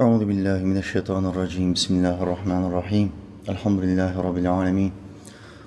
أعوذ 0.00 0.24
بالله 0.30 0.58
من 0.62 0.78
الشيطان 0.84 1.26
الرجيم 1.26 1.68
بسم 1.74 1.92
الله 1.98 2.22
الرحمن 2.22 2.62
الرحيم 2.70 3.08
الحمد 3.48 3.80
لله 3.82 4.12
رب 4.26 4.38
العالمين 4.44 4.92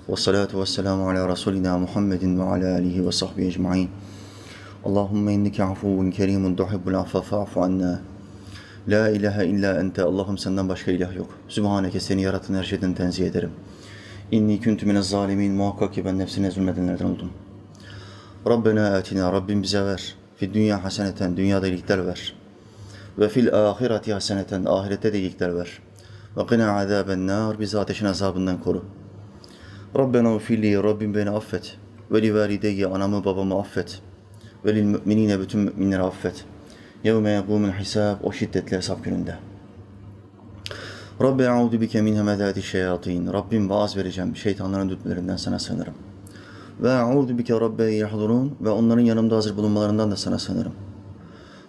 والصلاة 0.07 0.51
والسلام 0.59 0.99
على 1.09 1.21
رسولنا 1.33 1.71
محمد 1.77 2.23
وعلى 2.39 2.67
آله 2.77 2.95
وصحبه 3.07 3.43
أجمعين 3.51 3.89
اللهم 4.87 5.25
إنك 5.35 5.57
عفو 5.59 6.09
كريم 6.17 6.43
تحب 6.55 6.85
العفو 6.91 7.21
فاعف 7.21 7.57
عنا 7.57 8.01
La 8.87 9.09
ilahe 9.09 9.45
illa 9.45 9.79
ente 9.79 10.03
Allah'ım 10.03 10.37
senden 10.37 10.69
başka 10.69 10.91
ilah 10.91 11.15
yok. 11.15 11.29
Sübhaneke 11.47 11.99
seni 11.99 12.21
yaratan 12.21 12.53
her 12.53 12.63
şeyden 12.63 12.93
tenzih 12.93 13.25
ederim. 13.27 13.51
İnni 14.31 14.59
küntü 14.59 14.85
minez 14.85 15.09
zalimin 15.09 15.53
muhakkak 15.53 15.93
ki 15.93 16.05
ben 16.05 16.19
nefsine 16.19 16.51
zulmedenlerden 16.51 17.05
oldum. 17.05 17.29
Rabbena 18.47 18.95
atina 18.95 19.33
Rabbim 19.33 19.63
bize 19.63 19.85
ver. 19.85 20.15
Fi 20.35 20.53
dünya 20.53 20.83
haseneten 20.83 21.37
dünyada 21.37 21.67
iyilikler 21.67 22.07
ver. 22.07 22.39
Ve 23.19 23.29
fil 23.29 23.53
ahireti 23.53 24.13
haseneten 24.13 24.65
ahirette 24.65 25.13
de 25.13 25.19
iyilikler 25.19 25.55
ver. 25.55 25.79
Ve 26.37 26.45
qina 26.45 26.77
azaben 26.77 27.27
nar 27.27 27.59
bizi 27.59 27.79
ateşin 27.79 28.05
azabından 28.05 28.61
koru. 28.61 28.83
Rabbena 29.97 30.35
ufilli 30.35 30.83
Rabbim 30.83 31.15
beni 31.15 31.29
affet. 31.29 31.77
Ve 32.11 32.21
li 32.21 32.35
valideyye 32.35 32.87
anamı 32.87 33.25
babamı 33.25 33.59
affet. 33.59 34.01
Ve 34.65 34.75
lil 34.75 34.83
müminine 34.83 35.39
bütün 35.39 35.59
müminleri 35.59 36.01
affet. 36.01 36.45
Yevme 37.03 37.29
yekûmul 37.29 37.71
hisab 37.71 38.15
o 38.23 38.31
şiddetli 38.31 38.77
hesap 38.77 39.03
gününde. 39.03 39.35
Rabbi 41.21 41.43
eûzu 41.43 41.81
bike 41.81 42.01
min 42.01 42.15
hemezâti 42.15 42.61
şeyatîn. 42.61 43.33
Rabbim 43.33 43.69
vaaz 43.69 43.97
vereceğim 43.97 44.35
şeytanların 44.35 44.89
dürtmelerinden 44.89 45.37
sana 45.37 45.59
sığınırım. 45.59 45.93
Ve 46.79 46.89
eûzu 46.89 47.37
bike 47.37 47.59
rabbe 47.59 47.83
yahdurun 47.83 48.55
ve 48.61 48.69
onların 48.69 49.01
yanımda 49.01 49.35
hazır 49.35 49.57
bulunmalarından 49.57 50.11
da 50.11 50.15
sana 50.15 50.39
sığınırım. 50.39 50.73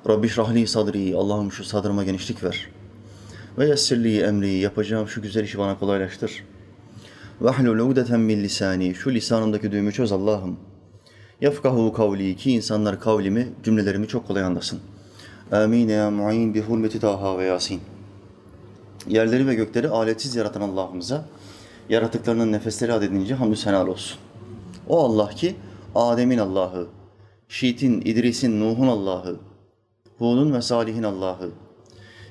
Rabbi 0.09 0.29
şrahli 0.29 0.67
sadri. 0.67 1.17
Allah'ım 1.17 1.53
şu 1.53 1.65
sadrıma 1.65 2.05
genişlik 2.05 2.45
ver. 2.45 2.69
Ve 3.59 3.69
yessirli 3.69 4.21
emri. 4.21 4.51
Yapacağım 4.51 5.09
şu 5.09 5.23
güzel 5.23 5.45
işi 5.45 5.59
bana 5.59 5.79
kolaylaştır. 5.79 6.45
Ve 7.43 7.51
ahlul 7.51 7.79
ugdeten 7.79 8.21
min 8.21 8.43
lisani. 8.43 8.95
Şu 8.95 9.15
lisanımdaki 9.15 9.73
düğümü 9.73 9.93
çöz 9.93 10.13
Allah'ım. 10.13 10.57
Yefkahu 11.41 11.93
kavli 11.93 12.37
ki 12.37 12.53
insanlar 12.53 13.01
kavlimi, 13.01 13.49
cümlelerimi 13.65 14.09
çok 14.09 14.27
kolay 14.27 14.43
anlasın. 14.43 14.81
Amin 15.53 15.89
ya 15.89 16.11
mu'in 16.11 16.55
bi 16.55 16.61
hurmeti 16.61 17.01
Taha 17.01 17.39
ve 17.39 17.45
Yasin. 17.45 17.81
Yerleri 19.09 19.47
ve 19.47 19.55
gökleri 19.55 19.89
aletsiz 19.89 20.37
yaratan 20.37 20.61
Allah'ımıza 20.61 21.25
yaratıklarının 21.89 22.53
nefesleri 22.53 22.93
adedince 22.93 23.35
hamdü 23.35 23.57
senal 23.57 23.89
olsun. 23.89 24.19
O 24.89 25.05
Allah 25.05 25.31
ki 25.31 25.57
Adem'in 25.95 26.39
Allah'ı, 26.39 26.87
Şit'in, 27.49 28.01
İdris'in, 28.01 28.61
Nuh'un 28.61 28.87
Allah'ı, 28.87 29.37
Hud'un 30.23 30.53
ve 30.53 30.63
Salih'in 30.63 31.03
Allah'ı, 31.03 31.51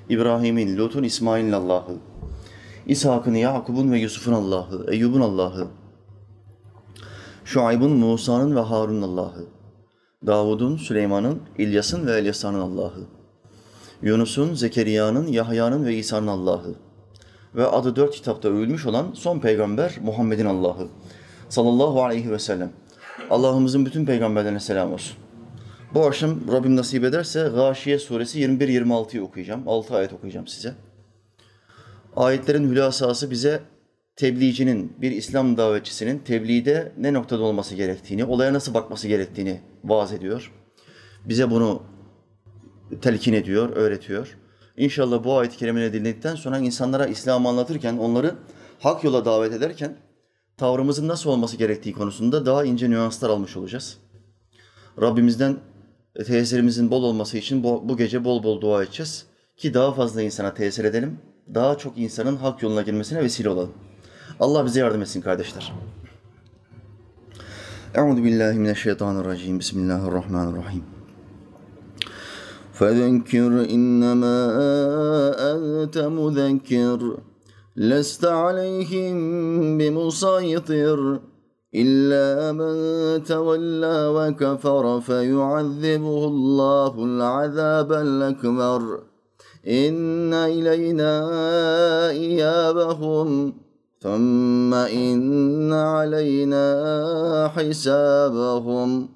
İbrahim'in, 0.09 0.78
Lut'un, 0.78 1.03
İsmail'in 1.03 1.52
Allah'ı, 1.52 1.95
İshak'ın, 2.88 3.34
Yakub'un 3.34 3.92
ve 3.92 4.00
Yusuf'un 4.00 4.34
Allah'ı, 4.34 4.86
Eyyub'un 4.92 5.22
Allah'ı, 5.22 5.67
Şuayb'ın, 7.45 7.92
Musa'nın 7.92 8.56
ve 8.56 8.59
Harun'un 8.59 9.02
Allah'ı, 9.02 9.45
Davud'un, 10.25 10.78
Süleyman'ın, 10.78 11.42
İlyas'ın 11.58 12.08
ve 12.08 12.17
Elyasa'nın 12.17 12.59
Allah'ı, 12.59 13.03
Yunus'un, 14.02 14.53
Zekeriya'nın, 14.53 15.28
Yahya'nın 15.28 15.86
ve 15.86 15.95
İsa'nın 15.95 16.28
Allah'ı 16.28 16.75
ve 17.56 17.67
adı 17.67 17.95
dört 17.95 18.16
kitapta 18.16 18.50
övülmüş 18.50 18.86
olan 18.86 19.06
son 19.14 19.39
peygamber 19.39 19.97
Muhammed'in 20.02 20.45
Allah'ı 20.45 20.88
sallallahu 21.50 22.03
aleyhi 22.03 22.31
ve 22.31 22.39
sellem. 22.39 22.72
Allah'ımızın 23.30 23.86
bütün 23.86 24.06
peygamberlerine 24.06 24.59
selam 24.59 24.94
olsun. 24.94 25.21
Bu 25.94 26.06
akşam 26.06 26.52
Rabbim 26.52 26.75
nasip 26.75 27.03
ederse 27.03 27.50
Gâşiye 27.56 28.00
suresi 28.00 28.39
21-26'yı 28.39 29.23
okuyacağım. 29.23 29.67
6 29.67 29.95
ayet 29.95 30.14
okuyacağım 30.14 30.47
size. 30.47 30.73
Ayetlerin 32.16 32.70
hülasası 32.70 33.31
bize 33.31 33.61
tebliğcinin, 34.16 34.94
bir 35.02 35.12
İslam 35.12 35.58
davetçisinin 35.58 36.19
tebliğde 36.19 36.92
ne 36.97 37.14
noktada 37.14 37.44
olması 37.44 37.75
gerektiğini, 37.75 38.25
olaya 38.25 38.53
nasıl 38.53 38.74
bakması 38.74 39.07
gerektiğini 39.07 39.62
vaaz 39.84 40.13
ediyor. 40.13 40.51
Bize 41.25 41.51
bunu 41.51 41.84
telkin 43.01 43.34
ediyor, 43.34 43.69
öğretiyor. 43.69 44.38
İnşallah 44.78 45.24
bu 45.24 45.38
ayet-i 45.38 45.57
kerimeleri 45.57 45.94
dinledikten 45.94 46.35
sonra 46.35 46.57
insanlara 46.57 47.06
İslam'ı 47.06 47.50
anlatırken, 47.50 47.97
onları 47.97 48.35
hak 48.80 49.03
yola 49.03 49.25
davet 49.25 49.53
ederken 49.53 49.97
tavrımızın 50.57 51.07
nasıl 51.07 51.30
olması 51.30 51.57
gerektiği 51.57 51.94
konusunda 51.94 52.46
daha 52.46 52.66
ince 52.66 52.90
nüanslar 52.90 53.30
almış 53.30 53.57
olacağız. 53.57 53.97
Rabbimizden 55.01 55.57
tesirimizin 56.27 56.91
bol 56.91 57.03
olması 57.03 57.39
için 57.39 57.65
bu, 57.65 57.89
bu 57.89 57.97
gece 57.97 58.25
bol 58.25 58.43
bol 58.43 58.61
dua 58.61 58.83
edeceğiz. 58.83 59.27
Ki 59.56 59.75
daha 59.75 59.93
fazla 59.93 60.22
insana 60.22 60.55
tesir 60.55 60.84
edelim, 60.84 61.19
daha 61.55 61.78
çok 61.78 61.99
insanın 61.99 62.37
hak 62.37 62.62
yoluna 62.62 62.83
girmesine 62.83 63.22
vesile 63.22 63.49
olalım. 63.49 63.72
Allah 64.41 64.65
bize 64.67 64.81
yardım 64.81 65.03
etsin 65.03 65.21
kardeşler. 65.21 65.72
Euzu 67.94 68.25
billahi 68.25 68.59
mineşşeytanirracim. 68.59 69.59
Bismillahirrahmanirrahim. 69.59 70.84
فذكر 72.78 73.53
إنما 73.77 74.39
أنت 75.53 75.97
مذكر 76.19 77.00
لست 77.77 78.25
عليهم 78.25 79.17
بمسيطر 79.78 81.21
إلا 81.75 82.53
من 82.53 82.75
تولى 83.25 83.99
وكفر 84.17 85.00
فيعذبه 85.00 86.25
الله 86.27 87.05
العذاب 87.05 87.93
الأكبر 87.93 89.03
إن 89.69 90.34
إلينا 90.34 91.12
إيابهم 92.11 93.55
ثم 94.00 94.75
إن 94.75 95.72
علينا 95.72 96.67
حسابهم 97.55 99.09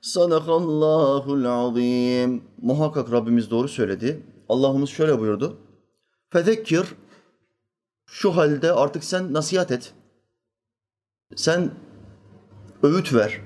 Sadakallahul 0.00 1.44
azim. 1.44 2.42
Muhakkak 2.62 3.12
Rabbimiz 3.12 3.50
doğru 3.50 3.68
söyledi. 3.68 4.22
Allah'ımız 4.48 4.90
şöyle 4.90 5.20
buyurdu. 5.20 5.56
Fezekkir 6.30 6.86
şu 8.06 8.36
halde 8.36 8.72
artık 8.72 9.04
sen 9.04 9.32
nasihat 9.32 9.70
et. 9.70 9.94
Sen 11.36 11.70
öğüt 12.83 13.13
ver. 13.13 13.41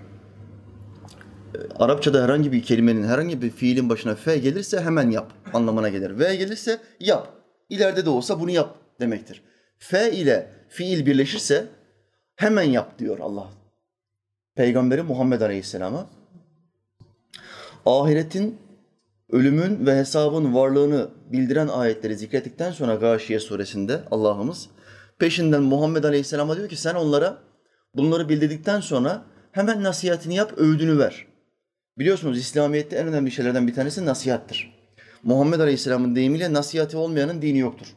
Arapçada 1.75 2.23
herhangi 2.23 2.51
bir 2.51 2.63
kelimenin, 2.63 3.03
herhangi 3.03 3.41
bir 3.41 3.49
fiilin 3.49 3.89
başına 3.89 4.15
fe 4.15 4.37
gelirse 4.37 4.81
hemen 4.81 5.09
yap 5.09 5.33
anlamına 5.53 5.89
gelir. 5.89 6.19
V 6.19 6.35
gelirse 6.35 6.79
yap. 6.99 7.33
İleride 7.69 8.05
de 8.05 8.09
olsa 8.09 8.39
bunu 8.39 8.51
yap 8.51 8.75
demektir. 8.99 9.43
Fe 9.77 10.11
ile 10.11 10.51
fiil 10.69 11.05
birleşirse 11.05 11.67
hemen 12.35 12.63
yap 12.63 12.99
diyor 12.99 13.19
Allah. 13.19 13.49
Peygamberi 14.55 15.03
Muhammed 15.03 15.41
Aleyhisselam'a 15.41 16.09
ahiretin, 17.85 18.57
ölümün 19.31 19.85
ve 19.85 19.95
hesabın 19.95 20.53
varlığını 20.53 21.09
bildiren 21.31 21.67
ayetleri 21.67 22.15
zikrettikten 22.15 22.71
sonra 22.71 22.95
Gâşiye 22.95 23.39
suresinde 23.39 23.99
Allah'ımız 24.11 24.69
peşinden 25.19 25.63
Muhammed 25.63 26.03
Aleyhisselam'a 26.03 26.57
diyor 26.57 26.69
ki 26.69 26.75
sen 26.75 26.95
onlara 26.95 27.37
bunları 27.97 28.29
bildirdikten 28.29 28.79
sonra 28.79 29.25
hemen 29.51 29.83
nasihatini 29.83 30.35
yap, 30.35 30.53
öğüdünü 30.57 30.99
ver. 30.99 31.25
Biliyorsunuz 31.97 32.39
İslamiyet'te 32.39 32.95
en 32.95 33.07
önemli 33.07 33.31
şeylerden 33.31 33.67
bir 33.67 33.73
tanesi 33.73 34.05
nasihattır. 34.05 34.73
Muhammed 35.23 35.59
Aleyhisselam'ın 35.59 36.15
deyimiyle 36.15 36.53
nasihati 36.53 36.97
olmayanın 36.97 37.41
dini 37.41 37.59
yoktur. 37.59 37.87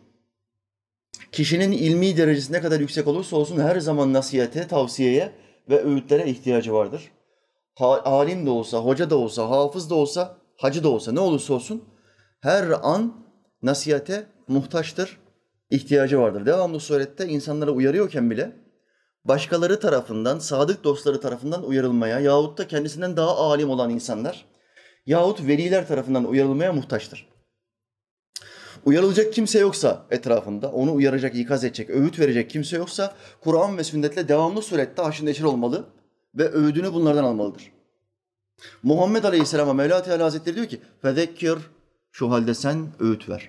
Kişinin 1.33 1.73
ilmi 1.73 2.17
derecesi 2.17 2.53
ne 2.53 2.61
kadar 2.61 2.81
yüksek 2.81 3.07
olursa 3.07 3.37
olsun 3.37 3.61
her 3.61 3.81
zaman 3.81 4.13
nasihate, 4.13 4.69
tavsiyeye 4.69 5.33
ve 5.71 5.85
öğütlere 5.85 6.31
ihtiyacı 6.31 6.73
vardır 6.73 7.11
alim 7.81 8.47
de 8.47 8.51
olsa, 8.51 8.79
hoca 8.79 9.11
da 9.11 9.17
olsa, 9.17 9.51
hafız 9.51 9.91
da 9.91 9.95
olsa, 9.95 10.37
hacı 10.57 10.85
da 10.85 10.89
olsa 10.89 11.13
ne 11.13 11.21
olursa 11.21 11.55
olsun 11.55 11.85
her 12.41 12.69
an 12.83 13.15
nasihate 13.63 14.27
muhtaçtır, 14.49 15.21
ihtiyacı 15.71 16.19
vardır. 16.19 16.47
Devamlı 16.47 16.81
surette 16.81 17.29
insanlara 17.29 17.71
uyarıyorken 17.71 18.31
bile 18.31 18.53
başkaları 19.25 19.81
tarafından, 19.81 20.39
sadık 20.39 20.85
dostları 20.85 21.21
tarafından 21.21 21.65
uyarılmaya 21.65 22.21
yahut 22.21 22.59
da 22.59 22.69
kendisinden 22.69 23.17
daha 23.17 23.37
alim 23.37 23.71
olan 23.71 23.91
insanlar 23.91 24.47
yahut 25.07 25.47
veliler 25.47 25.89
tarafından 25.89 26.25
uyarılmaya 26.25 26.73
muhtaçtır. 26.73 27.29
Uyarılacak 28.85 29.33
kimse 29.33 29.59
yoksa 29.59 30.07
etrafında, 30.11 30.73
onu 30.73 30.95
uyaracak, 30.95 31.35
ikaz 31.35 31.65
edecek, 31.65 31.91
öğüt 31.91 32.19
verecek 32.19 32.51
kimse 32.51 32.77
yoksa 32.77 33.15
Kur'an 33.41 33.79
ve 33.79 33.85
sünnetle 33.85 34.29
devamlı 34.29 34.63
surette 34.63 35.03
haşır 35.03 35.27
neşir 35.27 35.45
olmalı 35.45 35.85
ve 36.35 36.53
öğüdünü 36.53 36.93
bunlardan 36.93 37.25
almalıdır. 37.25 37.73
Muhammed 38.83 39.25
Aleyhisselam'a 39.25 39.73
Mevla 39.73 40.03
Teala 40.03 40.25
Hazretleri 40.25 40.57
diyor 40.57 40.67
ki 40.67 40.81
fezekkir 41.03 41.59
şu 42.13 42.31
halde 42.31 42.55
sen 42.55 42.89
öğüt 43.01 43.29
ver. 43.29 43.49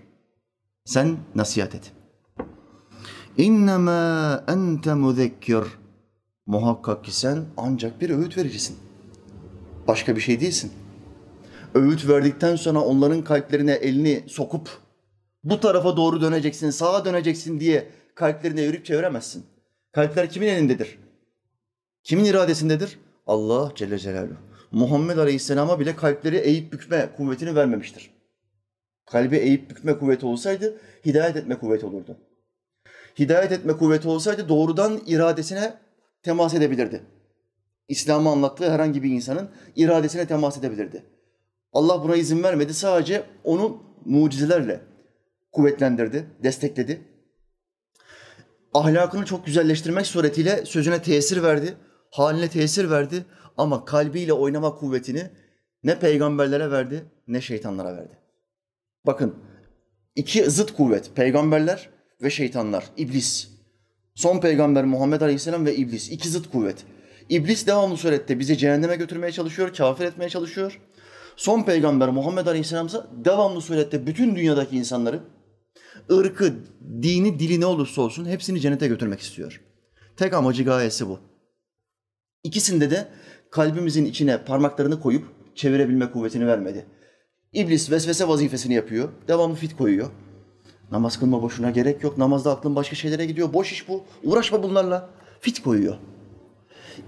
Sen 0.85 1.17
nasihat 1.35 1.75
et. 1.75 1.91
İnnemâ 3.41 4.43
ente 4.47 4.93
muzekkir. 4.93 5.63
Muhakkak 6.45 7.05
ki 7.05 7.15
sen 7.15 7.45
ancak 7.57 8.01
bir 8.01 8.09
öğüt 8.09 8.37
vericisin. 8.37 8.77
Başka 9.87 10.15
bir 10.15 10.21
şey 10.21 10.39
değilsin. 10.39 10.71
Öğüt 11.75 12.09
verdikten 12.09 12.55
sonra 12.55 12.79
onların 12.81 13.23
kalplerine 13.23 13.71
elini 13.71 14.23
sokup 14.27 14.69
Bu 15.43 15.59
tarafa 15.59 15.97
doğru 15.97 16.21
döneceksin, 16.21 16.69
sağa 16.69 17.05
döneceksin 17.05 17.59
diye 17.59 17.87
kalplerini 18.15 18.61
evirip 18.61 18.85
çeviremezsin. 18.85 19.45
Kalpler 19.91 20.29
kimin 20.29 20.47
elindedir? 20.47 20.99
Kimin 22.03 22.25
iradesindedir? 22.25 22.99
Allah 23.27 23.71
Celle 23.75 23.99
Celaluhu. 23.99 24.37
Muhammed 24.71 25.17
Aleyhisselam'a 25.17 25.79
bile 25.79 25.95
kalpleri 25.95 26.37
eğip 26.37 26.73
bükme 26.73 27.09
kuvvetini 27.17 27.55
vermemiştir. 27.55 28.11
Kalbi 29.05 29.37
eğip 29.37 29.69
bükme 29.69 29.97
kuvveti 29.97 30.25
olsaydı 30.25 30.77
hidayet 31.05 31.35
etme 31.35 31.59
kuvveti 31.59 31.85
olurdu. 31.85 32.17
Hidayet 33.19 33.51
etme 33.51 33.77
kuvveti 33.77 34.07
olsaydı 34.07 34.49
doğrudan 34.49 35.01
iradesine 35.07 35.73
temas 36.23 36.53
edebilirdi. 36.53 37.03
İslam'ı 37.87 38.29
anlattığı 38.29 38.71
herhangi 38.71 39.03
bir 39.03 39.11
insanın 39.11 39.49
iradesine 39.75 40.27
temas 40.27 40.57
edebilirdi. 40.57 41.03
Allah 41.73 42.03
buna 42.03 42.15
izin 42.15 42.43
vermedi. 42.43 42.73
Sadece 42.73 43.23
onu 43.43 43.83
mucizelerle 44.05 44.81
kuvvetlendirdi, 45.51 46.25
destekledi. 46.43 47.01
Ahlakını 48.73 49.25
çok 49.25 49.45
güzelleştirmek 49.45 50.07
suretiyle 50.07 50.65
sözüne 50.65 51.01
tesir 51.01 51.43
verdi, 51.43 51.75
haline 52.11 52.49
tesir 52.49 52.89
verdi 52.89 53.25
ama 53.57 53.85
kalbiyle 53.85 54.33
oynama 54.33 54.75
kuvvetini 54.75 55.29
ne 55.83 55.99
peygamberlere 55.99 56.71
verdi 56.71 57.05
ne 57.27 57.41
şeytanlara 57.41 57.97
verdi. 57.97 58.17
Bakın 59.05 59.35
iki 60.15 60.49
zıt 60.51 60.73
kuvvet 60.73 61.15
peygamberler 61.15 61.89
ve 62.21 62.29
şeytanlar, 62.29 62.83
iblis. 62.97 63.47
Son 64.15 64.39
peygamber 64.39 64.85
Muhammed 64.85 65.21
Aleyhisselam 65.21 65.65
ve 65.65 65.75
iblis 65.75 66.11
iki 66.11 66.29
zıt 66.29 66.51
kuvvet. 66.51 66.85
İblis 67.29 67.67
devamlı 67.67 67.97
surette 67.97 68.39
bizi 68.39 68.57
cehenneme 68.57 68.95
götürmeye 68.95 69.31
çalışıyor, 69.31 69.73
kafir 69.73 70.05
etmeye 70.05 70.29
çalışıyor. 70.29 70.79
Son 71.35 71.63
peygamber 71.63 72.09
Muhammed 72.09 72.47
Aleyhisselam 72.47 72.87
ise 72.87 72.97
devamlı 73.25 73.61
surette 73.61 74.07
bütün 74.07 74.35
dünyadaki 74.35 74.77
insanları 74.77 75.19
ırkı, 76.11 76.53
dini, 77.01 77.39
dili 77.39 77.59
ne 77.59 77.65
olursa 77.65 78.01
olsun 78.01 78.25
hepsini 78.25 78.61
cennete 78.61 78.87
götürmek 78.87 79.19
istiyor. 79.19 79.61
Tek 80.17 80.33
amacı 80.33 80.63
gayesi 80.63 81.07
bu. 81.07 81.19
İkisinde 82.43 82.91
de 82.91 83.07
kalbimizin 83.51 84.05
içine 84.05 84.43
parmaklarını 84.43 84.99
koyup 84.99 85.25
çevirebilme 85.55 86.11
kuvvetini 86.11 86.47
vermedi. 86.47 86.85
İblis 87.53 87.91
vesvese 87.91 88.27
vazifesini 88.27 88.73
yapıyor. 88.73 89.09
Devamlı 89.27 89.55
fit 89.55 89.77
koyuyor. 89.77 90.11
Namaz 90.91 91.19
kılma 91.19 91.41
boşuna 91.41 91.69
gerek 91.69 92.03
yok. 92.03 92.17
Namazda 92.17 92.51
aklın 92.51 92.75
başka 92.75 92.95
şeylere 92.95 93.25
gidiyor. 93.25 93.53
Boş 93.53 93.71
iş 93.71 93.87
bu. 93.87 94.03
Uğraşma 94.23 94.63
bunlarla. 94.63 95.09
Fit 95.39 95.63
koyuyor. 95.63 95.95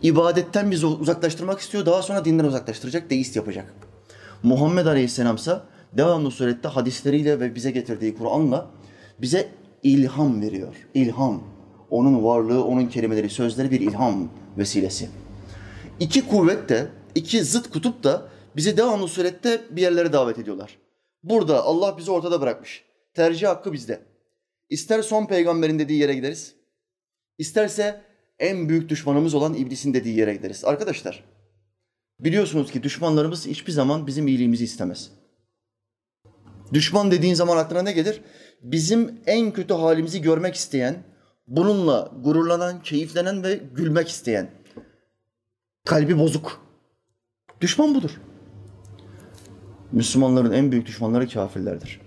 İbadetten 0.01 0.71
bizi 0.71 0.85
uzaklaştırmak 0.85 1.59
istiyor. 1.59 1.85
Daha 1.85 2.01
sonra 2.01 2.25
dinden 2.25 2.45
uzaklaştıracak. 2.45 3.09
Deist 3.09 3.35
yapacak. 3.35 3.73
Muhammed 4.43 4.85
Aleyhisselam 4.85 5.35
ise 5.35 5.59
devamlı 5.93 6.31
surette 6.31 6.67
hadisleriyle 6.67 7.39
ve 7.39 7.55
bize 7.55 7.71
getirdiği 7.71 8.15
Kur'an'la 8.15 8.67
bize 9.21 9.49
ilham 9.83 10.41
veriyor. 10.41 10.75
İlham. 10.93 11.43
Onun 11.89 12.23
varlığı, 12.23 12.65
onun 12.65 12.85
kelimeleri, 12.85 13.29
sözleri 13.29 13.71
bir 13.71 13.81
ilham 13.81 14.29
vesilesi. 14.57 15.09
İki 15.99 16.27
kuvvet 16.27 16.69
de, 16.69 16.87
iki 17.15 17.43
zıt 17.43 17.69
kutup 17.69 18.03
da 18.03 18.25
bizi 18.55 18.77
devamlı 18.77 19.07
surette 19.07 19.61
bir 19.71 19.81
yerlere 19.81 20.13
davet 20.13 20.39
ediyorlar. 20.39 20.77
Burada 21.23 21.63
Allah 21.63 21.97
bizi 21.97 22.11
ortada 22.11 22.41
bırakmış. 22.41 22.83
Tercih 23.13 23.47
hakkı 23.47 23.73
bizde. 23.73 24.01
İster 24.69 25.01
son 25.01 25.25
peygamberin 25.25 25.79
dediği 25.79 25.99
yere 25.99 26.13
gideriz, 26.13 26.55
isterse 27.37 28.01
en 28.39 28.69
büyük 28.69 28.89
düşmanımız 28.89 29.33
olan 29.33 29.53
iblisin 29.53 29.93
dediği 29.93 30.17
yere 30.17 30.33
gideriz. 30.33 30.65
Arkadaşlar, 30.65 31.23
biliyorsunuz 32.19 32.71
ki 32.71 32.83
düşmanlarımız 32.83 33.47
hiçbir 33.47 33.71
zaman 33.71 34.07
bizim 34.07 34.27
iyiliğimizi 34.27 34.63
istemez. 34.63 35.11
Düşman 36.73 37.11
dediğin 37.11 37.33
zaman 37.33 37.57
aklına 37.57 37.81
ne 37.81 37.91
gelir? 37.91 38.21
Bizim 38.61 39.19
en 39.25 39.51
kötü 39.51 39.73
halimizi 39.73 40.21
görmek 40.21 40.55
isteyen, 40.55 41.03
bununla 41.47 42.11
gururlanan, 42.23 42.81
keyiflenen 42.81 43.43
ve 43.43 43.55
gülmek 43.55 44.09
isteyen, 44.09 44.49
kalbi 45.85 46.19
bozuk. 46.19 46.63
Düşman 47.61 47.95
budur. 47.95 48.21
Müslümanların 49.91 50.51
en 50.51 50.71
büyük 50.71 50.85
düşmanları 50.85 51.29
kafirlerdir. 51.29 52.02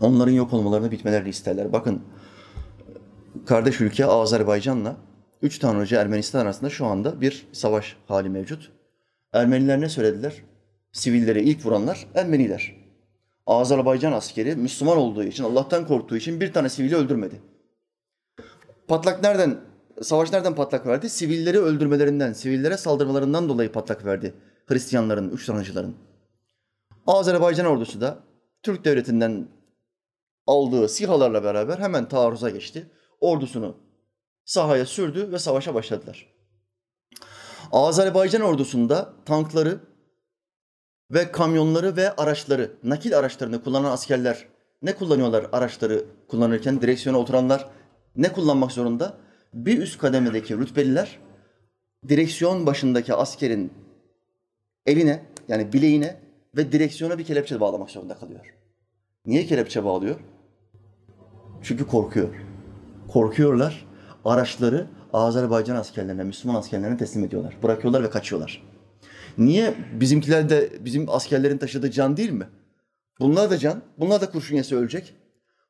Onların 0.00 0.32
yok 0.32 0.52
olmalarını, 0.52 0.90
bitmelerini 0.90 1.28
isterler. 1.28 1.72
Bakın, 1.72 2.02
kardeş 3.46 3.80
ülke 3.80 4.06
Azerbaycan'la 4.06 4.96
üç 5.42 5.58
tanrıcı 5.58 5.96
Ermenistan 5.96 6.40
arasında 6.40 6.70
şu 6.70 6.86
anda 6.86 7.20
bir 7.20 7.46
savaş 7.52 7.96
hali 8.08 8.28
mevcut. 8.28 8.70
Ermeniler 9.32 9.80
ne 9.80 9.88
söylediler? 9.88 10.42
Sivilleri 10.92 11.42
ilk 11.42 11.66
vuranlar 11.66 12.06
Ermeniler. 12.14 12.74
Azerbaycan 13.46 14.12
askeri 14.12 14.56
Müslüman 14.56 14.96
olduğu 14.96 15.24
için, 15.24 15.44
Allah'tan 15.44 15.86
korktuğu 15.86 16.16
için 16.16 16.40
bir 16.40 16.52
tane 16.52 16.68
sivili 16.68 16.96
öldürmedi. 16.96 17.40
Patlak 18.88 19.22
nereden, 19.22 19.56
savaş 20.02 20.32
nereden 20.32 20.54
patlak 20.54 20.86
verdi? 20.86 21.08
Sivilleri 21.10 21.58
öldürmelerinden, 21.58 22.32
sivillere 22.32 22.76
saldırmalarından 22.76 23.48
dolayı 23.48 23.72
patlak 23.72 24.04
verdi. 24.04 24.34
Hristiyanların, 24.66 25.30
üç 25.30 25.46
tanrıcıların. 25.46 25.94
Azerbaycan 27.06 27.66
ordusu 27.66 28.00
da 28.00 28.18
Türk 28.62 28.84
devletinden 28.84 29.48
aldığı 30.48 30.88
sihalarla 30.88 31.44
beraber 31.44 31.78
hemen 31.78 32.08
taarruza 32.08 32.50
geçti. 32.50 32.90
Ordusunu 33.20 33.76
sahaya 34.44 34.86
sürdü 34.86 35.32
ve 35.32 35.38
savaşa 35.38 35.74
başladılar. 35.74 36.26
Azerbaycan 37.72 38.42
ordusunda 38.42 39.12
tankları 39.24 39.80
ve 41.10 41.32
kamyonları 41.32 41.96
ve 41.96 42.16
araçları, 42.16 42.72
nakil 42.82 43.18
araçlarını 43.18 43.64
kullanan 43.64 43.90
askerler 43.90 44.48
ne 44.82 44.94
kullanıyorlar 44.94 45.46
araçları 45.52 46.04
kullanırken? 46.28 46.80
Direksiyona 46.82 47.18
oturanlar 47.18 47.68
ne 48.16 48.32
kullanmak 48.32 48.72
zorunda? 48.72 49.16
Bir 49.54 49.78
üst 49.78 49.98
kademedeki 49.98 50.58
rütbeliler 50.58 51.18
direksiyon 52.08 52.66
başındaki 52.66 53.14
askerin 53.14 53.72
eline 54.86 55.24
yani 55.48 55.72
bileğine 55.72 56.20
ve 56.56 56.72
direksiyona 56.72 57.18
bir 57.18 57.24
kelepçe 57.24 57.60
bağlamak 57.60 57.90
zorunda 57.90 58.14
kalıyor. 58.14 58.54
Niye 59.26 59.46
kelepçe 59.46 59.84
bağlıyor? 59.84 60.20
Çünkü 61.62 61.86
korkuyor. 61.86 62.28
Korkuyorlar. 63.08 63.86
Araçları 64.24 64.86
Azerbaycan 65.12 65.76
askerlerine, 65.76 66.24
Müslüman 66.24 66.54
askerlerine 66.54 66.96
teslim 66.96 67.24
ediyorlar. 67.24 67.56
Bırakıyorlar 67.62 68.02
ve 68.02 68.10
kaçıyorlar. 68.10 68.62
Niye? 69.38 69.74
Bizimkiler 70.00 70.48
de 70.48 70.70
bizim 70.84 71.10
askerlerin 71.10 71.58
taşıdığı 71.58 71.90
can 71.90 72.16
değil 72.16 72.30
mi? 72.30 72.46
Bunlar 73.20 73.50
da 73.50 73.58
can. 73.58 73.82
Bunlar 73.98 74.20
da 74.20 74.30
kurşun 74.30 74.56
yese 74.56 74.76
ölecek. 74.76 75.14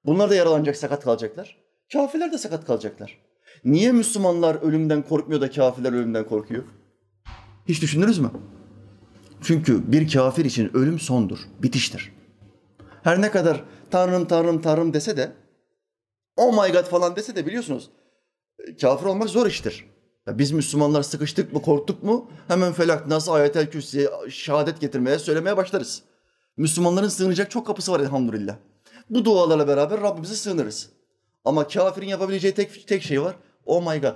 Bunlar 0.06 0.31
da 0.31 0.35
yaralanacak, 0.35 0.76
sakat 0.76 1.05
kalacaklar. 1.05 1.56
Kafirler 1.92 2.33
de 2.33 2.38
sakat 2.38 2.66
kalacaklar. 2.66 3.18
Niye 3.64 3.92
Müslümanlar 3.92 4.54
ölümden 4.54 5.02
korkmuyor 5.02 5.40
da 5.40 5.50
kafirler 5.50 5.92
ölümden 5.92 6.26
korkuyor? 6.26 6.64
Hiç 7.68 7.83
düşündünüz 7.83 8.18
mü? 8.18 8.30
Çünkü 9.42 9.92
bir 9.92 10.12
kafir 10.12 10.45
için 10.45 10.76
ölüm 10.76 10.99
sondur, 10.99 11.38
bitiştir. 11.62 12.12
Her 13.02 13.21
ne 13.21 13.30
kadar 13.30 13.64
Tanrım, 13.90 14.25
Tanrım, 14.25 14.62
Tanrım 14.62 14.95
dese 14.95 15.16
de, 15.16 15.33
oh 16.38 16.52
my 16.52 16.73
God 16.73 16.85
falan 16.85 17.16
dese 17.16 17.37
de 17.37 17.47
biliyorsunuz, 17.47 17.90
kafir 18.80 19.07
olmak 19.07 19.28
zor 19.28 19.47
iştir. 19.47 19.85
Ya 20.26 20.38
biz 20.38 20.52
Müslümanlar 20.52 21.02
sıkıştık 21.02 21.52
mı, 21.52 21.62
korktuk 21.62 22.02
mu 22.02 22.30
hemen 22.49 22.73
felak, 22.73 23.07
nasıl 23.07 23.33
ayetel 23.33 23.71
kürsiye, 23.71 24.09
şehadet 24.30 24.80
getirmeye, 24.80 25.18
söylemeye 25.18 25.57
başlarız. 25.57 26.02
Müslümanların 26.57 27.09
sığınacak 27.09 27.50
çok 27.50 27.66
kapısı 27.66 27.92
var 27.92 28.00
elhamdülillah. 28.00 28.57
Bu 29.11 29.25
dualarla 29.25 29.68
beraber 29.68 30.00
Rabbimize 30.00 30.35
sığınırız. 30.35 30.90
Ama 31.45 31.68
kafirin 31.68 32.07
yapabileceği 32.07 32.54
tek, 32.54 32.88
tek 32.88 33.02
şey 33.02 33.23
var. 33.23 33.37
Oh 33.66 33.92
my 33.92 34.00
God. 34.00 34.14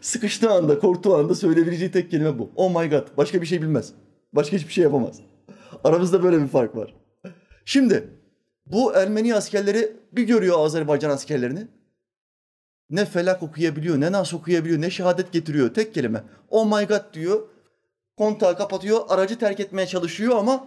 Sıkıştığı 0.00 0.50
anda, 0.50 0.78
korktuğu 0.78 1.16
anda 1.16 1.34
söyleyebileceği 1.34 1.90
tek 1.90 2.10
kelime 2.10 2.38
bu. 2.38 2.50
Oh 2.56 2.80
my 2.80 2.90
God. 2.90 3.06
Başka 3.16 3.42
bir 3.42 3.46
şey 3.46 3.62
bilmez. 3.62 3.92
Başka 4.32 4.56
hiçbir 4.56 4.72
şey 4.72 4.84
yapamaz. 4.84 5.20
Aramızda 5.84 6.22
böyle 6.22 6.42
bir 6.42 6.48
fark 6.48 6.76
var. 6.76 6.94
Şimdi 7.64 8.19
bu 8.72 8.94
Ermeni 8.94 9.34
askerleri 9.34 9.96
bir 10.12 10.22
görüyor 10.22 10.58
Azerbaycan 10.58 11.10
askerlerini. 11.10 11.66
Ne 12.90 13.04
felak 13.04 13.42
okuyabiliyor, 13.42 14.00
ne 14.00 14.12
nas 14.12 14.34
okuyabiliyor, 14.34 14.80
ne 14.80 14.90
şehadet 14.90 15.32
getiriyor. 15.32 15.74
Tek 15.74 15.94
kelime. 15.94 16.22
Oh 16.48 16.78
my 16.78 16.86
God 16.86 17.14
diyor. 17.14 17.48
Kontağı 18.16 18.56
kapatıyor, 18.56 19.00
aracı 19.08 19.38
terk 19.38 19.60
etmeye 19.60 19.86
çalışıyor 19.86 20.36
ama 20.38 20.66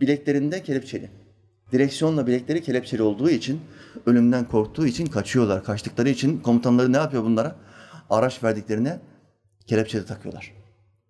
bileklerinde 0.00 0.62
kelepçeli. 0.62 1.10
Direksiyonla 1.72 2.26
bilekleri 2.26 2.62
kelepçeli 2.62 3.02
olduğu 3.02 3.30
için, 3.30 3.60
ölümden 4.06 4.48
korktuğu 4.48 4.86
için 4.86 5.06
kaçıyorlar. 5.06 5.64
Kaçtıkları 5.64 6.08
için 6.08 6.40
komutanları 6.40 6.92
ne 6.92 6.96
yapıyor 6.96 7.24
bunlara? 7.24 7.56
Araç 8.10 8.44
verdiklerine 8.44 9.00
kelepçeli 9.66 10.06
takıyorlar. 10.06 10.52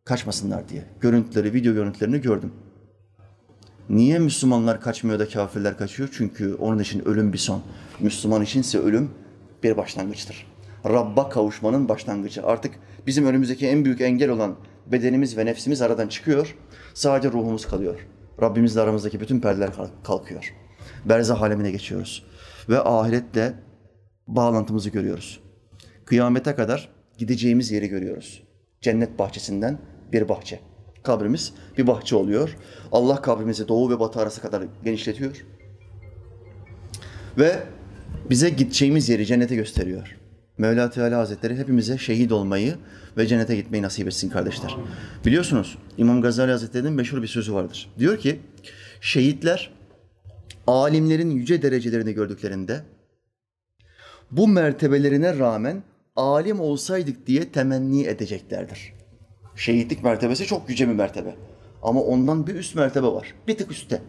Kaçmasınlar 0.04 0.68
diye. 0.68 0.84
Görüntüleri, 1.00 1.52
video 1.54 1.74
görüntülerini 1.74 2.20
gördüm. 2.20 2.52
Niye 3.90 4.18
Müslümanlar 4.18 4.80
kaçmıyor 4.80 5.18
da 5.18 5.28
kafirler 5.28 5.78
kaçıyor? 5.78 6.08
Çünkü 6.12 6.54
onun 6.54 6.78
için 6.78 7.08
ölüm 7.08 7.32
bir 7.32 7.38
son. 7.38 7.62
Müslüman 8.00 8.42
içinse 8.42 8.78
ölüm 8.78 9.10
bir 9.62 9.76
başlangıçtır. 9.76 10.46
Rabb'a 10.84 11.28
kavuşmanın 11.28 11.88
başlangıcı. 11.88 12.46
Artık 12.46 12.74
bizim 13.06 13.26
önümüzdeki 13.26 13.66
en 13.66 13.84
büyük 13.84 14.00
engel 14.00 14.30
olan 14.30 14.56
bedenimiz 14.86 15.36
ve 15.36 15.46
nefsimiz 15.46 15.82
aradan 15.82 16.08
çıkıyor. 16.08 16.56
Sadece 16.94 17.32
ruhumuz 17.32 17.66
kalıyor. 17.66 18.06
Rabbimizle 18.42 18.80
aramızdaki 18.80 19.20
bütün 19.20 19.40
perdeler 19.40 19.70
kalkıyor. 20.04 20.54
Berzah 21.04 21.42
alemine 21.42 21.70
geçiyoruz. 21.70 22.26
Ve 22.68 22.80
ahiretle 22.80 23.54
bağlantımızı 24.26 24.90
görüyoruz. 24.90 25.40
Kıyamete 26.04 26.54
kadar 26.54 26.88
gideceğimiz 27.18 27.70
yeri 27.70 27.88
görüyoruz. 27.88 28.42
Cennet 28.80 29.18
bahçesinden 29.18 29.78
bir 30.12 30.28
bahçe. 30.28 30.60
Kabrimiz 31.06 31.52
bir 31.78 31.86
bahçe 31.86 32.16
oluyor. 32.16 32.56
Allah 32.92 33.22
kabrimizi 33.22 33.68
doğu 33.68 33.90
ve 33.90 34.00
batı 34.00 34.20
arası 34.20 34.40
kadar 34.40 34.62
genişletiyor. 34.84 35.44
Ve 37.38 37.62
bize 38.30 38.50
gideceğimiz 38.50 39.08
yeri 39.08 39.26
cennete 39.26 39.56
gösteriyor. 39.56 40.16
Mevla 40.58 40.90
Teala 40.90 41.18
Hazretleri 41.18 41.56
hepimize 41.56 41.98
şehit 41.98 42.32
olmayı 42.32 42.74
ve 43.16 43.26
cennete 43.26 43.56
gitmeyi 43.56 43.82
nasip 43.82 44.06
etsin 44.06 44.30
kardeşler. 44.30 44.76
Biliyorsunuz 45.26 45.78
İmam 45.98 46.22
Gazali 46.22 46.50
Hazretleri'nin 46.50 46.92
meşhur 46.92 47.22
bir 47.22 47.26
sözü 47.26 47.54
vardır. 47.54 47.90
Diyor 47.98 48.18
ki 48.18 48.40
şehitler 49.00 49.70
alimlerin 50.66 51.30
yüce 51.30 51.62
derecelerini 51.62 52.12
gördüklerinde 52.12 52.80
bu 54.30 54.48
mertebelerine 54.48 55.38
rağmen 55.38 55.82
alim 56.16 56.60
olsaydık 56.60 57.26
diye 57.26 57.52
temenni 57.52 58.06
edeceklerdir. 58.06 58.95
Şehitlik 59.56 60.04
mertebesi 60.04 60.46
çok 60.46 60.70
yüce 60.70 60.88
bir 60.88 60.94
mertebe. 60.94 61.34
Ama 61.82 62.02
ondan 62.02 62.46
bir 62.46 62.54
üst 62.54 62.74
mertebe 62.74 63.06
var. 63.06 63.34
Bir 63.48 63.58
tık 63.58 63.72
üstte. 63.72 64.02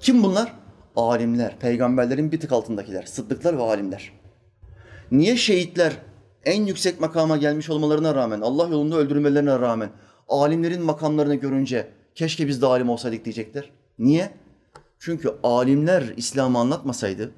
Kim 0.00 0.22
bunlar? 0.22 0.52
Alimler, 0.96 1.58
peygamberlerin 1.58 2.32
bir 2.32 2.40
tık 2.40 2.52
altındakiler, 2.52 3.02
sıddıklar 3.02 3.58
ve 3.58 3.62
alimler. 3.62 4.12
Niye 5.10 5.36
şehitler 5.36 5.92
en 6.44 6.66
yüksek 6.66 7.00
makama 7.00 7.36
gelmiş 7.36 7.70
olmalarına 7.70 8.14
rağmen, 8.14 8.40
Allah 8.40 8.68
yolunda 8.68 8.96
öldürülmelerine 8.96 9.58
rağmen 9.58 9.90
alimlerin 10.28 10.82
makamlarını 10.82 11.34
görünce 11.34 11.88
keşke 12.14 12.48
biz 12.48 12.62
de 12.62 12.66
alim 12.66 12.88
olsaydık 12.88 13.24
diyecekler? 13.24 13.70
Niye? 13.98 14.30
Çünkü 14.98 15.34
alimler 15.42 16.04
İslam'ı 16.16 16.58
anlatmasaydı, 16.58 17.30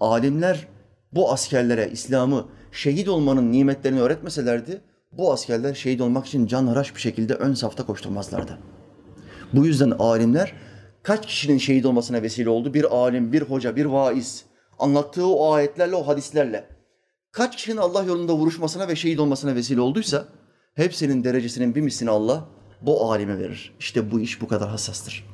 alimler 0.00 0.68
bu 1.12 1.32
askerlere 1.32 1.90
İslam'ı 1.92 2.48
şehit 2.72 3.08
olmanın 3.08 3.52
nimetlerini 3.52 4.00
öğretmeselerdi, 4.00 4.80
bu 5.12 5.32
askerler 5.32 5.74
şehit 5.74 6.00
olmak 6.00 6.26
için 6.26 6.46
can 6.46 6.66
haraç 6.66 6.94
bir 6.94 7.00
şekilde 7.00 7.34
ön 7.34 7.54
safta 7.54 7.86
koşturmazlardı. 7.86 8.58
Bu 9.52 9.66
yüzden 9.66 9.90
alimler 9.90 10.52
kaç 11.02 11.26
kişinin 11.26 11.58
şehit 11.58 11.86
olmasına 11.86 12.22
vesile 12.22 12.48
oldu? 12.48 12.74
Bir 12.74 12.96
alim, 12.96 13.32
bir 13.32 13.42
hoca, 13.42 13.76
bir 13.76 13.84
vaiz. 13.84 14.44
Anlattığı 14.78 15.26
o 15.26 15.52
ayetlerle, 15.52 15.96
o 15.96 16.06
hadislerle. 16.06 16.68
Kaç 17.32 17.56
kişinin 17.56 17.76
Allah 17.76 18.02
yolunda 18.02 18.34
vuruşmasına 18.34 18.88
ve 18.88 18.96
şehit 18.96 19.20
olmasına 19.20 19.54
vesile 19.54 19.80
olduysa 19.80 20.24
hepsinin 20.74 21.24
derecesinin 21.24 21.74
bir 21.74 21.80
mislini 21.80 22.10
Allah 22.10 22.48
bu 22.82 23.12
alime 23.12 23.38
verir. 23.38 23.74
İşte 23.78 24.10
bu 24.10 24.20
iş 24.20 24.40
bu 24.40 24.48
kadar 24.48 24.68
hassastır. 24.68 25.26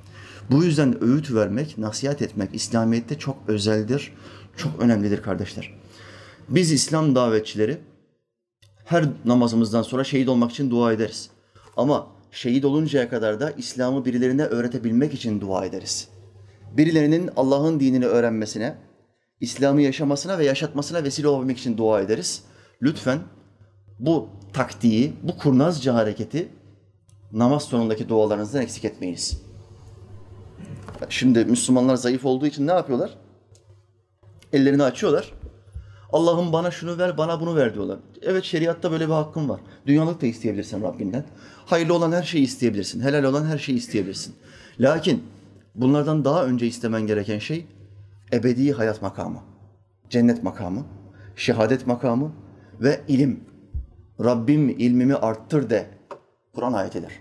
Bu 0.50 0.64
yüzden 0.64 1.04
öğüt 1.04 1.34
vermek, 1.34 1.78
nasihat 1.78 2.22
etmek 2.22 2.54
İslamiyet'te 2.54 3.18
çok 3.18 3.36
özeldir, 3.48 4.12
çok 4.56 4.80
önemlidir 4.80 5.22
kardeşler. 5.22 5.74
Biz 6.48 6.72
İslam 6.72 7.14
davetçileri 7.14 7.78
her 8.86 9.04
namazımızdan 9.24 9.82
sonra 9.82 10.04
şehit 10.04 10.28
olmak 10.28 10.50
için 10.50 10.70
dua 10.70 10.92
ederiz. 10.92 11.30
Ama 11.76 12.06
şehit 12.30 12.64
oluncaya 12.64 13.08
kadar 13.08 13.40
da 13.40 13.50
İslam'ı 13.50 14.04
birilerine 14.04 14.44
öğretebilmek 14.44 15.14
için 15.14 15.40
dua 15.40 15.64
ederiz. 15.64 16.08
Birilerinin 16.76 17.30
Allah'ın 17.36 17.80
dinini 17.80 18.06
öğrenmesine, 18.06 18.74
İslam'ı 19.40 19.82
yaşamasına 19.82 20.38
ve 20.38 20.44
yaşatmasına 20.44 21.04
vesile 21.04 21.28
olabilmek 21.28 21.58
için 21.58 21.78
dua 21.78 22.00
ederiz. 22.00 22.42
Lütfen 22.82 23.18
bu 23.98 24.28
taktiği, 24.52 25.12
bu 25.22 25.38
kurnazca 25.38 25.94
hareketi 25.94 26.48
namaz 27.32 27.62
sonundaki 27.62 28.08
dualarınızdan 28.08 28.62
eksik 28.62 28.84
etmeyiniz. 28.84 29.42
Şimdi 31.08 31.44
Müslümanlar 31.44 31.96
zayıf 31.96 32.24
olduğu 32.24 32.46
için 32.46 32.66
ne 32.66 32.72
yapıyorlar? 32.72 33.18
Ellerini 34.52 34.82
açıyorlar. 34.82 35.32
Allah'ım 36.16 36.52
bana 36.52 36.70
şunu 36.70 36.98
ver, 36.98 37.18
bana 37.18 37.40
bunu 37.40 37.56
ver 37.56 37.74
diyorlar. 37.74 37.98
Evet 38.22 38.44
şeriatta 38.44 38.92
böyle 38.92 39.06
bir 39.06 39.12
hakkın 39.12 39.48
var. 39.48 39.60
Dünyalık 39.86 40.22
da 40.22 40.26
isteyebilirsin 40.26 40.82
Rabbinden. 40.82 41.24
Hayırlı 41.66 41.94
olan 41.94 42.12
her 42.12 42.22
şeyi 42.22 42.44
isteyebilirsin. 42.44 43.00
Helal 43.00 43.24
olan 43.24 43.44
her 43.44 43.58
şeyi 43.58 43.78
isteyebilirsin. 43.78 44.34
Lakin 44.80 45.22
bunlardan 45.74 46.24
daha 46.24 46.44
önce 46.44 46.66
istemen 46.66 47.06
gereken 47.06 47.38
şey 47.38 47.66
ebedi 48.32 48.72
hayat 48.72 49.02
makamı, 49.02 49.38
cennet 50.10 50.42
makamı, 50.42 50.84
şehadet 51.36 51.86
makamı 51.86 52.32
ve 52.80 53.00
ilim. 53.08 53.40
Rabbim 54.24 54.68
ilmimi 54.68 55.14
arttır 55.14 55.70
de 55.70 55.86
Kur'an 56.54 56.72
ayetidir. 56.72 57.12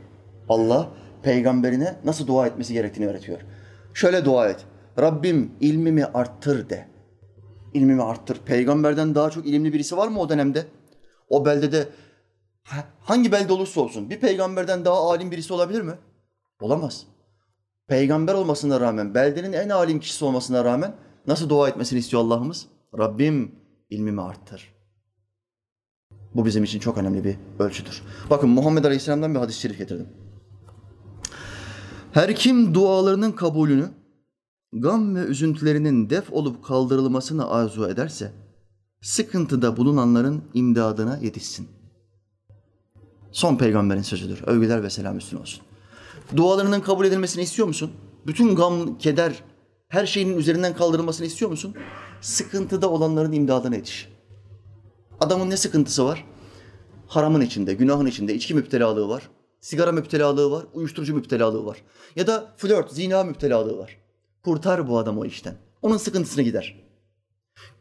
Allah 0.49 0.89
peygamberine 1.23 1.95
nasıl 2.05 2.27
dua 2.27 2.47
etmesi 2.47 2.73
gerektiğini 2.73 3.07
öğretiyor. 3.07 3.39
Şöyle 3.93 4.25
dua 4.25 4.49
et. 4.49 4.65
Rabbim 4.99 5.51
ilmimi 5.59 6.05
arttır 6.05 6.69
de. 6.69 6.94
İlmimi 7.75 8.03
arttır. 8.03 8.37
Peygamberden 8.45 9.15
daha 9.15 9.29
çok 9.29 9.45
ilimli 9.45 9.73
birisi 9.73 9.97
var 9.97 10.07
mı 10.07 10.19
o 10.19 10.29
dönemde? 10.29 10.67
O 11.29 11.45
beldede 11.45 11.89
hangi 13.01 13.31
belde 13.31 13.53
olursa 13.53 13.81
olsun 13.81 14.09
bir 14.09 14.19
peygamberden 14.19 14.85
daha 14.85 14.97
alim 14.97 15.31
birisi 15.31 15.53
olabilir 15.53 15.81
mi? 15.81 15.93
Olamaz. 16.61 17.05
Peygamber 17.87 18.33
olmasına 18.33 18.79
rağmen, 18.79 19.15
beldenin 19.15 19.53
en 19.53 19.69
alim 19.69 19.99
kişisi 19.99 20.25
olmasına 20.25 20.65
rağmen 20.65 20.95
nasıl 21.27 21.49
dua 21.49 21.69
etmesini 21.69 21.99
istiyor 21.99 22.23
Allah'ımız? 22.23 22.65
Rabbim 22.97 23.55
ilmimi 23.89 24.21
arttır. 24.21 24.73
Bu 26.35 26.45
bizim 26.45 26.63
için 26.63 26.79
çok 26.79 26.97
önemli 26.97 27.23
bir 27.23 27.35
ölçüdür. 27.59 28.03
Bakın 28.29 28.49
Muhammed 28.49 28.83
Aleyhisselam'dan 28.83 29.35
bir 29.35 29.39
hadis-i 29.39 29.59
şerif 29.59 29.77
getirdim. 29.77 30.09
Her 32.11 32.35
kim 32.35 32.73
dualarının 32.73 33.31
kabulünü, 33.31 33.89
gam 34.75 35.15
ve 35.15 35.19
üzüntülerinin 35.19 36.09
def 36.09 36.33
olup 36.33 36.63
kaldırılmasını 36.63 37.49
arzu 37.49 37.87
ederse, 37.87 38.31
sıkıntıda 39.01 39.77
bulunanların 39.77 40.43
imdadına 40.53 41.17
yetişsin. 41.17 41.67
Son 43.31 43.57
peygamberin 43.57 44.01
sözüdür. 44.01 44.43
Övgüler 44.45 44.83
ve 44.83 44.89
selam 44.89 45.17
üstüne 45.17 45.39
olsun. 45.39 45.63
Dualarının 46.35 46.81
kabul 46.81 47.05
edilmesini 47.05 47.43
istiyor 47.43 47.67
musun? 47.67 47.91
Bütün 48.27 48.55
gam, 48.55 48.97
keder, 48.97 49.43
her 49.87 50.05
şeyin 50.05 50.37
üzerinden 50.37 50.75
kaldırılmasını 50.75 51.27
istiyor 51.27 51.51
musun? 51.51 51.75
Sıkıntıda 52.21 52.89
olanların 52.89 53.31
imdadına 53.31 53.75
yetiş. 53.75 54.09
Adamın 55.19 55.49
ne 55.49 55.57
sıkıntısı 55.57 56.05
var? 56.05 56.25
Haramın 57.07 57.41
içinde, 57.41 57.73
günahın 57.73 58.05
içinde, 58.05 58.35
içki 58.35 58.53
müptelalığı 58.53 59.09
var. 59.09 59.29
Sigara 59.61 59.91
müptelalığı 59.91 60.51
var, 60.51 60.65
uyuşturucu 60.73 61.15
müptelalığı 61.15 61.65
var. 61.65 61.77
Ya 62.15 62.27
da 62.27 62.53
flört, 62.57 62.91
zina 62.91 63.23
müptelalığı 63.23 63.77
var. 63.77 64.04
Kurtar 64.45 64.89
bu 64.89 64.97
adamı 64.97 65.19
o 65.19 65.25
işten. 65.25 65.53
Onun 65.81 65.97
sıkıntısını 65.97 66.43
gider. 66.43 66.75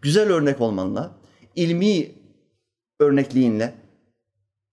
Güzel 0.02 0.28
örnek 0.28 0.60
olmanla, 0.60 1.10
ilmi 1.56 2.10
örnekliğinle, 3.00 3.74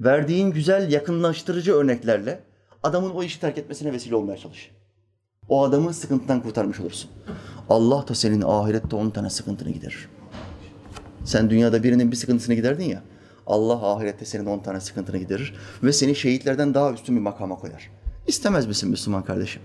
verdiğin 0.01 0.51
güzel 0.51 0.91
yakınlaştırıcı 0.91 1.73
örneklerle 1.73 2.43
adamın 2.83 3.09
o 3.09 3.23
işi 3.23 3.39
terk 3.39 3.57
etmesine 3.57 3.93
vesile 3.93 4.15
olmaya 4.15 4.37
çalış. 4.37 4.71
O 5.49 5.63
adamı 5.63 5.93
sıkıntıdan 5.93 6.43
kurtarmış 6.43 6.79
olursun. 6.79 7.11
Allah 7.69 8.07
da 8.07 8.15
senin 8.15 8.41
ahirette 8.41 8.95
on 8.95 9.09
tane 9.09 9.29
sıkıntını 9.29 9.69
giderir. 9.69 10.09
Sen 11.25 11.49
dünyada 11.49 11.83
birinin 11.83 12.11
bir 12.11 12.17
sıkıntısını 12.17 12.55
giderdin 12.55 12.85
ya. 12.85 13.03
Allah 13.47 13.91
ahirette 13.95 14.25
senin 14.25 14.45
on 14.45 14.59
tane 14.59 14.79
sıkıntını 14.79 15.17
giderir 15.17 15.55
ve 15.83 15.93
seni 15.93 16.15
şehitlerden 16.15 16.73
daha 16.73 16.91
üstün 16.91 17.15
bir 17.15 17.21
makama 17.21 17.55
koyar. 17.55 17.91
İstemez 18.27 18.67
misin 18.67 18.89
Müslüman 18.89 19.25
kardeşim? 19.25 19.61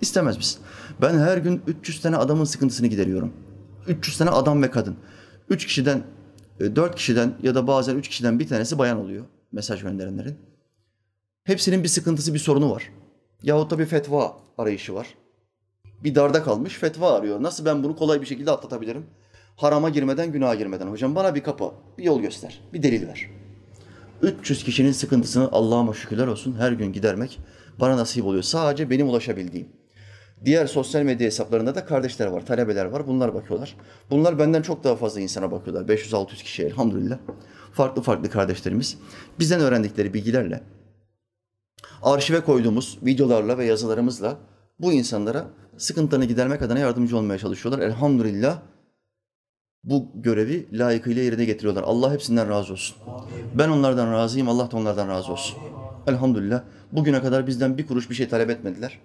İstemez 0.00 0.36
misin? 0.36 0.62
Ben 1.02 1.18
her 1.18 1.38
gün 1.38 1.62
300 1.66 2.00
tane 2.00 2.16
adamın 2.16 2.44
sıkıntısını 2.44 2.86
gideriyorum. 2.86 3.32
300 3.88 4.18
tane 4.18 4.30
adam 4.30 4.62
ve 4.62 4.70
kadın. 4.70 4.96
3 5.48 5.66
kişiden, 5.66 6.02
4 6.60 6.96
kişiden 6.96 7.34
ya 7.42 7.54
da 7.54 7.66
bazen 7.66 7.96
3 7.96 8.08
kişiden 8.08 8.38
bir 8.38 8.48
tanesi 8.48 8.78
bayan 8.78 8.98
oluyor 8.98 9.24
mesaj 9.54 9.82
gönderenlerin. 9.82 10.36
Hepsinin 11.44 11.82
bir 11.82 11.88
sıkıntısı, 11.88 12.34
bir 12.34 12.38
sorunu 12.38 12.70
var. 12.70 12.90
Yahut 13.42 13.70
da 13.70 13.78
bir 13.78 13.86
fetva 13.86 14.36
arayışı 14.58 14.94
var. 14.94 15.14
Bir 16.04 16.14
darda 16.14 16.42
kalmış 16.42 16.74
fetva 16.74 17.12
arıyor. 17.12 17.42
Nasıl 17.42 17.64
ben 17.64 17.82
bunu 17.82 17.96
kolay 17.96 18.20
bir 18.20 18.26
şekilde 18.26 18.50
atlatabilirim? 18.50 19.06
Harama 19.56 19.90
girmeden, 19.90 20.32
günaha 20.32 20.58
girmeden. 20.58 20.86
Hocam 20.86 21.14
bana 21.14 21.34
bir 21.34 21.42
kapı, 21.42 21.70
bir 21.98 22.04
yol 22.04 22.20
göster, 22.20 22.60
bir 22.72 22.82
delil 22.82 23.06
ver. 23.06 23.30
300 24.22 24.64
kişinin 24.64 24.92
sıkıntısını 24.92 25.48
Allah'ıma 25.52 25.94
şükürler 25.94 26.26
olsun 26.26 26.56
her 26.58 26.72
gün 26.72 26.92
gidermek 26.92 27.40
bana 27.80 27.96
nasip 27.96 28.24
oluyor. 28.24 28.42
Sadece 28.42 28.90
benim 28.90 29.08
ulaşabildiğim. 29.08 29.68
Diğer 30.44 30.66
sosyal 30.66 31.02
medya 31.02 31.26
hesaplarında 31.26 31.74
da 31.74 31.84
kardeşler 31.84 32.26
var, 32.26 32.46
talebeler 32.46 32.84
var. 32.84 33.06
Bunlar 33.06 33.34
bakıyorlar. 33.34 33.76
Bunlar 34.10 34.38
benden 34.38 34.62
çok 34.62 34.84
daha 34.84 34.96
fazla 34.96 35.20
insana 35.20 35.50
bakıyorlar. 35.50 35.96
500-600 35.96 36.42
kişi 36.42 36.62
elhamdülillah. 36.62 37.18
Farklı 37.72 38.02
farklı 38.02 38.30
kardeşlerimiz 38.30 38.98
bizden 39.38 39.60
öğrendikleri 39.60 40.14
bilgilerle 40.14 40.60
arşive 42.02 42.40
koyduğumuz 42.40 42.98
videolarla 43.02 43.58
ve 43.58 43.64
yazılarımızla 43.64 44.36
bu 44.80 44.92
insanlara 44.92 45.46
sıkıntılarını 45.76 46.24
gidermek 46.24 46.62
adına 46.62 46.78
yardımcı 46.78 47.16
olmaya 47.16 47.38
çalışıyorlar. 47.38 47.86
Elhamdülillah 47.86 48.58
bu 49.84 50.08
görevi 50.14 50.78
layıkıyla 50.78 51.22
yerine 51.22 51.44
getiriyorlar. 51.44 51.82
Allah 51.82 52.12
hepsinden 52.12 52.48
razı 52.48 52.72
olsun. 52.72 52.96
Ben 53.54 53.68
onlardan 53.68 54.12
razıyım, 54.12 54.48
Allah 54.48 54.70
da 54.70 54.76
onlardan 54.76 55.08
razı 55.08 55.32
olsun. 55.32 55.58
Elhamdülillah 56.06 56.62
bugüne 56.92 57.22
kadar 57.22 57.46
bizden 57.46 57.78
bir 57.78 57.86
kuruş 57.86 58.10
bir 58.10 58.14
şey 58.14 58.28
talep 58.28 58.50
etmediler. 58.50 58.98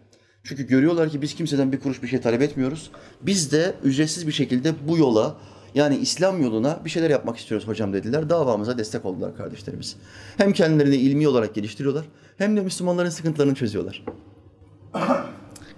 Çünkü 0.43 0.67
görüyorlar 0.67 1.10
ki 1.10 1.22
biz 1.22 1.36
kimseden 1.36 1.72
bir 1.72 1.79
kuruş 1.79 2.03
bir 2.03 2.08
şey 2.08 2.22
talep 2.22 2.41
etmiyoruz. 2.41 2.91
Biz 3.22 3.51
de 3.51 3.75
ücretsiz 3.84 4.27
bir 4.27 4.31
şekilde 4.31 4.88
bu 4.88 4.98
yola 4.98 5.38
yani 5.75 5.98
İslam 5.98 6.41
yoluna 6.41 6.81
bir 6.86 6.89
şeyler 6.89 7.10
yapmak 7.10 7.38
istiyoruz 7.38 7.67
hocam 7.67 7.93
dediler. 7.93 8.29
Davamıza 8.29 8.77
destek 8.77 9.05
oldular 9.05 9.38
kardeşlerimiz. 9.38 9.96
Hem 10.38 10.53
kendilerini 10.53 10.96
ilmi 10.96 11.27
olarak 11.27 11.55
geliştiriyorlar 11.55 12.05
hem 12.38 12.58
de 12.58 12.62
Müslümanların 12.62 13.10
sıkıntılarını 13.10 13.55
çözüyorlar. 13.55 14.05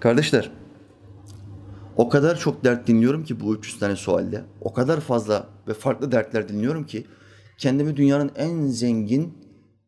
Kardeşler, 0.00 0.50
o 1.96 2.08
kadar 2.08 2.38
çok 2.38 2.64
dert 2.64 2.86
dinliyorum 2.86 3.24
ki 3.24 3.40
bu 3.40 3.56
300 3.56 3.78
tane 3.78 3.96
sualde. 3.96 4.44
O 4.60 4.72
kadar 4.72 5.00
fazla 5.00 5.46
ve 5.68 5.74
farklı 5.74 6.12
dertler 6.12 6.48
dinliyorum 6.48 6.86
ki 6.86 7.06
kendimi 7.58 7.96
dünyanın 7.96 8.30
en 8.36 8.66
zengin, 8.66 9.38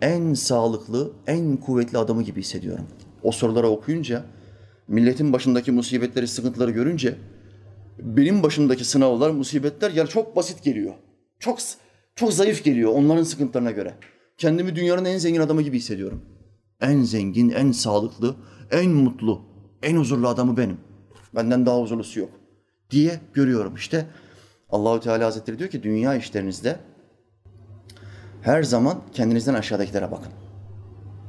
en 0.01 0.35
sağlıklı, 0.35 1.13
en 1.27 1.57
kuvvetli 1.57 1.99
adamı 1.99 2.23
gibi 2.23 2.41
hissediyorum. 2.41 2.85
O 3.23 3.33
soruları 3.33 3.69
okuyunca, 3.69 4.25
milletin 4.89 5.33
başındaki 5.33 5.73
musibetleri, 5.73 6.29
sıkıntıları 6.29 6.71
görünce 6.71 7.17
benim 7.99 8.43
başımdaki 8.43 8.85
sınavlar, 8.85 9.31
musibetler 9.31 9.91
yani 9.91 10.09
çok 10.09 10.37
basit 10.37 10.63
geliyor. 10.63 10.95
Çok 11.39 11.59
çok 12.17 12.33
zayıf 12.33 12.65
geliyor 12.65 12.93
onların 12.93 13.23
sıkıntılarına 13.23 13.71
göre. 13.71 13.95
Kendimi 14.39 14.77
dünyanın 14.77 15.05
en 15.05 15.19
zengin 15.19 15.41
adamı 15.41 15.63
gibi 15.63 15.77
hissediyorum. 15.77 16.23
En 16.81 17.03
zengin, 17.03 17.51
en 17.51 17.73
sağlıklı, 17.73 18.37
en 18.71 18.91
mutlu, 18.91 19.43
en 19.83 19.97
huzurlu 19.97 20.29
adamı 20.29 20.57
benim. 20.57 20.77
Benden 21.35 21.67
daha 21.67 21.81
huzurlusu 21.81 22.21
yok 22.21 22.31
diye 22.91 23.21
görüyorum. 23.35 23.75
İşte 23.75 24.07
Allahu 24.71 25.01
Teala 25.01 25.27
Hazretleri 25.27 25.59
diyor 25.59 25.71
ki 25.71 25.83
dünya 25.83 26.15
işlerinizde 26.15 26.77
her 28.43 28.63
zaman 28.63 29.01
kendinizden 29.13 29.55
aşağıdakilere 29.55 30.11
bakın. 30.11 30.33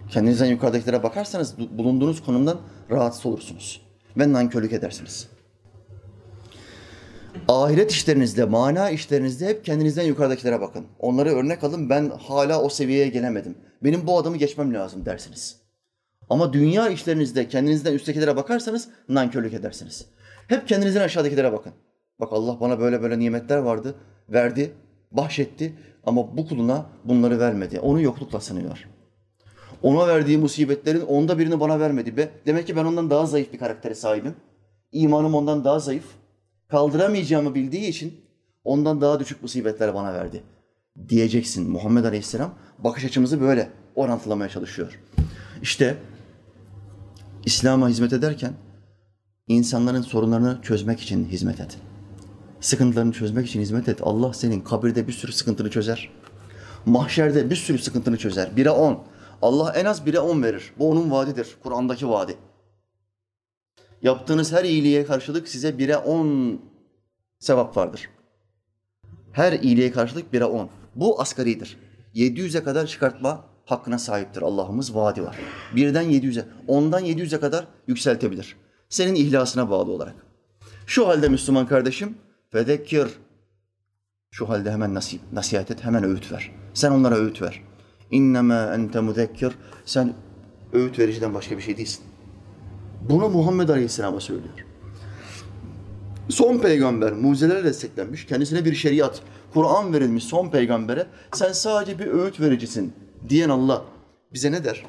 Kendinizden 0.09 0.45
yukarıdakilere 0.45 1.03
bakarsanız 1.03 1.57
bulunduğunuz 1.57 2.23
konumdan 2.23 2.57
rahatsız 2.91 3.25
olursunuz 3.25 3.81
ve 4.17 4.33
nankörlük 4.33 4.73
edersiniz. 4.73 5.27
Ahiret 7.47 7.91
işlerinizde, 7.91 8.45
mana 8.45 8.89
işlerinizde 8.89 9.47
hep 9.47 9.65
kendinizden 9.65 10.03
yukarıdakilere 10.03 10.61
bakın. 10.61 10.85
Onları 10.99 11.29
örnek 11.29 11.63
alın. 11.63 11.89
Ben 11.89 12.09
hala 12.09 12.61
o 12.61 12.69
seviyeye 12.69 13.07
gelemedim. 13.07 13.57
Benim 13.83 14.07
bu 14.07 14.17
adamı 14.17 14.37
geçmem 14.37 14.73
lazım 14.73 15.05
dersiniz. 15.05 15.55
Ama 16.29 16.53
dünya 16.53 16.89
işlerinizde 16.89 17.47
kendinizden 17.47 17.93
üsttekilere 17.93 18.35
bakarsanız 18.35 18.87
nankörlük 19.09 19.53
edersiniz. 19.53 20.05
Hep 20.47 20.67
kendinizden 20.67 21.01
aşağıdakilere 21.01 21.51
bakın. 21.51 21.73
Bak 22.19 22.29
Allah 22.31 22.59
bana 22.59 22.79
böyle 22.79 23.01
böyle 23.01 23.19
nimetler 23.19 23.57
vardı, 23.57 23.95
verdi, 24.29 24.73
bahşetti 25.11 25.73
ama 26.03 26.37
bu 26.37 26.47
kuluna 26.47 26.85
bunları 27.03 27.39
vermedi. 27.39 27.79
Onu 27.79 28.01
yoklukla 28.01 28.41
sınıyor. 28.41 28.87
Ona 29.83 30.07
verdiği 30.07 30.37
musibetlerin 30.37 31.01
onda 31.01 31.39
birini 31.39 31.59
bana 31.59 31.79
vermedi. 31.79 32.17
Be. 32.17 32.29
Demek 32.45 32.67
ki 32.67 32.75
ben 32.75 32.85
ondan 32.85 33.09
daha 33.09 33.25
zayıf 33.25 33.53
bir 33.53 33.57
karaktere 33.57 33.95
sahibim. 33.95 34.35
İmanım 34.91 35.35
ondan 35.35 35.63
daha 35.63 35.79
zayıf. 35.79 36.05
Kaldıramayacağımı 36.67 37.55
bildiği 37.55 37.87
için 37.87 38.13
ondan 38.63 39.01
daha 39.01 39.19
düşük 39.19 39.41
musibetler 39.41 39.93
bana 39.93 40.13
verdi. 40.13 40.43
Diyeceksin. 41.09 41.69
Muhammed 41.69 42.03
Aleyhisselam 42.05 42.53
bakış 42.77 43.05
açımızı 43.05 43.41
böyle 43.41 43.69
orantılamaya 43.95 44.49
çalışıyor. 44.49 44.99
İşte 45.61 45.97
İslam'a 47.45 47.89
hizmet 47.89 48.13
ederken 48.13 48.53
insanların 49.47 50.01
sorunlarını 50.01 50.59
çözmek 50.61 51.01
için 51.01 51.25
hizmet 51.25 51.59
et. 51.59 51.77
Sıkıntılarını 52.59 53.11
çözmek 53.11 53.47
için 53.47 53.61
hizmet 53.61 53.89
et. 53.89 53.99
Allah 54.01 54.33
senin 54.33 54.61
kabirde 54.61 55.07
bir 55.07 55.13
sürü 55.13 55.31
sıkıntını 55.31 55.69
çözer. 55.69 56.09
Mahşerde 56.85 57.49
bir 57.49 57.55
sürü 57.55 57.77
sıkıntını 57.77 58.17
çözer. 58.17 58.55
Bire 58.55 58.69
on. 58.69 59.03
Allah 59.41 59.73
en 59.73 59.85
az 59.85 60.05
bire 60.05 60.19
on 60.19 60.43
verir. 60.43 60.73
Bu 60.79 60.89
onun 60.91 61.11
vaadidir. 61.11 61.57
Kur'an'daki 61.63 62.09
vaadi. 62.09 62.37
Yaptığınız 64.01 64.53
her 64.53 64.63
iyiliğe 64.63 65.05
karşılık 65.05 65.47
size 65.47 65.77
bire 65.77 65.97
on 65.97 66.61
sevap 67.39 67.77
vardır. 67.77 68.09
Her 69.31 69.53
iyiliğe 69.53 69.91
karşılık 69.91 70.33
bire 70.33 70.45
on. 70.45 70.69
Bu 70.95 71.21
asgaridir. 71.21 71.77
700'e 72.15 72.63
kadar 72.63 72.87
çıkartma 72.87 73.45
hakkına 73.65 73.99
sahiptir. 73.99 74.41
Allah'ımız 74.41 74.95
vaadi 74.95 75.23
var. 75.23 75.37
Birden 75.75 76.11
700'e, 76.11 76.45
ondan 76.67 77.05
700'e 77.05 77.39
kadar 77.39 77.67
yükseltebilir. 77.87 78.55
Senin 78.89 79.15
ihlasına 79.15 79.69
bağlı 79.69 79.91
olarak. 79.91 80.15
Şu 80.85 81.07
halde 81.07 81.29
Müslüman 81.29 81.67
kardeşim, 81.67 82.17
fedekkir. 82.51 83.07
Şu 84.31 84.49
halde 84.49 84.71
hemen 84.71 84.93
nasip, 84.93 85.21
nasihat 85.33 85.71
et, 85.71 85.83
hemen 85.83 86.03
öğüt 86.03 86.31
ver. 86.31 86.51
Sen 86.73 86.91
onlara 86.91 87.15
öğüt 87.15 87.41
ver. 87.41 87.61
İnnemâ 88.11 88.73
ente 88.75 88.99
muzekkir. 88.99 89.53
Sen 89.85 90.13
öğüt 90.73 90.99
vericiden 90.99 91.33
başka 91.33 91.57
bir 91.57 91.61
şey 91.61 91.77
değilsin. 91.77 92.03
Bunu 93.09 93.29
Muhammed 93.29 93.69
Aleyhisselam'a 93.69 94.19
söylüyor. 94.19 94.65
Son 96.29 96.57
peygamber 96.57 97.13
mucizelerle 97.13 97.63
desteklenmiş, 97.63 98.25
kendisine 98.25 98.65
bir 98.65 98.75
şeriat, 98.75 99.21
Kur'an 99.53 99.93
verilmiş 99.93 100.23
son 100.23 100.49
peygambere 100.49 101.07
sen 101.33 101.51
sadece 101.51 101.99
bir 101.99 102.07
öğüt 102.07 102.39
vericisin 102.39 102.93
diyen 103.29 103.49
Allah 103.49 103.85
bize 104.33 104.51
ne 104.51 104.63
der? 104.63 104.85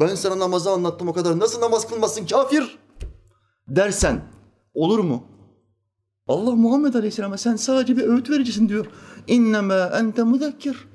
Ben 0.00 0.14
sana 0.14 0.38
namazı 0.38 0.70
anlattım 0.70 1.08
o 1.08 1.12
kadar. 1.12 1.38
Nasıl 1.38 1.60
namaz 1.60 1.88
kılmasın 1.88 2.26
kafir? 2.26 2.78
Dersen 3.68 4.20
olur 4.74 4.98
mu? 4.98 5.24
Allah 6.28 6.54
Muhammed 6.54 6.94
Aleyhisselam'a 6.94 7.36
sen 7.36 7.56
sadece 7.56 7.96
bir 7.96 8.04
öğüt 8.04 8.30
vericisin 8.30 8.68
diyor. 8.68 8.86
İnnemâ 9.26 9.90
ente 9.98 10.22
muzekkir. 10.22 10.87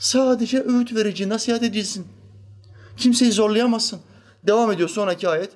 Sadece 0.00 0.60
öğüt 0.60 0.94
verici, 0.94 1.28
nasihat 1.28 1.62
edicisin. 1.62 2.06
Kimseyi 2.96 3.32
zorlayamazsın. 3.32 4.00
Devam 4.46 4.72
ediyor 4.72 4.88
sonraki 4.88 5.28
ayet. 5.28 5.50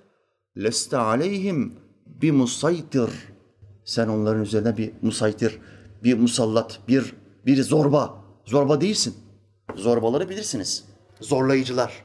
Leste 0.57 0.97
aleyhim 0.97 1.75
bi 2.07 2.33
musaytir. 2.33 3.11
Sen 3.85 4.09
onların 4.09 4.43
üzerine 4.43 4.77
bir 4.77 4.93
musaytir, 5.03 5.59
bir 6.05 6.19
musallat, 6.19 6.81
bir 6.89 7.15
bir 7.47 7.63
zorba. 7.63 8.25
Zorba 8.45 8.81
değilsin. 8.81 9.15
Zorbaları 9.77 10.29
bilirsiniz. 10.29 10.85
Zorlayıcılar. 11.21 12.05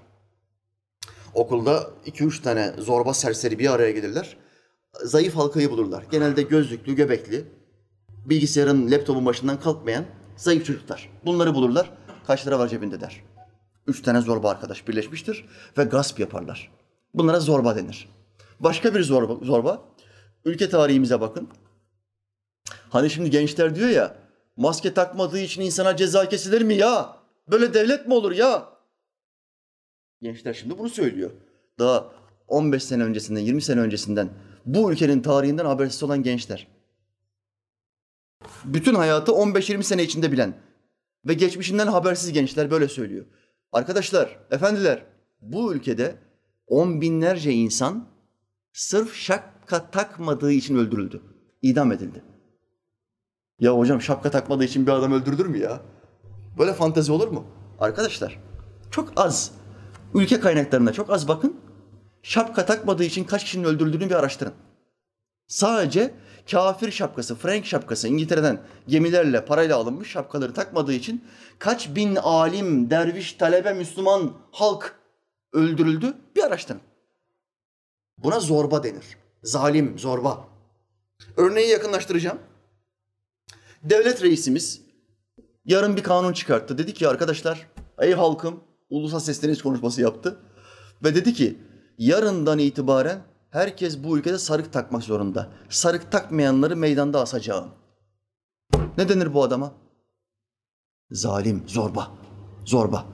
Okulda 1.33 1.89
iki 2.05 2.23
üç 2.23 2.41
tane 2.41 2.73
zorba 2.77 3.13
serseri 3.13 3.59
bir 3.59 3.73
araya 3.73 3.91
gelirler. 3.91 4.37
Zayıf 5.03 5.35
halkayı 5.35 5.71
bulurlar. 5.71 6.03
Genelde 6.11 6.41
gözlüklü, 6.41 6.95
göbekli, 6.95 7.45
bilgisayarın, 8.25 8.91
laptopun 8.91 9.25
başından 9.25 9.59
kalkmayan 9.59 10.05
zayıf 10.37 10.65
çocuklar. 10.65 11.09
Bunları 11.25 11.55
bulurlar. 11.55 11.98
Kaç 12.29 12.47
lira 12.47 12.59
var 12.59 12.67
cebinde 12.67 13.01
der. 13.01 13.23
Üç 13.87 14.01
tane 14.01 14.21
zorba 14.21 14.49
arkadaş 14.49 14.87
birleşmiştir 14.87 15.45
ve 15.77 15.83
gasp 15.83 16.19
yaparlar. 16.19 16.71
Bunlara 17.13 17.39
zorba 17.39 17.75
denir. 17.75 18.09
Başka 18.59 18.95
bir 18.95 19.03
zorba, 19.03 19.45
zorba 19.45 19.83
ülke 20.45 20.69
tarihimize 20.69 21.21
bakın. 21.21 21.49
Hani 22.89 23.09
şimdi 23.09 23.29
gençler 23.29 23.75
diyor 23.75 23.89
ya 23.89 24.15
maske 24.57 24.93
takmadığı 24.93 25.39
için 25.39 25.61
insana 25.61 25.95
ceza 25.95 26.29
kesilir 26.29 26.61
mi 26.61 26.75
ya? 26.75 27.17
Böyle 27.47 27.73
devlet 27.73 28.07
mi 28.07 28.13
olur 28.13 28.31
ya? 28.31 28.69
Gençler 30.21 30.53
şimdi 30.53 30.77
bunu 30.77 30.89
söylüyor. 30.89 31.31
Daha 31.79 32.11
15 32.47 32.83
sene 32.83 33.03
öncesinden, 33.03 33.41
20 33.41 33.61
sene 33.61 33.79
öncesinden 33.79 34.29
bu 34.65 34.91
ülkenin 34.91 35.21
tarihinden 35.21 35.65
habersiz 35.65 36.03
olan 36.03 36.23
gençler. 36.23 36.67
Bütün 38.65 38.95
hayatı 38.95 39.31
15-20 39.31 39.83
sene 39.83 40.03
içinde 40.03 40.31
bilen 40.31 40.68
ve 41.25 41.33
geçmişinden 41.33 41.87
habersiz 41.87 42.33
gençler 42.33 42.71
böyle 42.71 42.87
söylüyor. 42.87 43.25
Arkadaşlar, 43.71 44.39
efendiler, 44.51 45.05
bu 45.41 45.73
ülkede 45.73 46.15
on 46.67 47.01
binlerce 47.01 47.51
insan 47.51 48.07
sırf 48.73 49.15
şapka 49.15 49.91
takmadığı 49.91 50.51
için 50.51 50.77
öldürüldü. 50.77 51.21
İdam 51.61 51.91
edildi. 51.91 52.23
Ya 53.59 53.77
hocam 53.77 54.01
şapka 54.01 54.31
takmadığı 54.31 54.63
için 54.63 54.87
bir 54.87 54.91
adam 54.91 55.13
öldürülür 55.13 55.45
mü 55.45 55.57
ya? 55.57 55.81
Böyle 56.57 56.73
fantezi 56.73 57.11
olur 57.11 57.27
mu? 57.27 57.45
Arkadaşlar 57.79 58.39
çok 58.91 59.13
az 59.15 59.51
ülke 60.13 60.39
kaynaklarına 60.39 60.93
çok 60.93 61.09
az 61.09 61.27
bakın. 61.27 61.59
Şapka 62.23 62.65
takmadığı 62.65 63.03
için 63.03 63.23
kaç 63.23 63.43
kişinin 63.43 63.63
öldürüldüğünü 63.63 64.09
bir 64.09 64.15
araştırın. 64.15 64.53
Sadece 65.47 66.13
kafir 66.51 66.91
şapkası, 66.91 67.35
Frank 67.35 67.65
şapkası 67.65 68.07
İngiltere'den 68.07 68.61
gemilerle 68.87 69.45
parayla 69.45 69.77
alınmış 69.77 70.09
şapkaları 70.09 70.53
takmadığı 70.53 70.93
için 70.93 71.23
kaç 71.59 71.95
bin 71.95 72.15
alim, 72.15 72.89
derviş, 72.89 73.33
talebe, 73.33 73.73
Müslüman, 73.73 74.33
halk 74.51 74.95
öldürüldü 75.53 76.13
bir 76.35 76.43
araştırın. 76.43 76.81
Buna 78.17 78.39
zorba 78.39 78.83
denir. 78.83 79.05
Zalim, 79.43 79.99
zorba. 79.99 80.47
Örneği 81.37 81.69
yakınlaştıracağım. 81.69 82.39
Devlet 83.83 84.23
reisimiz 84.23 84.81
yarın 85.65 85.95
bir 85.95 86.03
kanun 86.03 86.33
çıkarttı. 86.33 86.77
Dedi 86.77 86.93
ki 86.93 87.07
arkadaşlar, 87.07 87.67
ey 87.99 88.13
halkım, 88.13 88.63
ulusal 88.89 89.19
sesleniş 89.19 89.61
konuşması 89.61 90.01
yaptı. 90.01 90.39
Ve 91.03 91.15
dedi 91.15 91.33
ki, 91.33 91.59
yarından 91.97 92.59
itibaren 92.59 93.21
herkes 93.51 94.03
bu 94.03 94.17
ülkede 94.17 94.37
sarık 94.37 94.73
takmak 94.73 95.03
zorunda. 95.03 95.49
Sarık 95.69 96.11
takmayanları 96.11 96.75
meydanda 96.75 97.21
asacağım. 97.21 97.69
Ne 98.97 99.09
denir 99.09 99.33
bu 99.33 99.43
adama? 99.43 99.71
Zalim, 101.11 101.63
zorba. 101.67 102.11
Zorba. 102.65 103.05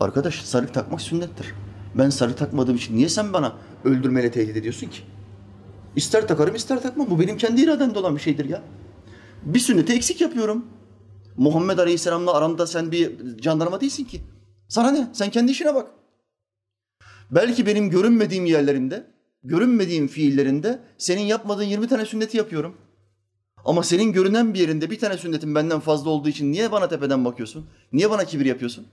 Arkadaş 0.00 0.42
sarık 0.42 0.74
takmak 0.74 1.00
sünnettir. 1.00 1.54
Ben 1.94 2.10
sarık 2.10 2.38
takmadığım 2.38 2.76
için 2.76 2.96
niye 2.96 3.08
sen 3.08 3.32
bana 3.32 3.56
öldürmeyle 3.84 4.30
tehdit 4.30 4.56
ediyorsun 4.56 4.86
ki? 4.86 5.02
İster 5.96 6.28
takarım 6.28 6.54
ister 6.54 6.82
takmam. 6.82 7.10
Bu 7.10 7.20
benim 7.20 7.36
kendi 7.36 7.60
irademde 7.62 7.98
olan 7.98 8.16
bir 8.16 8.20
şeydir 8.20 8.44
ya. 8.44 8.62
Bir 9.42 9.58
sünneti 9.58 9.92
eksik 9.92 10.20
yapıyorum. 10.20 10.66
Muhammed 11.36 11.78
Aleyhisselam'la 11.78 12.34
aramda 12.34 12.66
sen 12.66 12.92
bir 12.92 13.12
jandarma 13.42 13.80
değilsin 13.80 14.04
ki. 14.04 14.22
Sana 14.68 14.90
ne? 14.90 15.08
Sen 15.12 15.30
kendi 15.30 15.52
işine 15.52 15.74
bak. 15.74 15.90
Belki 17.30 17.66
benim 17.66 17.90
görünmediğim 17.90 18.46
yerlerinde, 18.46 19.06
görünmediğim 19.44 20.08
fiillerinde 20.08 20.80
senin 20.98 21.22
yapmadığın 21.22 21.64
20 21.64 21.88
tane 21.88 22.04
sünneti 22.04 22.36
yapıyorum. 22.36 22.76
Ama 23.64 23.82
senin 23.82 24.12
görünen 24.12 24.54
bir 24.54 24.60
yerinde 24.60 24.90
bir 24.90 24.98
tane 24.98 25.16
sünnetin 25.16 25.54
benden 25.54 25.80
fazla 25.80 26.10
olduğu 26.10 26.28
için 26.28 26.52
niye 26.52 26.72
bana 26.72 26.88
tepeden 26.88 27.24
bakıyorsun? 27.24 27.66
Niye 27.92 28.10
bana 28.10 28.24
kibir 28.24 28.46
yapıyorsun? 28.46 28.86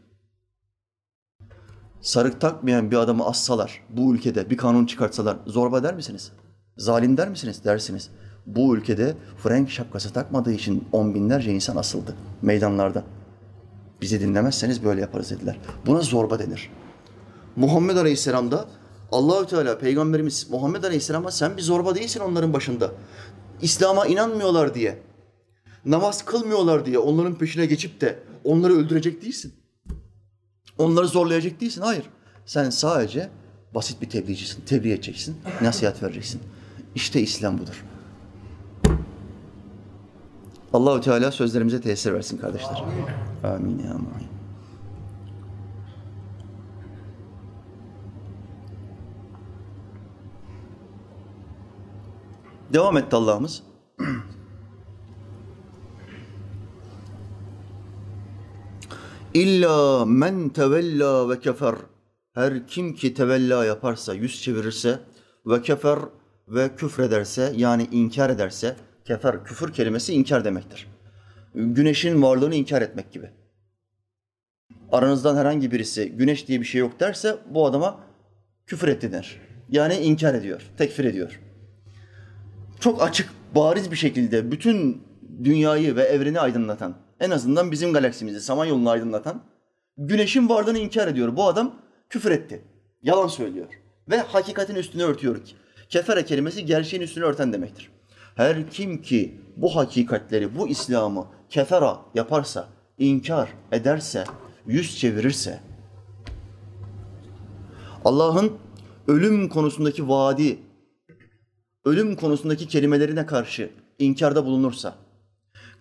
Sarık 2.01 2.41
takmayan 2.41 2.91
bir 2.91 2.97
adamı 2.97 3.25
assalar, 3.25 3.81
bu 3.89 4.15
ülkede 4.15 4.49
bir 4.49 4.57
kanun 4.57 4.85
çıkartsalar 4.85 5.37
zorba 5.45 5.83
der 5.83 5.95
misiniz? 5.95 6.31
Zalim 6.77 7.17
der 7.17 7.29
misiniz? 7.29 7.63
Dersiniz. 7.63 8.09
Bu 8.45 8.77
ülkede 8.77 9.17
Frank 9.43 9.69
şapkası 9.69 10.13
takmadığı 10.13 10.51
için 10.51 10.83
on 10.91 11.15
binlerce 11.15 11.51
insan 11.51 11.75
asıldı 11.75 12.15
meydanlarda. 12.41 13.03
Bizi 14.01 14.21
dinlemezseniz 14.21 14.83
böyle 14.83 15.01
yaparız 15.01 15.31
dediler. 15.31 15.59
Buna 15.85 16.01
zorba 16.01 16.39
denir. 16.39 16.69
Muhammed 17.55 17.97
Aleyhisselam 17.97 18.51
da 18.51 18.65
Allahü 19.15 19.47
Teala 19.47 19.77
peygamberimiz 19.77 20.47
Muhammed 20.49 20.83
Aleyhisselam'a 20.83 21.31
sen 21.31 21.57
bir 21.57 21.61
zorba 21.61 21.95
değilsin 21.95 22.19
onların 22.19 22.53
başında. 22.53 22.91
İslam'a 23.61 24.05
inanmıyorlar 24.05 24.73
diye, 24.73 24.99
namaz 25.85 26.25
kılmıyorlar 26.25 26.85
diye 26.85 26.99
onların 26.99 27.35
peşine 27.35 27.65
geçip 27.65 28.01
de 28.01 28.19
onları 28.43 28.73
öldürecek 28.73 29.21
değilsin. 29.21 29.53
Onları 30.77 31.07
zorlayacak 31.07 31.61
değilsin. 31.61 31.81
Hayır. 31.81 32.05
Sen 32.45 32.69
sadece 32.69 33.29
basit 33.75 34.01
bir 34.01 34.09
tebliğcisin. 34.09 34.65
Tebliğ 34.65 34.93
edeceksin. 34.93 35.37
Nasihat 35.61 36.03
vereceksin. 36.03 36.41
İşte 36.95 37.21
İslam 37.21 37.57
budur. 37.57 37.85
Allahü 40.73 41.01
Teala 41.01 41.31
sözlerimize 41.31 41.81
tesir 41.81 42.13
versin 42.13 42.37
kardeşler. 42.37 42.83
Amin 43.43 43.87
amin. 43.87 44.34
Devam 52.75 52.97
etti 52.97 53.15
Allah'ımız. 53.15 53.63
İlla 59.33 60.05
men 60.05 60.49
tevella 60.49 61.29
ve 61.29 61.39
kefer. 61.39 61.75
Her 62.33 62.67
kim 62.67 62.93
ki 62.93 63.13
tevella 63.13 63.65
yaparsa, 63.65 64.13
yüz 64.13 64.41
çevirirse 64.41 64.99
ve 65.45 65.61
kefer 65.61 65.99
ve 66.47 66.75
küfrederse 66.75 67.53
yani 67.55 67.87
inkar 67.91 68.29
ederse, 68.29 68.75
kefer 69.05 69.43
küfür 69.43 69.73
kelimesi 69.73 70.13
inkar 70.13 70.45
demektir. 70.45 70.87
Güneşin 71.53 72.21
varlığını 72.21 72.55
inkar 72.55 72.81
etmek 72.81 73.11
gibi. 73.11 73.29
Aranızdan 74.91 75.35
herhangi 75.37 75.71
birisi 75.71 76.09
güneş 76.09 76.47
diye 76.47 76.59
bir 76.61 76.65
şey 76.65 76.81
yok 76.81 76.99
derse 76.99 77.37
bu 77.49 77.65
adama 77.65 77.99
küfür 78.67 78.87
etti 78.87 79.11
der. 79.11 79.41
Yani 79.69 79.95
inkar 79.95 80.33
ediyor, 80.33 80.61
tekfir 80.77 81.05
ediyor. 81.05 81.44
Çok 82.79 83.01
açık, 83.01 83.29
bariz 83.55 83.91
bir 83.91 83.95
şekilde 83.95 84.51
bütün 84.51 85.03
dünyayı 85.43 85.95
ve 85.95 86.03
evreni 86.03 86.39
aydınlatan, 86.39 86.95
en 87.19 87.31
azından 87.31 87.71
bizim 87.71 87.93
galaksimizi, 87.93 88.41
Samanyolu'nu 88.41 88.89
aydınlatan 88.89 89.43
güneşin 89.97 90.49
varlığını 90.49 90.77
inkar 90.77 91.07
ediyor. 91.07 91.35
Bu 91.35 91.47
adam 91.47 91.75
küfür 92.09 92.31
etti. 92.31 92.61
Yalan 93.01 93.27
söylüyor. 93.27 93.67
Ve 94.09 94.17
hakikatin 94.17 94.75
üstünü 94.75 95.03
örtüyor. 95.03 95.37
Kefere 95.89 96.25
kelimesi 96.25 96.65
gerçeğin 96.65 97.03
üstünü 97.03 97.23
örten 97.23 97.53
demektir. 97.53 97.91
Her 98.35 98.69
kim 98.69 99.01
ki 99.01 99.41
bu 99.57 99.75
hakikatleri, 99.75 100.57
bu 100.57 100.67
İslam'ı 100.67 101.27
kefera 101.49 101.99
yaparsa, 102.15 102.67
inkar 102.97 103.49
ederse, 103.71 104.23
yüz 104.67 104.99
çevirirse, 104.99 105.59
Allah'ın 108.05 108.51
ölüm 109.07 109.49
konusundaki 109.49 110.09
vaadi, 110.09 110.59
ölüm 111.85 112.15
konusundaki 112.15 112.67
kelimelerine 112.67 113.25
karşı 113.25 113.69
inkarda 113.99 114.45
bulunursa, 114.45 114.95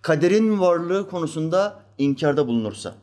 kaderin 0.02 0.60
varlığı 0.60 1.08
konusunda 1.10 1.80
inkarda 1.98 2.46
bulunursa, 2.46 2.94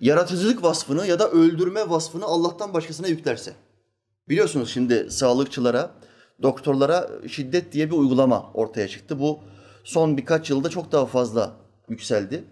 yaratıcılık 0.00 0.62
vasfını 0.62 1.06
ya 1.06 1.18
da 1.18 1.30
öldürme 1.30 1.90
vasfını 1.90 2.24
Allah'tan 2.24 2.74
başkasına 2.74 3.08
yüklerse. 3.08 3.52
Biliyorsunuz 4.28 4.70
şimdi 4.70 5.10
sağlıkçılara, 5.10 5.90
doktorlara 6.42 7.10
şiddet 7.28 7.72
diye 7.72 7.90
bir 7.90 7.96
uygulama 7.96 8.50
ortaya 8.54 8.88
çıktı. 8.88 9.20
Bu 9.20 9.38
son 9.84 10.16
birkaç 10.16 10.50
yılda 10.50 10.68
çok 10.68 10.92
daha 10.92 11.06
fazla 11.06 11.52
yükseldi. 11.88 12.44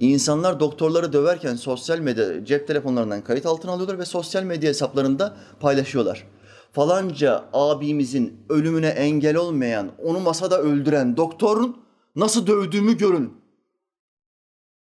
İnsanlar 0.00 0.60
doktorları 0.60 1.12
döverken 1.12 1.56
sosyal 1.56 1.98
medya 1.98 2.44
cep 2.44 2.66
telefonlarından 2.66 3.24
kayıt 3.24 3.46
altına 3.46 3.72
alıyorlar 3.72 3.98
ve 3.98 4.04
sosyal 4.04 4.42
medya 4.42 4.68
hesaplarında 4.68 5.36
paylaşıyorlar. 5.60 6.26
Falanca 6.72 7.48
abimizin 7.52 8.40
ölümüne 8.48 8.88
engel 8.88 9.36
olmayan, 9.36 9.92
onu 9.98 10.20
masada 10.20 10.58
öldüren 10.58 11.16
doktorun 11.16 11.82
nasıl 12.16 12.46
dövdüğümü 12.46 12.98
görün. 12.98 13.32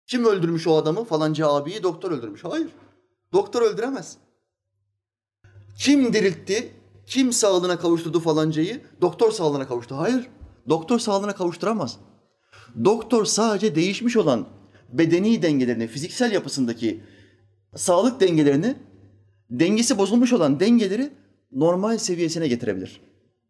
Kim 0.08 0.26
öldürmüş 0.26 0.68
o 0.68 0.76
adamı? 0.76 1.04
Falanca 1.04 1.48
abiyi 1.48 1.84
doktor 1.84 2.12
öldürmüş. 2.12 2.44
Hayır. 2.44 2.68
Doktor 3.34 3.62
öldüremez. 3.62 4.18
Kim 5.80 6.14
diriltti? 6.14 6.74
Kim 7.06 7.34
sağlığına 7.34 7.80
kavuşturdu 7.80 8.20
falancayı? 8.20 8.82
Doktor 9.02 9.32
sağlığına 9.32 9.68
kavuştu. 9.68 9.98
Hayır. 9.98 10.28
Doktor 10.70 11.00
sağlığına 11.00 11.36
kavuşturamaz. 11.36 11.98
Doktor 12.86 13.26
sadece 13.26 13.76
değişmiş 13.76 14.18
olan 14.18 14.48
bedeni 14.90 15.42
dengelerini, 15.42 15.88
fiziksel 15.88 16.32
yapısındaki 16.32 17.04
sağlık 17.76 18.20
dengelerini, 18.20 18.76
dengesi 19.50 19.98
bozulmuş 19.98 20.34
olan 20.34 20.60
dengeleri 20.60 21.14
normal 21.52 21.98
seviyesine 21.98 22.48
getirebilir. 22.48 23.02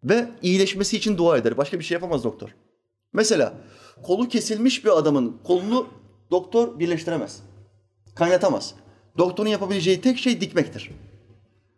Ve 0.03 0.29
iyileşmesi 0.41 0.97
için 0.97 1.17
dua 1.17 1.37
eder. 1.37 1.57
Başka 1.57 1.79
bir 1.79 1.83
şey 1.83 1.95
yapamaz 1.95 2.23
doktor. 2.23 2.49
Mesela 3.13 3.53
kolu 4.03 4.29
kesilmiş 4.29 4.85
bir 4.85 4.97
adamın 4.97 5.37
kolunu 5.43 5.87
doktor 6.31 6.79
birleştiremez. 6.79 7.39
Kaynatamaz. 8.15 8.73
Doktorun 9.17 9.49
yapabileceği 9.49 10.01
tek 10.01 10.17
şey 10.17 10.41
dikmektir. 10.41 10.91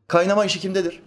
Kaynama 0.08 0.46
işi 0.46 0.60
kimdedir? 0.60 1.04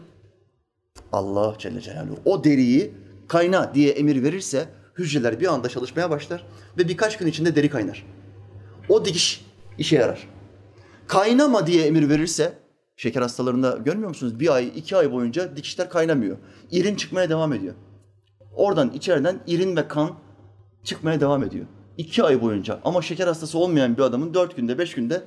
Allah 1.12 1.54
Celle 1.58 1.80
Celaluhu. 1.80 2.18
O 2.24 2.44
deriyi 2.44 2.94
kayna 3.28 3.74
diye 3.74 3.90
emir 3.90 4.22
verirse 4.22 4.68
hücreler 4.98 5.40
bir 5.40 5.46
anda 5.46 5.68
çalışmaya 5.68 6.10
başlar 6.10 6.46
ve 6.78 6.88
birkaç 6.88 7.18
gün 7.18 7.26
içinde 7.26 7.56
deri 7.56 7.70
kaynar. 7.70 8.06
O 8.88 9.04
dikiş 9.04 9.44
işe 9.78 9.96
yarar. 9.96 10.28
Kaynama 11.06 11.66
diye 11.66 11.86
emir 11.86 12.08
verirse 12.08 12.52
şeker 13.02 13.22
hastalarında 13.22 13.78
görmüyor 13.84 14.08
musunuz? 14.08 14.40
Bir 14.40 14.54
ay, 14.54 14.72
iki 14.76 14.96
ay 14.96 15.12
boyunca 15.12 15.56
dikişler 15.56 15.90
kaynamıyor. 15.90 16.36
İrin 16.70 16.94
çıkmaya 16.94 17.30
devam 17.30 17.52
ediyor. 17.52 17.74
Oradan 18.54 18.90
içeriden 18.90 19.40
irin 19.46 19.76
ve 19.76 19.88
kan 19.88 20.10
çıkmaya 20.84 21.20
devam 21.20 21.42
ediyor. 21.44 21.66
İki 21.98 22.22
ay 22.22 22.42
boyunca. 22.42 22.80
Ama 22.84 23.02
şeker 23.02 23.26
hastası 23.26 23.58
olmayan 23.58 23.96
bir 23.96 24.02
adamın 24.02 24.34
dört 24.34 24.56
günde, 24.56 24.78
beş 24.78 24.94
günde 24.94 25.22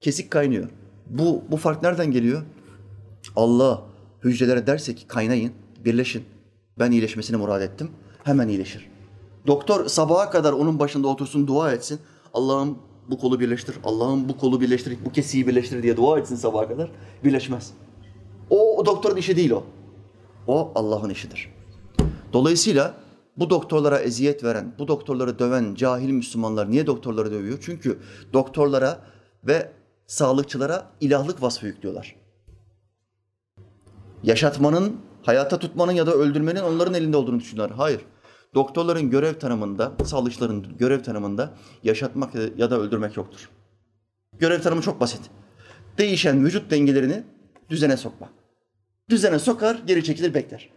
kesik 0.00 0.30
kaynıyor. 0.30 0.68
Bu, 1.06 1.44
bu 1.50 1.56
fark 1.56 1.82
nereden 1.82 2.10
geliyor? 2.10 2.42
Allah 3.36 3.82
hücrelere 4.24 4.66
derse 4.66 4.94
ki 4.94 5.06
kaynayın, 5.06 5.52
birleşin. 5.84 6.24
Ben 6.78 6.90
iyileşmesini 6.90 7.36
murad 7.36 7.62
ettim. 7.62 7.90
Hemen 8.24 8.48
iyileşir. 8.48 8.88
Doktor 9.46 9.86
sabaha 9.86 10.30
kadar 10.30 10.52
onun 10.52 10.78
başında 10.78 11.08
otursun, 11.08 11.46
dua 11.46 11.72
etsin. 11.72 12.00
Allah'ım 12.34 12.78
bu 13.10 13.18
kolu 13.18 13.40
birleştir, 13.40 13.76
Allah'ım 13.84 14.28
bu 14.28 14.38
kolu 14.38 14.60
birleştir, 14.60 14.98
bu 15.04 15.12
kesiyi 15.12 15.46
birleştir 15.46 15.82
diye 15.82 15.96
dua 15.96 16.18
etsin 16.18 16.36
sabaha 16.36 16.68
kadar. 16.68 16.90
Birleşmez. 17.24 17.70
O, 18.50 18.76
o 18.76 18.86
doktorun 18.86 19.16
işi 19.16 19.36
değil 19.36 19.50
o. 19.50 19.64
O 20.46 20.72
Allah'ın 20.74 21.10
işidir. 21.10 21.52
Dolayısıyla 22.32 22.94
bu 23.36 23.50
doktorlara 23.50 23.98
eziyet 23.98 24.44
veren, 24.44 24.74
bu 24.78 24.88
doktorları 24.88 25.38
döven 25.38 25.74
cahil 25.74 26.10
Müslümanlar 26.10 26.70
niye 26.70 26.86
doktorları 26.86 27.32
dövüyor? 27.32 27.58
Çünkü 27.60 27.98
doktorlara 28.32 29.00
ve 29.44 29.72
sağlıkçılara 30.06 30.86
ilahlık 31.00 31.42
vasfı 31.42 31.66
yüklüyorlar. 31.66 32.16
Yaşatmanın, 34.22 34.96
hayata 35.22 35.58
tutmanın 35.58 35.92
ya 35.92 36.06
da 36.06 36.12
öldürmenin 36.12 36.60
onların 36.60 36.94
elinde 36.94 37.16
olduğunu 37.16 37.40
düşünüyorlar. 37.40 37.76
Hayır. 37.76 38.00
Doktorların 38.54 39.10
görev 39.10 39.34
tanımında, 39.34 39.92
sağlıkçıların 40.04 40.78
görev 40.78 41.02
tanımında 41.02 41.54
yaşatmak 41.84 42.34
ya 42.56 42.70
da 42.70 42.80
öldürmek 42.80 43.16
yoktur. 43.16 43.50
Görev 44.38 44.60
tanımı 44.60 44.82
çok 44.82 45.00
basit. 45.00 45.20
Değişen 45.98 46.44
vücut 46.44 46.70
dengelerini 46.70 47.22
düzene 47.68 47.96
sokma. 47.96 48.28
Düzene 49.10 49.38
sokar, 49.38 49.82
geri 49.86 50.04
çekilir, 50.04 50.34
bekler. 50.34 50.70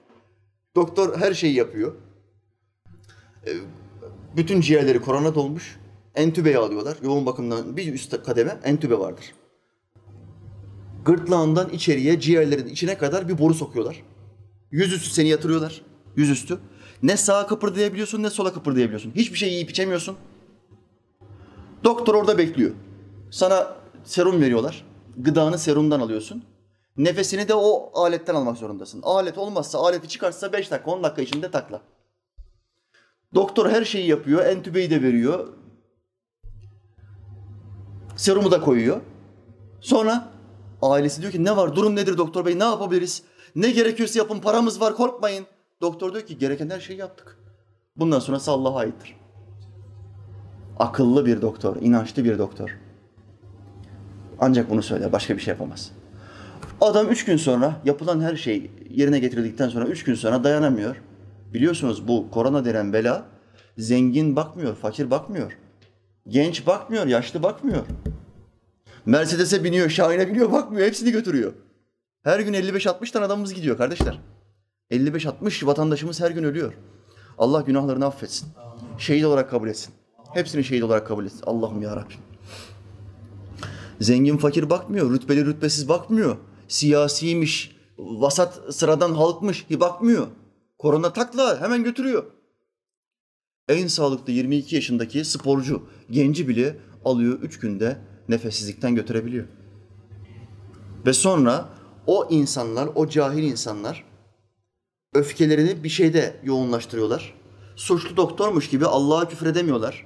Doktor 0.75 1.17
her 1.17 1.33
şeyi 1.33 1.55
yapıyor. 1.55 1.95
Ee, 3.47 3.51
bütün 4.38 4.62
ciğerleri 4.62 5.01
korona 5.01 5.36
dolmuş. 5.36 5.79
Entübeyi 6.15 6.57
alıyorlar. 6.57 6.97
Yoğun 7.03 7.25
bakımdan 7.25 7.77
bir 7.77 7.93
üst 7.93 8.23
kademe 8.23 8.59
entübe 8.63 8.99
vardır. 8.99 9.33
Gırtlağından 11.05 11.69
içeriye, 11.69 12.19
ciğerlerin 12.19 12.67
içine 12.67 12.97
kadar 12.97 13.29
bir 13.29 13.38
boru 13.38 13.53
sokuyorlar. 13.53 14.03
Yüzüstü 14.71 15.09
seni 15.09 15.29
yatırıyorlar. 15.29 15.81
Yüzüstü. 16.15 16.59
Ne 17.03 17.17
sağa 17.17 17.47
kıpırdayabiliyorsun 17.47 18.23
ne 18.23 18.29
sola 18.29 18.53
kıpırdayabiliyorsun. 18.53 19.11
Hiçbir 19.15 19.37
şey 19.37 19.53
yiyip 19.53 19.69
içemiyorsun. 19.69 20.17
Doktor 21.83 22.15
orada 22.15 22.37
bekliyor. 22.37 22.71
Sana 23.31 23.75
serum 24.03 24.41
veriyorlar. 24.41 24.85
Gıdanı 25.17 25.57
serumdan 25.57 25.99
alıyorsun. 25.99 26.43
Nefesini 26.97 27.47
de 27.47 27.53
o 27.53 27.91
aletten 27.93 28.35
almak 28.35 28.57
zorundasın. 28.57 29.01
Alet 29.03 29.37
olmazsa, 29.37 29.79
aleti 29.79 30.07
çıkarsa 30.07 30.53
5 30.53 30.71
dakika, 30.71 30.91
10 30.91 31.03
dakika 31.03 31.21
içinde 31.21 31.51
takla. 31.51 31.81
Doktor 33.33 33.69
her 33.69 33.85
şeyi 33.85 34.07
yapıyor. 34.07 34.45
Entübeyi 34.45 34.89
de 34.89 35.01
veriyor. 35.01 35.47
Serumu 38.15 38.51
da 38.51 38.61
koyuyor. 38.61 39.01
Sonra 39.81 40.29
ailesi 40.81 41.21
diyor 41.21 41.31
ki 41.31 41.43
ne 41.43 41.57
var 41.57 41.75
durum 41.75 41.95
nedir 41.95 42.17
doktor 42.17 42.45
bey 42.45 42.59
ne 42.59 42.63
yapabiliriz? 42.63 43.23
Ne 43.55 43.71
gerekiyorsa 43.71 44.19
yapın 44.19 44.39
paramız 44.39 44.81
var 44.81 44.95
korkmayın. 44.95 45.45
Doktor 45.84 46.13
diyor 46.13 46.26
ki 46.26 46.38
gereken 46.38 46.69
her 46.69 46.80
şeyi 46.80 47.00
yaptık. 47.00 47.38
Bundan 47.96 48.19
sonrası 48.19 48.52
Allah'a 48.52 48.80
aittir. 48.80 49.15
Akıllı 50.80 51.26
bir 51.26 51.41
doktor, 51.41 51.76
inançlı 51.82 52.24
bir 52.24 52.38
doktor. 52.38 52.78
Ancak 54.39 54.69
bunu 54.69 54.84
söyler, 54.84 55.12
başka 55.12 55.38
bir 55.38 55.41
şey 55.41 55.52
yapamaz. 55.52 55.91
Adam 56.82 57.10
üç 57.10 57.26
gün 57.26 57.38
sonra 57.38 57.82
yapılan 57.86 58.22
her 58.22 58.36
şey 58.36 58.72
yerine 58.89 59.19
getirildikten 59.19 59.69
sonra 59.69 59.86
üç 59.86 60.04
gün 60.04 60.15
sonra 60.15 60.43
dayanamıyor. 60.43 61.02
Biliyorsunuz 61.54 62.08
bu 62.08 62.32
korona 62.32 62.65
denen 62.65 62.93
bela 62.93 63.26
zengin 63.78 64.36
bakmıyor, 64.36 64.76
fakir 64.76 65.12
bakmıyor. 65.12 65.58
Genç 66.28 66.67
bakmıyor, 66.67 67.08
yaşlı 67.08 67.43
bakmıyor. 67.43 67.86
Mercedes'e 69.06 69.63
biniyor, 69.63 69.89
Şahin'e 69.89 70.28
biniyor, 70.28 70.52
bakmıyor. 70.52 70.88
Hepsini 70.88 71.12
götürüyor. 71.12 71.54
Her 72.24 72.39
gün 72.39 72.54
55-60 72.54 73.12
tane 73.12 73.26
adamımız 73.26 73.54
gidiyor 73.54 73.78
kardeşler. 73.78 74.19
55-60 74.93 75.65
vatandaşımız 75.65 76.21
her 76.21 76.32
gün 76.32 76.43
ölüyor. 76.43 76.73
Allah 77.38 77.62
günahlarını 77.62 78.06
affetsin. 78.06 78.47
Şehit 78.97 79.25
olarak 79.25 79.49
kabul 79.49 79.69
etsin. 79.69 79.93
Hepsini 80.34 80.63
şehit 80.63 80.84
olarak 80.84 81.08
kabul 81.08 81.25
etsin. 81.25 81.41
Allah'ım 81.45 81.82
ya 81.82 81.95
Rabbim. 81.95 82.17
Zengin 84.01 84.38
fakir 84.38 84.69
bakmıyor, 84.69 85.12
rütbeli 85.12 85.45
rütbesiz 85.45 85.89
bakmıyor. 85.89 86.38
Siyasiymiş, 86.67 87.75
vasat 87.97 88.75
sıradan 88.75 89.13
halkmış, 89.13 89.65
hi 89.69 89.79
bakmıyor. 89.79 90.27
Korona 90.77 91.13
takla 91.13 91.62
hemen 91.62 91.84
götürüyor. 91.84 92.23
En 93.69 93.88
sağlıklı 93.88 94.34
22 94.34 94.75
yaşındaki 94.75 95.25
sporcu, 95.25 95.84
genci 96.12 96.47
bile 96.47 96.77
alıyor 97.06 97.39
3 97.39 97.60
günde 97.60 97.97
nefessizlikten 98.29 98.95
götürebiliyor. 98.95 99.45
Ve 101.06 101.13
sonra 101.13 101.69
o 102.08 102.27
insanlar, 102.29 102.89
o 102.95 103.08
cahil 103.08 103.43
insanlar 103.43 104.03
öfkelerini 105.13 105.84
bir 105.84 105.89
şeyde 105.89 106.36
yoğunlaştırıyorlar. 106.43 107.34
Suçlu 107.76 108.17
doktormuş 108.17 108.69
gibi 108.69 108.86
Allah'a 108.86 109.28
küfredemiyorlar. 109.28 110.06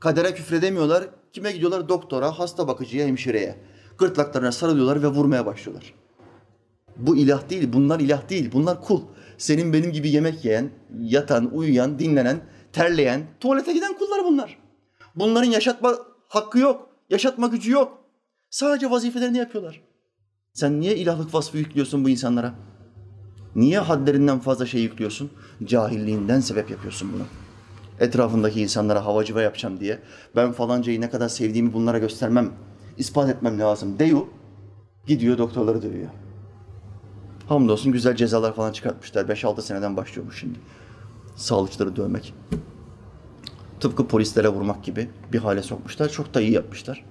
Kadere 0.00 0.34
küfredemiyorlar. 0.34 1.04
Kime 1.32 1.52
gidiyorlar? 1.52 1.88
Doktora, 1.88 2.38
hasta 2.38 2.68
bakıcıya, 2.68 3.06
hemşireye. 3.06 3.58
Gırtlaklarına 3.98 4.52
sarılıyorlar 4.52 5.02
ve 5.02 5.06
vurmaya 5.06 5.46
başlıyorlar. 5.46 5.94
Bu 6.96 7.16
ilah 7.16 7.50
değil, 7.50 7.72
bunlar 7.72 8.00
ilah 8.00 8.28
değil. 8.30 8.50
Bunlar 8.52 8.82
kul. 8.82 9.02
Senin 9.38 9.72
benim 9.72 9.92
gibi 9.92 10.10
yemek 10.10 10.44
yiyen, 10.44 10.70
yatan, 11.00 11.54
uyuyan, 11.54 11.98
dinlenen, 11.98 12.40
terleyen, 12.72 13.26
tuvalete 13.40 13.72
giden 13.72 13.98
kullar 13.98 14.24
bunlar. 14.24 14.58
Bunların 15.14 15.50
yaşatma 15.50 15.94
hakkı 16.28 16.58
yok. 16.58 16.88
Yaşatma 17.10 17.46
gücü 17.46 17.70
yok. 17.70 17.98
Sadece 18.50 18.90
vazifelerini 18.90 19.38
yapıyorlar. 19.38 19.80
Sen 20.52 20.80
niye 20.80 20.96
ilahlık 20.96 21.34
vasfı 21.34 21.58
yüklüyorsun 21.58 22.04
bu 22.04 22.08
insanlara? 22.08 22.54
Niye 23.58 23.78
haddlerinden 23.78 24.38
fazla 24.38 24.66
şey 24.66 24.82
yüklüyorsun? 24.82 25.30
Cahilliğinden 25.64 26.40
sebep 26.40 26.70
yapıyorsun 26.70 27.10
bunu. 27.12 27.22
Etrafındaki 28.00 28.60
insanlara 28.60 29.04
havacıva 29.04 29.42
yapacağım 29.42 29.80
diye. 29.80 29.98
Ben 30.36 30.52
falancayı 30.52 31.00
ne 31.00 31.10
kadar 31.10 31.28
sevdiğimi 31.28 31.72
bunlara 31.72 31.98
göstermem, 31.98 32.50
ispat 32.98 33.30
etmem 33.30 33.60
lazım. 33.60 33.98
Deyu 33.98 34.28
gidiyor 35.06 35.38
doktorları 35.38 35.82
dövüyor. 35.82 36.10
Hamdolsun 37.48 37.92
güzel 37.92 38.16
cezalar 38.16 38.54
falan 38.54 38.72
çıkartmışlar. 38.72 39.24
5-6 39.24 39.62
seneden 39.62 39.96
başlıyormuş 39.96 40.40
şimdi. 40.40 40.58
Sağlıkçıları 41.36 41.96
dövmek. 41.96 42.34
Tıpkı 43.80 44.08
polislere 44.08 44.48
vurmak 44.48 44.84
gibi 44.84 45.10
bir 45.32 45.38
hale 45.38 45.62
sokmuşlar. 45.62 46.08
Çok 46.08 46.34
da 46.34 46.40
iyi 46.40 46.52
yapmışlar. 46.52 47.04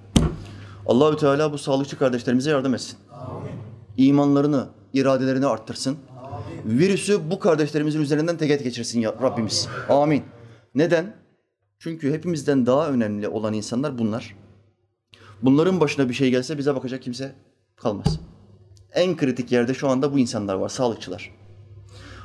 Allahü 0.85 1.17
Teala 1.17 1.53
bu 1.53 1.57
sağlıkçı 1.57 1.99
kardeşlerimize 1.99 2.51
yardım 2.51 2.73
etsin. 2.73 2.97
Amin. 3.11 3.51
İmanlarını, 3.97 4.67
iradelerini 4.93 5.47
arttırsın. 5.47 5.97
Virüsü 6.67 7.29
bu 7.31 7.39
kardeşlerimizin 7.39 8.01
üzerinden 8.01 8.37
teket 8.37 8.63
geçirsin 8.63 8.99
ya 8.99 9.13
Rabbimiz. 9.21 9.67
Amin. 9.89 10.23
Neden? 10.75 11.15
Çünkü 11.79 12.13
hepimizden 12.13 12.65
daha 12.65 12.89
önemli 12.89 13.27
olan 13.27 13.53
insanlar 13.53 13.97
bunlar. 13.97 14.35
Bunların 15.41 15.79
başına 15.79 16.09
bir 16.09 16.13
şey 16.13 16.31
gelse 16.31 16.57
bize 16.57 16.75
bakacak 16.75 17.01
kimse 17.01 17.31
kalmaz. 17.75 18.19
En 18.93 19.17
kritik 19.17 19.51
yerde 19.51 19.73
şu 19.73 19.89
anda 19.89 20.13
bu 20.13 20.19
insanlar 20.19 20.55
var, 20.55 20.69
sağlıkçılar. 20.69 21.31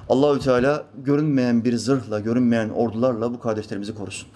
Allahü 0.09 0.41
Teala 0.41 0.87
görünmeyen 1.05 1.65
bir 1.65 1.77
zırhla, 1.77 2.21
görünmeyen 2.21 2.69
ordularla 2.69 3.35
bu 3.35 3.41
kardeşlerimizi 3.41 3.95
korusun. 3.95 4.29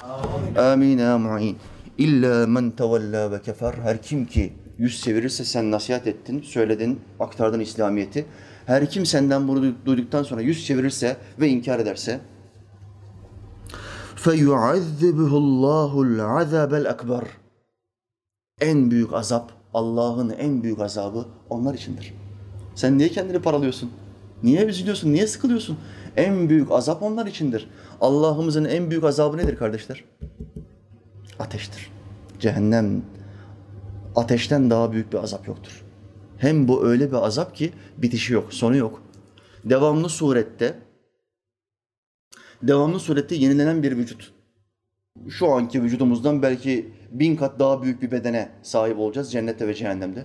Amin. 0.57 0.99
Amin. 0.99 1.57
İlla 1.99 2.47
men 2.47 2.71
tevella 2.71 3.33
ve 3.33 3.43
kefer. 3.43 3.75
Her 3.75 4.03
kim 4.03 4.27
ki 4.27 4.53
yüz 4.79 5.01
çevirirse 5.01 5.45
sen 5.45 5.71
nasihat 5.71 6.07
ettin, 6.07 6.43
söyledin, 6.43 7.01
aktardın 7.21 7.61
İslamiyet'i. 7.61 8.27
Her 8.66 8.90
kim 8.90 9.06
senden 9.06 9.48
bunu 9.48 9.74
duyduktan 9.86 10.24
sonra 10.24 10.42
yüz 10.42 10.66
çevirirse 10.66 11.18
ve 11.40 11.48
inkar 11.48 11.80
ederse 11.80 12.20
فَيُعَذِّبُهُ 14.16 15.32
اللّٰهُ 15.44 15.94
الْعَذَابَ 16.08 16.72
الْاَكْبَرِ 16.84 17.24
En 18.62 18.92
büyük 18.92 19.14
azap, 19.14 19.52
Allah'ın 19.74 20.30
en 20.30 20.64
büyük 20.64 20.80
azabı 20.80 21.26
onlar 21.50 21.74
içindir. 21.74 22.14
Sen 22.76 22.98
niye 22.98 23.10
kendini 23.10 23.40
paralıyorsun? 23.40 23.92
Niye 24.44 24.66
üzülüyorsun? 24.66 25.14
Niye 25.14 25.28
sıkılıyorsun? 25.28 25.78
En 26.18 26.50
büyük 26.50 26.72
azap 26.72 27.04
onlar 27.04 27.26
içindir. 27.26 27.70
Allah'ımızın 28.02 28.66
en 28.66 28.90
büyük 28.90 29.04
azabı 29.04 29.38
nedir 29.38 29.56
kardeşler? 29.56 30.04
Ateştir. 31.40 31.92
Cehennem. 32.40 33.02
Ateşten 34.16 34.70
daha 34.70 34.92
büyük 34.92 35.14
bir 35.14 35.18
azap 35.18 35.48
yoktur. 35.48 35.84
Hem 36.39 36.69
bu 36.69 36.87
öyle 36.87 37.09
bir 37.09 37.27
azap 37.27 37.57
ki 37.57 37.73
bitişi 37.99 38.33
yok, 38.33 38.55
sonu 38.55 38.77
yok. 38.77 39.03
Devamlı 39.65 40.09
surette 40.09 40.79
devamlı 42.63 43.01
surette 43.01 43.35
yenilenen 43.35 43.83
bir 43.83 43.97
vücut. 43.97 44.33
Şu 45.29 45.53
anki 45.53 45.83
vücudumuzdan 45.83 46.43
belki 46.43 46.93
bin 47.11 47.37
kat 47.37 47.59
daha 47.59 47.83
büyük 47.83 48.03
bir 48.03 48.11
bedene 48.11 48.49
sahip 48.63 48.99
olacağız 48.99 49.33
cennette 49.33 49.69
ve 49.69 49.75
cehennemde. 49.75 50.25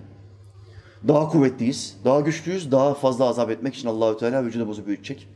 Daha 1.08 1.28
kuvvetliyiz, 1.28 1.96
daha 2.04 2.20
güçlüyüz, 2.20 2.72
daha 2.72 2.94
fazla 2.94 3.24
azap 3.24 3.50
etmek 3.50 3.74
için 3.74 3.88
Allahü 3.88 4.18
Teala 4.18 4.44
vücudumuzu 4.44 4.86
büyütecek. 4.86 5.28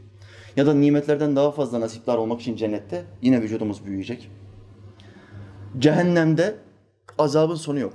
Ya 0.57 0.67
da 0.67 0.75
nimetlerden 0.75 1.37
daha 1.37 1.51
fazla 1.51 1.81
nasipler 1.81 2.17
olmak 2.17 2.41
için 2.41 2.57
cennette 2.57 3.05
yine 3.23 3.43
vücudumuz 3.43 3.87
büyüyecek. 3.87 4.31
Cehennemde 5.79 6.55
azabın 7.19 7.55
sonu 7.55 7.79
yok. 7.79 7.95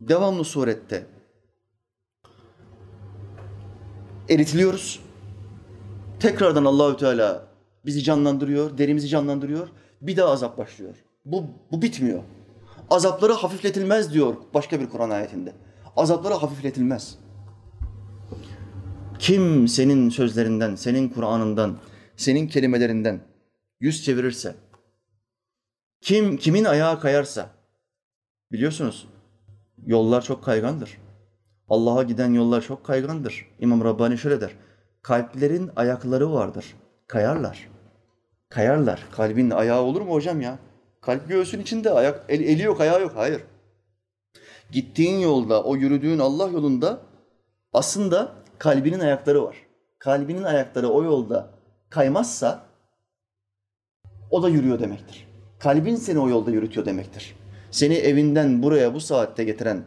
Devamlı 0.00 0.44
surette 0.44 1.06
eritiliyoruz. 4.28 5.00
Tekrardan 6.20 6.64
Allahü 6.64 6.96
Teala 6.96 7.46
bizi 7.86 8.02
canlandırıyor, 8.02 8.78
derimizi 8.78 9.08
canlandırıyor. 9.08 9.68
Bir 10.00 10.16
daha 10.16 10.30
azap 10.30 10.58
başlıyor. 10.58 10.94
Bu, 11.24 11.44
bu 11.72 11.82
bitmiyor. 11.82 12.22
Azapları 12.90 13.32
hafifletilmez 13.32 14.12
diyor 14.12 14.36
başka 14.54 14.80
bir 14.80 14.88
Kur'an 14.88 15.10
ayetinde. 15.10 15.52
Azapları 15.96 16.34
hafifletilmez. 16.34 17.18
Kim 19.18 19.68
senin 19.68 20.10
sözlerinden, 20.10 20.74
senin 20.74 21.08
Kur'an'ından, 21.08 21.78
senin 22.16 22.48
kelimelerinden 22.48 23.20
yüz 23.80 24.04
çevirirse, 24.04 24.54
kim 26.00 26.36
kimin 26.36 26.64
ayağı 26.64 27.00
kayarsa, 27.00 27.50
biliyorsunuz 28.52 29.08
yollar 29.86 30.22
çok 30.22 30.44
kaygandır. 30.44 30.98
Allah'a 31.72 32.02
giden 32.02 32.32
yollar 32.32 32.60
çok 32.60 32.84
kaygandır. 32.84 33.46
İmam 33.60 33.84
Rabbani 33.84 34.18
şöyle 34.18 34.40
der. 34.40 34.50
Kalplerin 35.02 35.70
ayakları 35.76 36.32
vardır. 36.32 36.76
Kayarlar. 37.06 37.68
Kayarlar. 38.48 39.06
Kalbin 39.12 39.50
ayağı 39.50 39.80
olur 39.80 40.00
mu 40.00 40.12
hocam 40.12 40.40
ya? 40.40 40.58
Kalp 41.00 41.28
göğsün 41.28 41.60
içinde 41.60 41.90
ayak, 41.90 42.24
el, 42.28 42.40
eli 42.40 42.62
yok, 42.62 42.80
ayağı 42.80 43.02
yok. 43.02 43.12
Hayır. 43.14 43.42
Gittiğin 44.72 45.18
yolda, 45.18 45.62
o 45.62 45.76
yürüdüğün 45.76 46.18
Allah 46.18 46.48
yolunda 46.48 47.00
aslında 47.72 48.32
kalbinin 48.58 49.00
ayakları 49.00 49.44
var. 49.44 49.56
Kalbinin 49.98 50.42
ayakları 50.42 50.88
o 50.88 51.04
yolda 51.04 51.50
kaymazsa 51.90 52.64
o 54.30 54.42
da 54.42 54.48
yürüyor 54.48 54.80
demektir. 54.80 55.28
Kalbin 55.58 55.96
seni 55.96 56.18
o 56.18 56.28
yolda 56.28 56.50
yürütüyor 56.50 56.86
demektir. 56.86 57.36
Seni 57.70 57.94
evinden 57.94 58.62
buraya 58.62 58.94
bu 58.94 59.00
saatte 59.00 59.44
getiren 59.44 59.84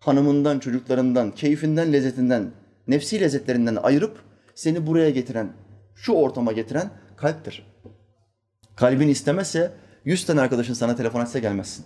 hanımından, 0.00 0.58
çocuklarından, 0.58 1.30
keyfinden, 1.30 1.92
lezzetinden, 1.92 2.50
nefsi 2.88 3.20
lezzetlerinden 3.20 3.76
ayırıp 3.76 4.18
seni 4.54 4.86
buraya 4.86 5.10
getiren, 5.10 5.52
şu 5.94 6.12
ortama 6.12 6.52
getiren 6.52 6.90
kalptir. 7.16 7.66
Kalbin 8.76 9.08
istemezse 9.08 9.72
yüz 10.04 10.26
tane 10.26 10.40
arkadaşın 10.40 10.74
sana 10.74 10.96
telefon 10.96 11.20
açsa 11.20 11.38
gelmezsin. 11.38 11.84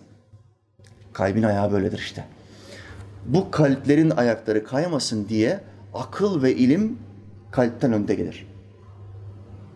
Kalbin 1.12 1.42
ayağı 1.42 1.72
böyledir 1.72 1.98
işte. 1.98 2.24
Bu 3.26 3.50
kalplerin 3.50 4.10
ayakları 4.10 4.64
kaymasın 4.64 5.28
diye 5.28 5.60
akıl 5.94 6.42
ve 6.42 6.54
ilim 6.56 6.98
kalpten 7.50 7.92
önde 7.92 8.14
gelir. 8.14 8.46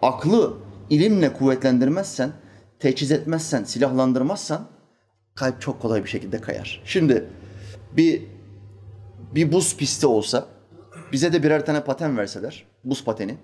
Aklı 0.03 0.57
ilimle 0.91 1.33
kuvvetlendirmezsen, 1.33 2.31
teçhiz 2.79 3.13
etmezsen, 3.13 3.65
silahlandırmazsan 3.65 4.69
kalp 5.35 5.61
çok 5.61 5.83
kolay 5.83 6.05
bir 6.05 6.09
şekilde 6.09 6.41
kayar. 6.41 6.83
Şimdi 6.85 7.25
bir 7.97 8.23
bir 9.35 9.53
buz 9.53 9.77
pisti 9.77 10.07
olsa 10.07 10.47
bize 11.13 11.33
de 11.33 11.43
birer 11.43 11.67
tane 11.67 11.85
paten 11.85 12.17
verseler, 12.19 12.67
buz 12.85 13.05
pateni. 13.05 13.37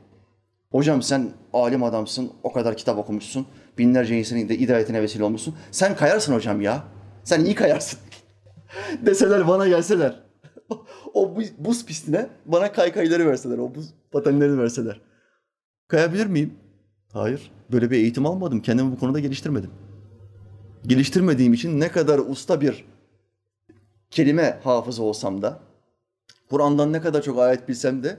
Hocam 0.70 1.02
sen 1.02 1.30
alim 1.52 1.82
adamsın, 1.82 2.30
o 2.42 2.52
kadar 2.52 2.76
kitap 2.76 2.98
okumuşsun, 2.98 3.46
binlerce 3.78 4.18
insanın 4.18 4.48
de 4.48 4.60
hidayetine 4.60 5.02
vesile 5.02 5.24
olmuşsun. 5.24 5.54
Sen 5.70 5.96
kayarsın 5.96 6.34
hocam 6.34 6.60
ya. 6.60 6.84
Sen 7.24 7.44
iyi 7.44 7.54
kayarsın. 7.54 7.98
Deseler 9.06 9.48
bana 9.48 9.68
gelseler. 9.68 10.22
o 11.14 11.36
bu- 11.36 11.64
buz 11.64 11.86
pistine 11.86 12.26
bana 12.46 12.72
kaykayları 12.72 13.26
verseler, 13.26 13.58
o 13.58 13.74
buz 13.74 13.94
patenlerini 14.12 14.58
verseler. 14.60 15.00
Kayabilir 15.88 16.26
miyim? 16.26 16.54
Hayır. 17.12 17.50
Böyle 17.72 17.90
bir 17.90 17.96
eğitim 17.96 18.26
almadım. 18.26 18.62
Kendimi 18.62 18.92
bu 18.92 18.98
konuda 18.98 19.20
geliştirmedim. 19.20 19.70
Geliştirmediğim 20.86 21.52
için 21.52 21.80
ne 21.80 21.88
kadar 21.88 22.18
usta 22.18 22.60
bir 22.60 22.84
kelime 24.12 24.58
hafızı 24.64 25.02
olsam 25.02 25.42
da, 25.42 25.58
Kur'an'dan 26.50 26.92
ne 26.92 27.00
kadar 27.00 27.22
çok 27.22 27.38
ayet 27.38 27.68
bilsem 27.68 28.02
de 28.02 28.16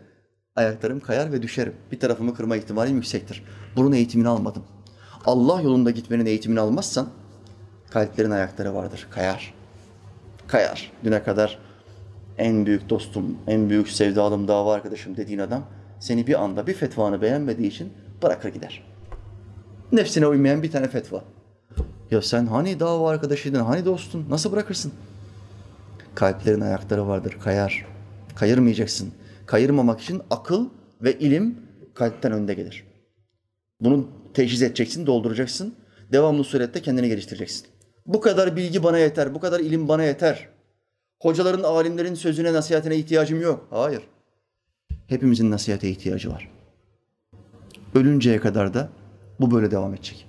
ayaklarım 0.56 1.00
kayar 1.00 1.32
ve 1.32 1.42
düşerim. 1.42 1.76
Bir 1.92 2.00
tarafımı 2.00 2.34
kırma 2.34 2.56
ihtimalim 2.56 2.96
yüksektir. 2.96 3.44
Bunun 3.76 3.92
eğitimini 3.92 4.28
almadım. 4.28 4.64
Allah 5.26 5.62
yolunda 5.62 5.92
gitmenin 5.92 6.26
eğitimini 6.26 6.60
almazsan 6.60 7.08
kalplerin 7.90 8.32
ayakları 8.32 8.76
vardır. 8.76 9.08
Kayar. 9.12 9.54
Kayar. 10.48 10.92
Düne 11.04 11.24
kadar 11.24 11.60
en 12.38 12.66
büyük 12.66 12.90
dostum, 12.90 13.38
en 13.48 13.70
büyük 13.70 13.90
sevdalım, 13.90 14.48
dava 14.48 14.74
arkadaşım 14.74 15.18
dediğin 15.18 15.40
adam 15.40 15.64
seni 16.00 16.28
bir 16.28 16.44
anda 16.44 16.68
bir 16.68 16.74
fetvanı 16.74 17.22
beğenmediği 17.22 17.68
için 17.68 17.94
bırakır 18.24 18.50
gider. 18.50 18.84
Nefsine 19.92 20.28
uymayan 20.28 20.64
bir 20.64 20.72
tane 20.72 20.88
fetva. 20.88 21.24
Ya 22.12 22.22
sen 22.22 22.46
hani 22.46 22.80
dava 22.80 23.10
arkadaşıydın, 23.10 23.60
hani 23.60 23.86
dostun, 23.86 24.26
nasıl 24.30 24.52
bırakırsın? 24.52 24.94
Kalplerin 26.16 26.62
ayakları 26.62 27.08
vardır, 27.08 27.38
kayar. 27.44 27.86
Kayırmayacaksın. 28.36 29.14
Kayırmamak 29.46 30.02
için 30.02 30.22
akıl 30.30 30.70
ve 31.02 31.20
ilim 31.20 31.58
kalpten 31.94 32.32
önde 32.32 32.54
gelir. 32.54 32.84
Bunu 33.82 34.10
teşhis 34.34 34.62
edeceksin, 34.62 35.06
dolduracaksın. 35.06 35.76
Devamlı 36.12 36.44
surette 36.44 36.82
kendini 36.82 37.08
geliştireceksin. 37.08 37.68
Bu 38.06 38.22
kadar 38.22 38.56
bilgi 38.56 38.84
bana 38.84 38.98
yeter, 38.98 39.36
bu 39.36 39.40
kadar 39.40 39.60
ilim 39.60 39.88
bana 39.88 40.04
yeter. 40.04 40.50
Hocaların, 41.22 41.64
alimlerin 41.64 42.16
sözüne, 42.16 42.54
nasihatine 42.54 42.96
ihtiyacım 42.96 43.42
yok. 43.42 43.68
Hayır. 43.70 44.02
Hepimizin 45.08 45.52
nasihate 45.52 45.90
ihtiyacı 45.90 46.32
var. 46.32 46.52
Ölünceye 47.96 48.40
kadar 48.40 48.74
da 48.74 48.90
bu 49.40 49.52
böyle 49.52 49.72
devam 49.72 49.94
edecek. 49.94 50.28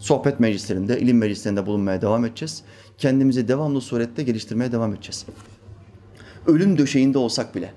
Sohbet 0.00 0.40
meclislerinde, 0.40 1.00
ilim 1.00 1.18
meclislerinde 1.18 1.66
bulunmaya 1.66 2.02
devam 2.02 2.24
edeceğiz. 2.24 2.64
Kendimizi 2.98 3.48
devamlı 3.48 3.80
surette 3.80 4.22
geliştirmeye 4.22 4.72
devam 4.72 4.94
edeceğiz. 4.94 5.26
Ölüm 6.46 6.78
döşeğinde 6.78 7.18
olsak 7.18 7.54
bile 7.54 7.72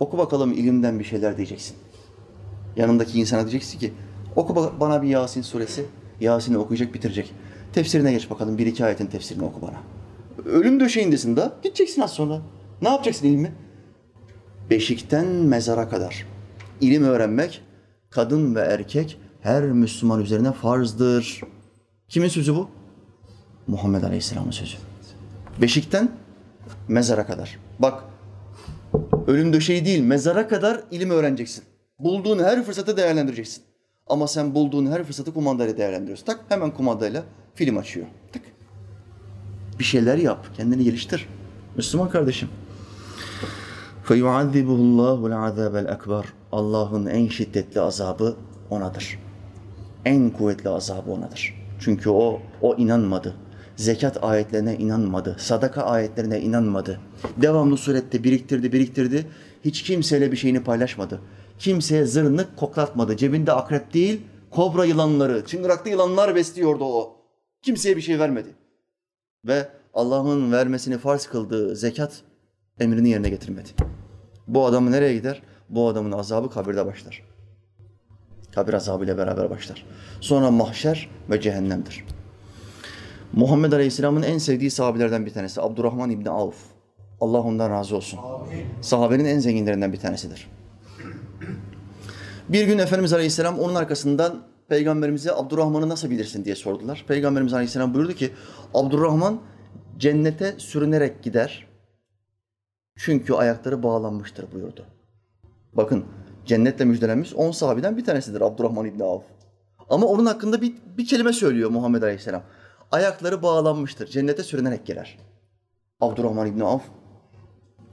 oku 0.00 0.18
bakalım 0.18 0.52
ilimden 0.52 0.98
bir 0.98 1.04
şeyler 1.04 1.36
diyeceksin. 1.36 1.76
Yanındaki 2.76 3.20
insana 3.20 3.40
diyeceksin 3.40 3.78
ki 3.78 3.92
oku 4.36 4.52
ba- 4.52 4.80
bana 4.80 5.02
bir 5.02 5.08
Yasin 5.08 5.42
suresi. 5.42 5.86
Yasin'i 6.20 6.58
okuyacak, 6.58 6.94
bitirecek. 6.94 7.34
Tefsirine 7.72 8.12
geç 8.12 8.30
bakalım. 8.30 8.58
Bir 8.58 8.66
iki 8.66 8.84
ayetin 8.84 9.06
tefsirini 9.06 9.44
oku 9.44 9.62
bana. 9.62 9.80
Ölüm 10.44 10.80
döşeğindesin 10.80 11.36
da 11.36 11.56
gideceksin 11.62 12.02
az 12.02 12.10
sonra. 12.10 12.40
Ne 12.82 12.88
yapacaksın 12.88 13.26
ilmi? 13.26 13.52
Beşikten 14.70 15.26
mezara 15.26 15.88
kadar. 15.88 16.26
İlim 16.80 17.04
öğrenmek 17.04 17.60
kadın 18.10 18.54
ve 18.54 18.60
erkek 18.60 19.18
her 19.40 19.64
Müslüman 19.64 20.20
üzerine 20.20 20.52
farzdır. 20.52 21.40
Kimin 22.08 22.28
sözü 22.28 22.54
bu? 22.54 22.68
Muhammed 23.67 24.03
Aleyhisselam'ın 24.03 24.51
sözü. 24.51 24.77
Beşikten 25.61 26.11
mezara 26.87 27.25
kadar. 27.25 27.59
Bak 27.79 28.03
ölüm 29.27 29.53
döşeği 29.53 29.85
değil 29.85 30.03
mezara 30.03 30.47
kadar 30.47 30.83
ilim 30.91 31.09
öğreneceksin. 31.09 31.63
Bulduğun 31.99 32.43
her 32.43 32.63
fırsatı 32.63 32.97
değerlendireceksin. 32.97 33.63
Ama 34.07 34.27
sen 34.27 34.55
bulduğun 34.55 34.91
her 34.91 35.03
fırsatı 35.03 35.33
kumandayla 35.33 35.77
değerlendiriyorsun. 35.77 36.25
Tak 36.25 36.39
hemen 36.49 36.71
kumandayla 36.71 37.23
film 37.55 37.77
açıyor. 37.77 38.05
Tak. 38.33 38.41
Bir 39.79 39.83
şeyler 39.83 40.17
yap. 40.17 40.47
Kendini 40.57 40.83
geliştir. 40.83 41.27
Müslüman 41.77 42.09
kardeşim. 42.09 42.49
فَيُعَذِّبُهُ 44.05 44.77
اللّٰهُ 44.85 45.19
الْعَذَابَ 45.29 45.85
الْاَكْبَرِ 45.85 46.23
Allah'ın 46.51 47.05
en 47.05 47.27
şiddetli 47.27 47.81
azabı 47.81 48.35
onadır. 48.69 49.19
En 50.05 50.29
kuvvetli 50.29 50.69
azabı 50.69 51.11
onadır. 51.11 51.55
Çünkü 51.79 52.09
o, 52.09 52.41
o 52.61 52.75
inanmadı. 52.75 53.35
Zekat 53.76 54.24
ayetlerine 54.24 54.76
inanmadı. 54.76 55.36
Sadaka 55.38 55.82
ayetlerine 55.82 56.40
inanmadı. 56.40 57.00
Devamlı 57.36 57.76
surette 57.76 58.24
biriktirdi, 58.24 58.72
biriktirdi. 58.72 59.26
Hiç 59.64 59.82
kimseyle 59.82 60.32
bir 60.32 60.36
şeyini 60.36 60.62
paylaşmadı. 60.62 61.20
Kimseye 61.58 62.04
zırnık 62.04 62.56
koklatmadı. 62.56 63.16
Cebinde 63.16 63.52
akrep 63.52 63.94
değil, 63.94 64.20
kobra 64.50 64.84
yılanları, 64.84 65.46
çıngıraklı 65.46 65.90
yılanlar 65.90 66.34
besliyordu 66.34 66.84
o. 66.84 67.16
Kimseye 67.62 67.96
bir 67.96 68.02
şey 68.02 68.18
vermedi. 68.18 68.48
Ve 69.46 69.68
Allah'ın 69.94 70.52
vermesini 70.52 70.98
farz 70.98 71.26
kıldığı 71.26 71.76
zekat 71.76 72.22
emrini 72.80 73.08
yerine 73.08 73.28
getirmedi. 73.28 73.68
Bu 74.48 74.66
adam 74.66 74.92
nereye 74.92 75.14
gider? 75.14 75.42
Bu 75.68 75.88
adamın 75.88 76.12
azabı 76.12 76.50
kabirde 76.50 76.86
başlar. 76.86 77.22
Kabir 78.54 78.74
azabıyla 78.74 79.18
beraber 79.18 79.50
başlar. 79.50 79.86
Sonra 80.20 80.50
mahşer 80.50 81.10
ve 81.30 81.40
cehennemdir. 81.40 82.04
Muhammed 83.36 83.72
Aleyhisselam'ın 83.72 84.22
en 84.22 84.38
sevdiği 84.38 84.70
sahabelerden 84.70 85.26
bir 85.26 85.32
tanesi 85.32 85.60
Abdurrahman 85.60 86.10
İbni 86.10 86.30
Avf. 86.30 86.56
Allah 87.20 87.40
ondan 87.40 87.70
razı 87.70 87.96
olsun. 87.96 88.20
Sahabenin 88.80 89.24
en 89.24 89.38
zenginlerinden 89.38 89.92
bir 89.92 89.98
tanesidir. 89.98 90.50
Bir 92.48 92.66
gün 92.66 92.78
Efendimiz 92.78 93.12
Aleyhisselam 93.12 93.58
onun 93.58 93.74
arkasından 93.74 94.42
Peygamberimize 94.68 95.32
Abdurrahman'ı 95.32 95.88
nasıl 95.88 96.10
bilirsin 96.10 96.44
diye 96.44 96.54
sordular. 96.54 97.04
Peygamberimiz 97.08 97.52
Aleyhisselam 97.52 97.94
buyurdu 97.94 98.12
ki 98.12 98.30
Abdurrahman 98.74 99.40
cennete 99.98 100.54
sürünerek 100.58 101.22
gider. 101.22 101.66
Çünkü 102.96 103.34
ayakları 103.34 103.82
bağlanmıştır 103.82 104.52
buyurdu. 104.52 104.86
Bakın 105.72 106.04
cennetle 106.46 106.84
müjdelenmiş 106.84 107.34
10 107.34 107.50
sahabeden 107.50 107.96
bir 107.96 108.04
tanesidir 108.04 108.40
Abdurrahman 108.40 108.86
İbni 108.86 109.04
Avf. 109.04 109.24
Ama 109.90 110.06
onun 110.06 110.26
hakkında 110.26 110.62
bir, 110.62 110.74
bir 110.98 111.06
kelime 111.06 111.32
söylüyor 111.32 111.70
Muhammed 111.70 112.02
Aleyhisselam. 112.02 112.42
Ayakları 112.94 113.42
bağlanmıştır. 113.42 114.06
Cennete 114.06 114.42
sürünerek 114.42 114.86
girer. 114.86 115.18
Abdurrahman 116.00 116.46
İbni 116.46 116.64
Avf 116.64 116.82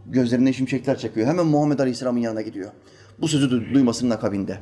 gözlerine 0.06 0.54
şimşekler 0.54 0.98
çekiyor. 0.98 1.28
Hemen 1.28 1.46
Muhammed 1.46 1.80
Aleyhisselam'ın 1.80 2.20
yanına 2.20 2.42
gidiyor. 2.42 2.72
Bu 3.22 3.28
sözü 3.28 3.46
du- 3.46 3.74
duymasının 3.74 4.10
akabinde. 4.10 4.58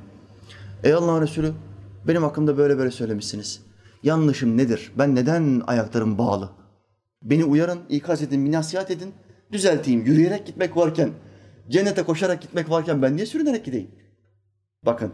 Ey 0.84 0.93
Allah'ın 0.93 1.21
Resulü 1.21 1.54
benim 2.08 2.23
hakkımda 2.23 2.58
böyle 2.58 2.78
böyle 2.78 2.91
söylemişsiniz. 2.91 3.62
Yanlışım 4.04 4.58
nedir? 4.58 4.91
Ben 4.97 5.15
neden 5.15 5.62
ayaklarım 5.67 6.17
bağlı? 6.17 6.49
Beni 7.23 7.45
uyarın, 7.45 7.80
ikaz 7.89 8.21
edin, 8.21 8.45
bir 8.45 8.91
edin. 8.91 9.13
Düzelteyim. 9.52 10.06
Yürüyerek 10.06 10.47
gitmek 10.47 10.78
varken, 10.78 11.10
cennete 11.69 12.04
koşarak 12.04 12.42
gitmek 12.42 12.69
varken 12.69 13.02
ben 13.02 13.15
niye 13.15 13.25
sürünerek 13.25 13.65
gideyim? 13.65 13.92
Bakın, 14.85 15.12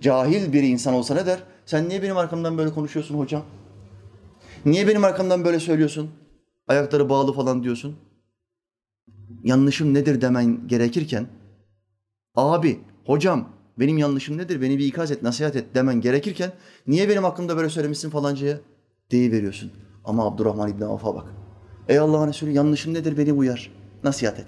cahil 0.00 0.52
bir 0.52 0.62
insan 0.62 0.94
olsa 0.94 1.14
ne 1.14 1.26
der? 1.26 1.38
Sen 1.66 1.88
niye 1.88 2.02
benim 2.02 2.16
arkamdan 2.16 2.58
böyle 2.58 2.70
konuşuyorsun 2.70 3.18
hocam? 3.18 3.42
Niye 4.64 4.88
benim 4.88 5.04
arkamdan 5.04 5.44
böyle 5.44 5.60
söylüyorsun? 5.60 6.10
Ayakları 6.68 7.08
bağlı 7.08 7.32
falan 7.32 7.62
diyorsun. 7.62 7.96
Yanlışım 9.44 9.94
nedir 9.94 10.20
demen 10.20 10.68
gerekirken, 10.68 11.26
abi, 12.34 12.80
hocam 13.06 13.48
benim 13.78 13.98
yanlışım 13.98 14.38
nedir? 14.38 14.62
Beni 14.62 14.78
bir 14.78 14.86
ikaz 14.86 15.10
et, 15.10 15.22
nasihat 15.22 15.56
et 15.56 15.74
demen 15.74 16.00
gerekirken 16.00 16.52
niye 16.86 17.08
benim 17.08 17.24
hakkımda 17.24 17.56
böyle 17.56 17.68
söylemişsin 17.68 18.10
falancaya? 18.10 18.58
Deyiveriyorsun. 19.10 19.72
Ama 20.04 20.26
Abdurrahman 20.26 20.70
İbni 20.70 20.84
Avf'a 20.84 21.14
bak. 21.14 21.24
Ey 21.88 21.98
Allah'ın 21.98 22.28
Resulü 22.28 22.50
yanlışım 22.50 22.94
nedir? 22.94 23.18
Beni 23.18 23.32
uyar. 23.32 23.72
Nasihat 24.04 24.38
et. 24.38 24.46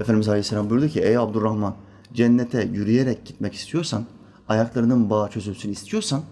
Efendimiz 0.00 0.28
Aleyhisselam 0.28 0.70
buyurdu 0.70 0.88
ki 0.88 1.00
ey 1.00 1.16
Abdurrahman 1.16 1.76
cennete 2.12 2.62
yürüyerek 2.62 3.26
gitmek 3.26 3.54
istiyorsan, 3.54 4.06
ayaklarının 4.48 5.10
bağı 5.10 5.30
çözülsün 5.30 5.72
istiyorsan 5.72 6.22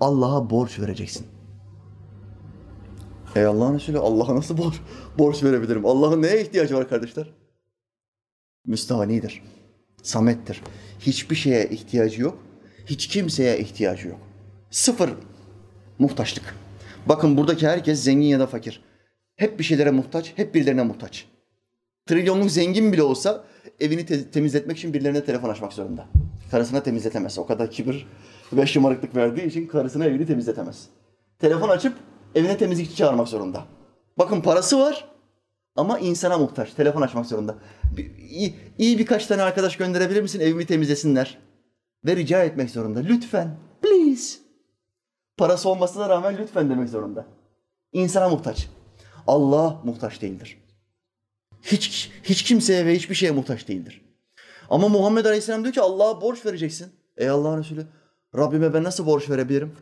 Allah'a 0.00 0.50
borç 0.50 0.78
vereceksin. 0.80 1.26
Ey 3.36 3.44
Allah'ın 3.44 3.74
Resulü 3.74 3.98
Allah'a 3.98 4.36
nasıl 4.36 4.58
borç, 4.58 4.74
borç 5.18 5.44
verebilirim? 5.44 5.86
Allah'ın 5.86 6.22
neye 6.22 6.42
ihtiyacı 6.42 6.74
var 6.76 6.88
kardeşler? 6.88 7.30
Müstahanidir. 8.66 9.42
Samettir. 10.02 10.62
Hiçbir 11.00 11.36
şeye 11.36 11.68
ihtiyacı 11.68 12.22
yok. 12.22 12.38
Hiç 12.86 13.06
kimseye 13.06 13.58
ihtiyacı 13.58 14.08
yok. 14.08 14.18
Sıfır 14.70 15.10
muhtaçlık. 15.98 16.54
Bakın 17.06 17.36
buradaki 17.36 17.68
herkes 17.68 18.02
zengin 18.02 18.28
ya 18.28 18.40
da 18.40 18.46
fakir. 18.46 18.82
Hep 19.36 19.58
bir 19.58 19.64
şeylere 19.64 19.90
muhtaç, 19.90 20.32
hep 20.36 20.54
birilerine 20.54 20.82
muhtaç. 20.82 21.26
Trilyonluk 22.06 22.50
zengin 22.50 22.92
bile 22.92 23.02
olsa 23.02 23.44
evini 23.80 24.06
te- 24.06 24.30
temizletmek 24.30 24.78
için 24.78 24.94
birilerine 24.94 25.24
telefon 25.24 25.48
açmak 25.48 25.72
zorunda. 25.72 26.06
Karısına 26.50 26.82
temizletemez. 26.82 27.38
O 27.38 27.46
kadar 27.46 27.70
kibir 27.70 28.06
ve 28.52 28.66
şımarıklık 28.66 29.16
verdiği 29.16 29.46
için 29.46 29.66
karısına 29.66 30.04
evini 30.04 30.26
temizletemez. 30.26 30.86
Telefon 31.38 31.68
açıp 31.68 31.94
evine 32.34 32.58
temizlikçi 32.58 32.96
çağırmak 32.96 33.28
zorunda. 33.28 33.64
Bakın 34.18 34.40
parası 34.40 34.78
var 34.80 35.08
ama 35.76 35.98
insana 35.98 36.38
muhtaç. 36.38 36.74
Telefon 36.74 37.02
açmak 37.02 37.26
zorunda. 37.26 37.54
İyi, 38.18 38.54
iyi 38.78 38.98
birkaç 38.98 39.26
tane 39.26 39.42
arkadaş 39.42 39.76
gönderebilir 39.76 40.22
misin 40.22 40.40
evimi 40.40 40.66
temizlesinler? 40.66 41.38
Ve 42.04 42.16
rica 42.16 42.44
etmek 42.44 42.70
zorunda. 42.70 43.00
Lütfen. 43.00 43.56
Please. 43.82 44.38
Parası 45.36 45.68
olmasına 45.68 46.08
rağmen 46.08 46.36
lütfen 46.38 46.70
demek 46.70 46.88
zorunda. 46.88 47.26
İnsana 47.92 48.28
muhtaç. 48.28 48.68
Allah 49.26 49.80
muhtaç 49.84 50.22
değildir. 50.22 50.58
Hiç, 51.62 52.10
hiç 52.22 52.42
kimseye 52.42 52.86
ve 52.86 52.94
hiçbir 52.94 53.14
şeye 53.14 53.32
muhtaç 53.32 53.68
değildir. 53.68 54.02
Ama 54.70 54.88
Muhammed 54.88 55.24
Aleyhisselam 55.24 55.62
diyor 55.62 55.74
ki 55.74 55.80
Allah'a 55.80 56.20
borç 56.20 56.46
vereceksin. 56.46 56.92
Ey 57.16 57.28
Allah'ın 57.28 57.58
Resulü 57.58 57.86
Rabbime 58.36 58.74
ben 58.74 58.82
nasıl 58.82 59.06
borç 59.06 59.30
verebilirim? 59.30 59.72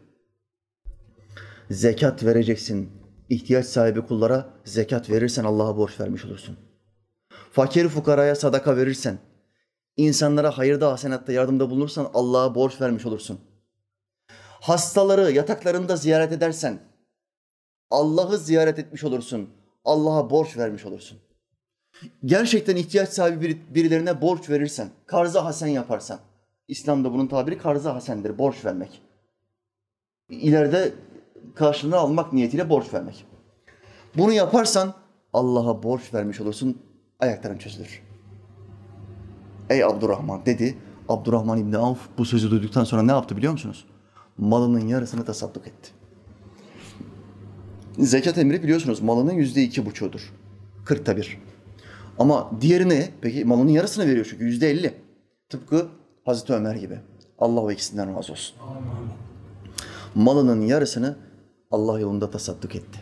Zekat 1.70 2.24
vereceksin. 2.24 2.90
İhtiyaç 3.28 3.66
sahibi 3.66 4.00
kullara 4.00 4.50
zekat 4.64 5.10
verirsen 5.10 5.44
Allah'a 5.44 5.76
borç 5.76 6.00
vermiş 6.00 6.24
olursun. 6.24 6.56
Fakir 7.52 7.88
fukaraya 7.88 8.34
sadaka 8.34 8.76
verirsen, 8.76 9.18
insanlara 9.96 10.58
hayırda 10.58 10.92
hasenatta 10.92 11.32
yardımda 11.32 11.70
bulunursan 11.70 12.10
Allah'a 12.14 12.54
borç 12.54 12.80
vermiş 12.80 13.06
olursun. 13.06 13.40
Hastaları 14.60 15.32
yataklarında 15.32 15.96
ziyaret 15.96 16.32
edersen 16.32 16.78
Allah'ı 17.90 18.38
ziyaret 18.38 18.78
etmiş 18.78 19.04
olursun. 19.04 19.50
Allah'a 19.84 20.30
borç 20.30 20.56
vermiş 20.56 20.84
olursun. 20.84 21.18
Gerçekten 22.24 22.76
ihtiyaç 22.76 23.08
sahibi 23.08 23.46
biri- 23.46 23.74
birilerine 23.74 24.20
borç 24.20 24.50
verirsen, 24.50 24.88
karza 25.06 25.44
hasen 25.44 25.66
yaparsan, 25.66 26.20
İslam'da 26.68 27.12
bunun 27.12 27.26
tabiri 27.26 27.58
karza 27.58 27.94
hasendir, 27.94 28.38
borç 28.38 28.64
vermek. 28.64 29.02
İleride 30.28 30.92
karşılığını 31.54 31.96
almak 31.96 32.32
niyetiyle 32.32 32.70
borç 32.70 32.94
vermek. 32.94 33.26
Bunu 34.16 34.32
yaparsan 34.32 34.94
Allah'a 35.32 35.82
borç 35.82 36.14
vermiş 36.14 36.40
olursun, 36.40 36.78
ayakların 37.20 37.58
çözülür. 37.58 38.02
Ey 39.70 39.84
Abdurrahman 39.84 40.46
dedi. 40.46 40.78
Abdurrahman 41.08 41.58
İbni 41.58 41.78
Avf 41.78 41.98
bu 42.18 42.24
sözü 42.24 42.50
duyduktan 42.50 42.84
sonra 42.84 43.02
ne 43.02 43.12
yaptı 43.12 43.36
biliyor 43.36 43.52
musunuz? 43.52 43.84
Malının 44.38 44.88
yarısını 44.88 45.24
tasadduk 45.24 45.66
etti. 45.66 45.90
Zekat 47.98 48.38
emri 48.38 48.62
biliyorsunuz 48.62 49.00
malının 49.00 49.32
yüzde 49.32 49.62
iki 49.62 49.86
buçuğudur. 49.86 50.32
Kırkta 50.84 51.16
bir. 51.16 51.38
Ama 52.18 52.50
diğerini 52.60 53.08
peki 53.20 53.44
malının 53.44 53.70
yarısını 53.70 54.06
veriyor 54.06 54.26
çünkü 54.30 54.44
yüzde 54.44 54.70
elli. 54.70 54.94
Tıpkı 55.48 55.88
Hazreti 56.24 56.52
Ömer 56.52 56.74
gibi. 56.74 56.98
Allah 57.38 57.60
o 57.60 57.70
ikisinden 57.70 58.16
razı 58.16 58.32
olsun. 58.32 58.56
Malının 60.14 60.60
yarısını 60.60 61.16
Allah 61.70 62.00
yolunda 62.00 62.30
tasadduk 62.30 62.74
etti. 62.76 63.00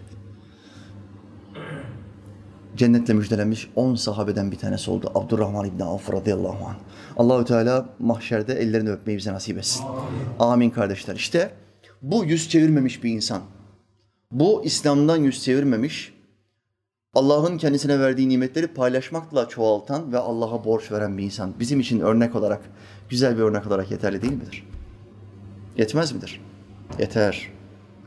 Cennetle 2.77 3.15
müjdelenmiş 3.15 3.71
10 3.77 3.95
sahabeden 3.95 4.53
bir 4.53 4.59
tanesi 4.59 4.91
oldu. 4.91 5.13
Abdurrahman 5.15 5.67
İbni 5.67 5.85
Avf 5.85 6.13
radıyallahu 6.13 6.67
anh. 6.67 6.77
Allahü 7.17 7.45
Teala 7.45 7.89
mahşerde 7.99 8.55
ellerini 8.55 8.91
öpmeyi 8.91 9.19
bize 9.19 9.33
nasip 9.33 9.59
etsin. 9.59 9.85
Amin 10.39 10.71
kardeşler. 10.71 11.17
İşte 11.17 11.55
bu 12.03 12.25
yüz 12.25 12.49
çevirmemiş 12.49 13.05
bir 13.05 13.11
insan. 13.11 13.43
Bu 14.33 14.65
İslam'dan 14.65 15.17
yüz 15.17 15.45
çevirmemiş, 15.45 16.15
Allah'ın 17.15 17.59
kendisine 17.59 18.01
verdiği 18.01 18.29
nimetleri 18.29 18.67
paylaşmakla 18.67 19.49
çoğaltan 19.49 20.13
ve 20.13 20.19
Allah'a 20.19 20.65
borç 20.65 20.93
veren 20.93 21.19
bir 21.19 21.23
insan. 21.23 21.55
Bizim 21.61 21.81
için 21.81 22.01
örnek 22.01 22.35
olarak, 22.35 22.61
güzel 23.09 23.37
bir 23.37 23.43
örnek 23.43 23.67
olarak 23.67 23.91
yeterli 23.91 24.23
değil 24.23 24.33
midir? 24.33 24.67
Yetmez 25.77 26.13
midir? 26.13 26.41
Yeter. 26.99 27.53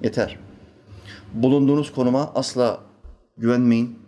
Yeter. 0.03 0.50
Bulunduğunuz 1.33 1.91
konuma 1.91 2.31
asla 2.35 2.79
güvenmeyin. 3.37 3.99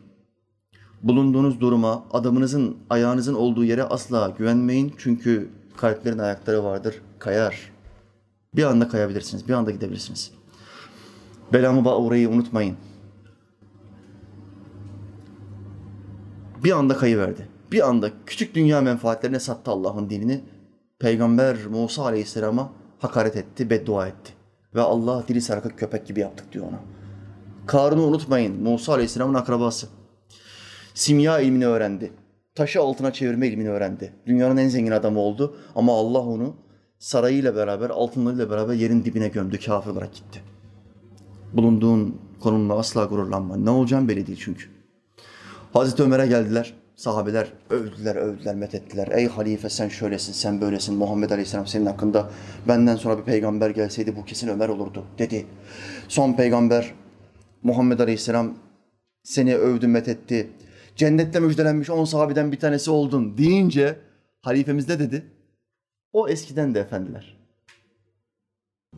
Bulunduğunuz 1.03 1.61
duruma, 1.61 2.03
adamınızın, 2.11 2.77
ayağınızın 2.89 3.33
olduğu 3.33 3.65
yere 3.65 3.83
asla 3.83 4.33
güvenmeyin. 4.37 4.93
Çünkü 4.97 5.49
kalplerin 5.77 6.17
ayakları 6.17 6.63
vardır, 6.63 7.01
kayar. 7.19 7.71
Bir 8.55 8.63
anda 8.63 8.87
kayabilirsiniz, 8.87 9.47
bir 9.47 9.53
anda 9.53 9.71
gidebilirsiniz. 9.71 10.31
Belamı 11.53 11.95
uğrayı 11.95 12.29
unutmayın. 12.29 12.77
Bir 16.63 16.71
anda 16.71 16.97
kayıverdi. 16.97 17.47
Bir 17.71 17.87
anda 17.87 18.09
küçük 18.25 18.55
dünya 18.55 18.81
menfaatlerine 18.81 19.39
sattı 19.39 19.71
Allah'ın 19.71 20.09
dinini. 20.09 20.41
Peygamber 20.99 21.57
Musa 21.65 22.03
Aleyhisselam'a 22.03 22.71
hakaret 22.99 23.35
etti, 23.35 23.69
beddua 23.69 24.07
etti. 24.07 24.33
Ve 24.75 24.81
Allah 24.81 25.23
dili 25.27 25.41
sarkık 25.41 25.79
köpek 25.79 26.07
gibi 26.07 26.19
yaptık 26.19 26.53
diyor 26.53 26.65
ona. 26.65 26.92
Karun'u 27.65 28.01
unutmayın. 28.01 28.63
Musa 28.63 28.93
Aleyhisselam'ın 28.93 29.33
akrabası. 29.33 29.87
Simya 30.93 31.39
ilmini 31.39 31.67
öğrendi. 31.67 32.11
Taşı 32.55 32.81
altına 32.81 33.13
çevirme 33.13 33.47
ilmini 33.47 33.69
öğrendi. 33.69 34.13
Dünyanın 34.25 34.57
en 34.57 34.67
zengin 34.67 34.91
adamı 34.91 35.19
oldu. 35.19 35.57
Ama 35.75 35.93
Allah 35.93 36.19
onu 36.19 36.55
sarayıyla 36.99 37.55
beraber, 37.55 37.89
altınlarıyla 37.89 38.49
beraber 38.49 38.73
yerin 38.73 39.05
dibine 39.05 39.27
gömdü. 39.27 39.59
Kafir 39.59 39.91
olarak 39.91 40.13
gitti. 40.13 40.41
Bulunduğun 41.53 42.21
konumla 42.39 42.77
asla 42.77 43.05
gururlanma. 43.05 43.57
Ne 43.57 43.69
olacağın 43.69 44.07
belli 44.07 44.27
değil 44.27 44.39
çünkü. 44.43 44.65
Hazreti 45.73 46.03
Ömer'e 46.03 46.27
geldiler. 46.27 46.73
Sahabeler 46.95 47.53
övdüler, 47.69 48.15
övdüler, 48.15 48.55
methettiler. 48.55 49.07
Ey 49.07 49.27
halife 49.27 49.69
sen 49.69 49.89
şöylesin, 49.89 50.33
sen 50.33 50.61
böylesin. 50.61 50.95
Muhammed 50.95 51.29
Aleyhisselam 51.29 51.67
senin 51.67 51.85
hakkında 51.85 52.29
benden 52.67 52.95
sonra 52.95 53.17
bir 53.17 53.23
peygamber 53.23 53.69
gelseydi 53.69 54.15
bu 54.15 54.25
kesin 54.25 54.47
Ömer 54.47 54.69
olurdu 54.69 55.05
dedi. 55.17 55.45
Son 56.07 56.33
peygamber 56.33 56.93
Muhammed 57.63 57.99
Aleyhisselam 57.99 58.57
seni 59.23 59.55
övdü, 59.55 59.87
methetti. 59.87 60.49
Cennette 60.95 61.39
müjdelenmiş 61.39 61.89
on 61.89 62.05
sahabeden 62.05 62.51
bir 62.51 62.59
tanesi 62.59 62.91
oldun 62.91 63.37
deyince 63.37 63.99
halifemiz 64.41 64.89
ne 64.89 64.99
dedi? 64.99 65.25
O 66.13 66.27
eskiden 66.29 66.75
de 66.75 66.79
efendiler. 66.79 67.37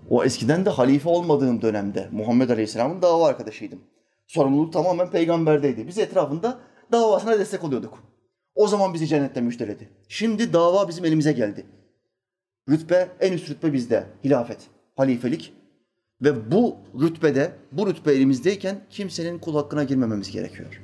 O 0.09 0.24
eskiden 0.24 0.66
de 0.66 0.70
halife 0.70 1.09
olmadığım 1.09 1.61
dönemde 1.61 2.09
Muhammed 2.11 2.49
Aleyhisselam'ın 2.49 3.01
dava 3.01 3.28
arkadaşıydım. 3.28 3.80
Sorumluluk 4.28 4.74
tamamen 4.74 5.11
peygamberdeydi. 5.11 5.88
Biz 5.88 5.97
etrafında 5.97 6.59
davasına 6.91 7.39
destek 7.39 7.63
oluyorduk. 7.63 8.03
O 8.55 8.68
zaman 8.68 8.93
bizi 8.93 9.07
cennette 9.07 9.41
müjdeledi. 9.41 9.89
Şimdi 10.07 10.53
dava 10.53 10.88
bizim 10.88 11.05
elimize 11.05 11.32
geldi. 11.32 11.66
Rütbe, 12.70 13.09
en 13.20 13.34
üst 13.34 13.49
rütbe 13.49 13.74
bizde. 13.74 14.05
Hilafet, 14.24 14.59
halifelik. 14.95 15.53
Ve 16.22 16.51
bu 16.51 16.76
rütbede, 17.01 17.51
bu 17.72 17.88
rütbe 17.88 18.13
elimizdeyken 18.13 18.82
kimsenin 18.89 19.39
kul 19.39 19.55
hakkına 19.55 19.84
girmememiz 19.84 20.32
gerekiyor. 20.32 20.82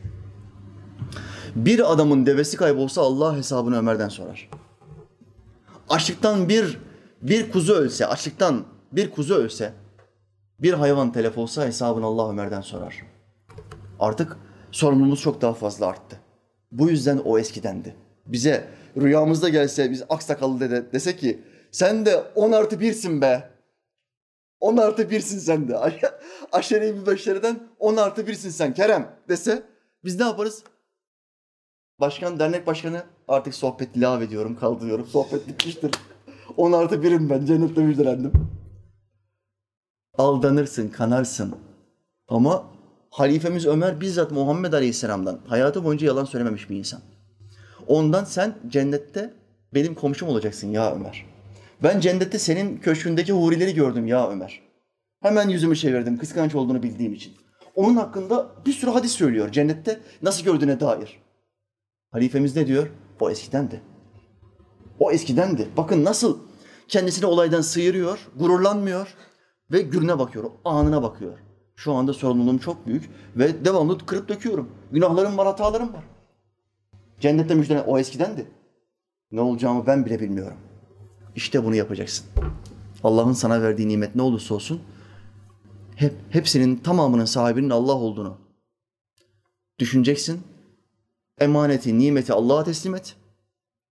Bir 1.55 1.93
adamın 1.93 2.25
devesi 2.25 2.57
kaybolsa 2.57 3.01
Allah 3.01 3.37
hesabını 3.37 3.77
Ömer'den 3.77 4.09
sorar. 4.09 4.49
Açlıktan 5.89 6.49
bir 6.49 6.77
bir 7.21 7.51
kuzu 7.51 7.73
ölse, 7.73 8.07
açlıktan 8.07 8.65
bir 8.91 9.11
kuzu 9.11 9.35
ölse, 9.35 9.73
bir 10.59 10.73
hayvan 10.73 11.11
telef 11.11 11.37
olsa 11.37 11.65
hesabını 11.65 12.05
Allah 12.05 12.29
Ömer'den 12.29 12.61
sorar. 12.61 13.03
Artık 13.99 14.37
sorumluluğumuz 14.71 15.21
çok 15.21 15.41
daha 15.41 15.53
fazla 15.53 15.87
arttı. 15.87 16.19
Bu 16.71 16.89
yüzden 16.89 17.17
o 17.17 17.39
eskidendi. 17.39 17.95
Bize 18.25 18.67
rüyamızda 18.97 19.49
gelse, 19.49 19.91
biz 19.91 20.03
aksakallı 20.09 20.59
dede 20.59 20.91
dese 20.93 21.15
ki 21.15 21.39
sen 21.71 22.05
de 22.05 22.23
10 22.35 22.51
artı 22.51 22.79
birsin 22.79 23.21
be. 23.21 23.50
10 24.61 24.77
artı 24.77 25.09
birsin 25.09 25.39
sen 25.39 25.67
de. 25.67 25.77
Aşere-i 26.51 26.93
Mübeşşere'den 26.93 27.59
10 27.79 27.97
artı 27.97 28.27
birsin 28.27 28.49
sen 28.49 28.73
Kerem 28.73 29.15
dese 29.29 29.63
biz 30.03 30.19
ne 30.19 30.25
yaparız? 30.25 30.63
Başkan, 31.99 32.39
dernek 32.39 32.67
başkanı 32.67 33.03
artık 33.27 33.55
sohbet 33.55 33.95
ilave 33.95 34.23
ediyorum, 34.23 34.57
kaldırıyorum. 34.59 35.05
Sohbet 35.07 35.47
bitmiştir. 35.47 35.91
10 36.57 36.71
artı 36.71 37.03
birim 37.03 37.29
ben, 37.29 37.45
cennette 37.45 37.81
müjdelendim. 37.81 38.31
Aldanırsın, 40.17 40.89
kanarsın. 40.89 41.55
Ama 42.27 42.63
halifemiz 43.09 43.65
Ömer 43.65 44.01
bizzat 44.01 44.31
Muhammed 44.31 44.73
Aleyhisselam'dan 44.73 45.39
hayatı 45.47 45.83
boyunca 45.83 46.07
yalan 46.07 46.25
söylememiş 46.25 46.69
bir 46.69 46.75
insan. 46.75 47.01
Ondan 47.87 48.23
sen 48.23 48.55
cennette 48.67 49.33
benim 49.73 49.95
komşum 49.95 50.29
olacaksın 50.29 50.67
ya 50.67 50.95
Ömer. 50.95 51.30
Ben 51.83 51.99
cennette 51.99 52.39
senin 52.39 52.77
köşkündeki 52.77 53.33
hurileri 53.33 53.73
gördüm 53.73 54.07
ya 54.07 54.29
Ömer. 54.29 54.61
Hemen 55.21 55.49
yüzümü 55.49 55.75
çevirdim 55.75 56.17
kıskanç 56.17 56.55
olduğunu 56.55 56.83
bildiğim 56.83 57.13
için. 57.13 57.33
Onun 57.75 57.95
hakkında 57.95 58.51
bir 58.65 58.71
sürü 58.71 58.91
hadis 58.91 59.11
söylüyor 59.11 59.51
cennette 59.51 59.99
nasıl 60.21 60.43
gördüğüne 60.43 60.79
dair. 60.79 61.21
Halifemiz 62.11 62.55
ne 62.55 62.67
diyor? 62.67 62.87
O 63.19 63.29
eskidendi. 63.29 63.81
O 64.99 65.11
eskidendi. 65.11 65.67
Bakın 65.77 66.05
nasıl 66.05 66.39
kendisini 66.87 67.25
olaydan 67.25 67.61
sıyırıyor, 67.61 68.27
gururlanmıyor 68.39 69.15
ve 69.71 69.81
gününe 69.81 70.19
bakıyor, 70.19 70.51
anına 70.65 71.03
bakıyor. 71.03 71.37
Şu 71.75 71.93
anda 71.93 72.13
sorumluluğum 72.13 72.59
çok 72.59 72.87
büyük 72.87 73.09
ve 73.35 73.65
devamlı 73.65 74.05
kırıp 74.05 74.29
döküyorum. 74.29 74.69
Günahlarım 74.91 75.37
var, 75.37 75.47
hatalarım 75.47 75.93
var. 75.93 76.03
Cennette 77.19 77.55
müjdelen 77.55 77.83
o 77.87 77.99
eskidendi. 77.99 78.47
Ne 79.31 79.41
olacağımı 79.41 79.87
ben 79.87 80.05
bile 80.05 80.19
bilmiyorum. 80.19 80.57
İşte 81.35 81.65
bunu 81.65 81.75
yapacaksın. 81.75 82.25
Allah'ın 83.03 83.33
sana 83.33 83.61
verdiği 83.61 83.87
nimet 83.87 84.15
ne 84.15 84.21
olursa 84.21 84.55
olsun 84.55 84.81
hep 85.95 86.13
hepsinin 86.29 86.75
tamamının 86.75 87.25
sahibinin 87.25 87.69
Allah 87.69 87.93
olduğunu 87.93 88.37
düşüneceksin. 89.79 90.41
Emaneti, 91.39 91.99
nimeti 91.99 92.33
Allah'a 92.33 92.63
teslim 92.63 92.95
et 92.95 93.15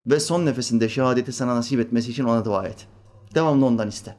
ve 0.06 0.20
son 0.20 0.46
nefesinde 0.46 0.88
şehadeti 0.88 1.32
sana 1.32 1.56
nasip 1.56 1.80
etmesi 1.80 2.10
için 2.10 2.24
ona 2.24 2.44
dua 2.44 2.66
et. 2.66 2.86
Devamlı 3.34 3.66
ondan 3.66 3.88
iste. 3.88 4.16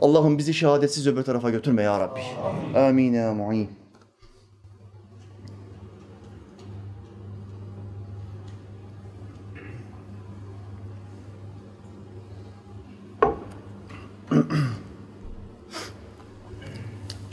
Allah'ım 0.00 0.38
bizi 0.38 0.54
şehadetsiz 0.54 1.06
öbür 1.06 1.22
tarafa 1.22 1.50
götürme 1.50 1.82
ya 1.82 2.00
Rabbi. 2.00 2.20
Amin 2.78 3.12
ya 3.12 3.34
mu'in. 3.34 3.70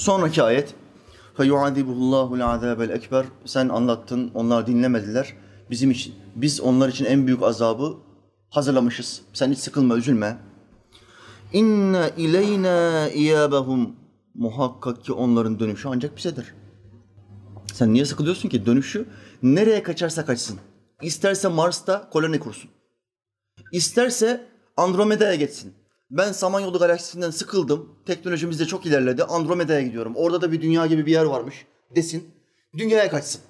Sonraki 0.02 0.42
ayet 0.42 0.74
فَيُعَذِبُهُ 1.38 1.90
اللّٰهُ 2.00 2.28
الْعَذَابَ 2.38 2.86
الْاَكْبَرِ 2.86 3.24
Sen 3.44 3.68
anlattın, 3.68 4.30
onlar 4.34 4.66
dinlemediler. 4.66 5.34
Bizim 5.70 5.90
için, 5.90 6.14
biz 6.36 6.60
onlar 6.60 6.88
için 6.88 7.04
en 7.04 7.26
büyük 7.26 7.42
azabı 7.42 7.96
hazırlamışız. 8.50 9.22
Sen 9.32 9.50
hiç 9.52 9.58
sıkılma, 9.58 9.96
üzülme. 9.96 10.38
İnne 11.52 12.10
ileyna 12.16 13.08
iyabahum 13.08 13.96
muhakkak 14.34 15.04
ki 15.04 15.12
onların 15.12 15.60
dönüşü 15.60 15.88
ancak 15.88 16.16
bizedir. 16.16 16.54
Sen 17.72 17.94
niye 17.94 18.04
sıkılıyorsun 18.04 18.48
ki? 18.48 18.66
Dönüşü 18.66 19.06
nereye 19.42 19.82
kaçarsa 19.82 20.26
kaçsın. 20.26 20.58
İsterse 21.02 21.48
Mars'ta 21.48 22.10
koloni 22.10 22.40
kursun. 22.40 22.70
İsterse 23.72 24.46
Andromeda'ya 24.76 25.34
geçsin. 25.34 25.74
Ben 26.13 26.31
Samanyolu 26.31 26.79
galaksisinden 26.79 27.31
sıkıldım. 27.31 27.89
Teknolojimiz 28.05 28.59
de 28.59 28.65
çok 28.65 28.85
ilerledi. 28.85 29.23
Andromeda'ya 29.23 29.81
gidiyorum. 29.81 30.13
Orada 30.15 30.41
da 30.41 30.51
bir 30.51 30.61
dünya 30.61 30.85
gibi 30.85 31.05
bir 31.05 31.11
yer 31.11 31.23
varmış 31.23 31.65
desin. 31.95 32.31
Dünyaya 32.77 33.09
kaçsın. 33.09 33.41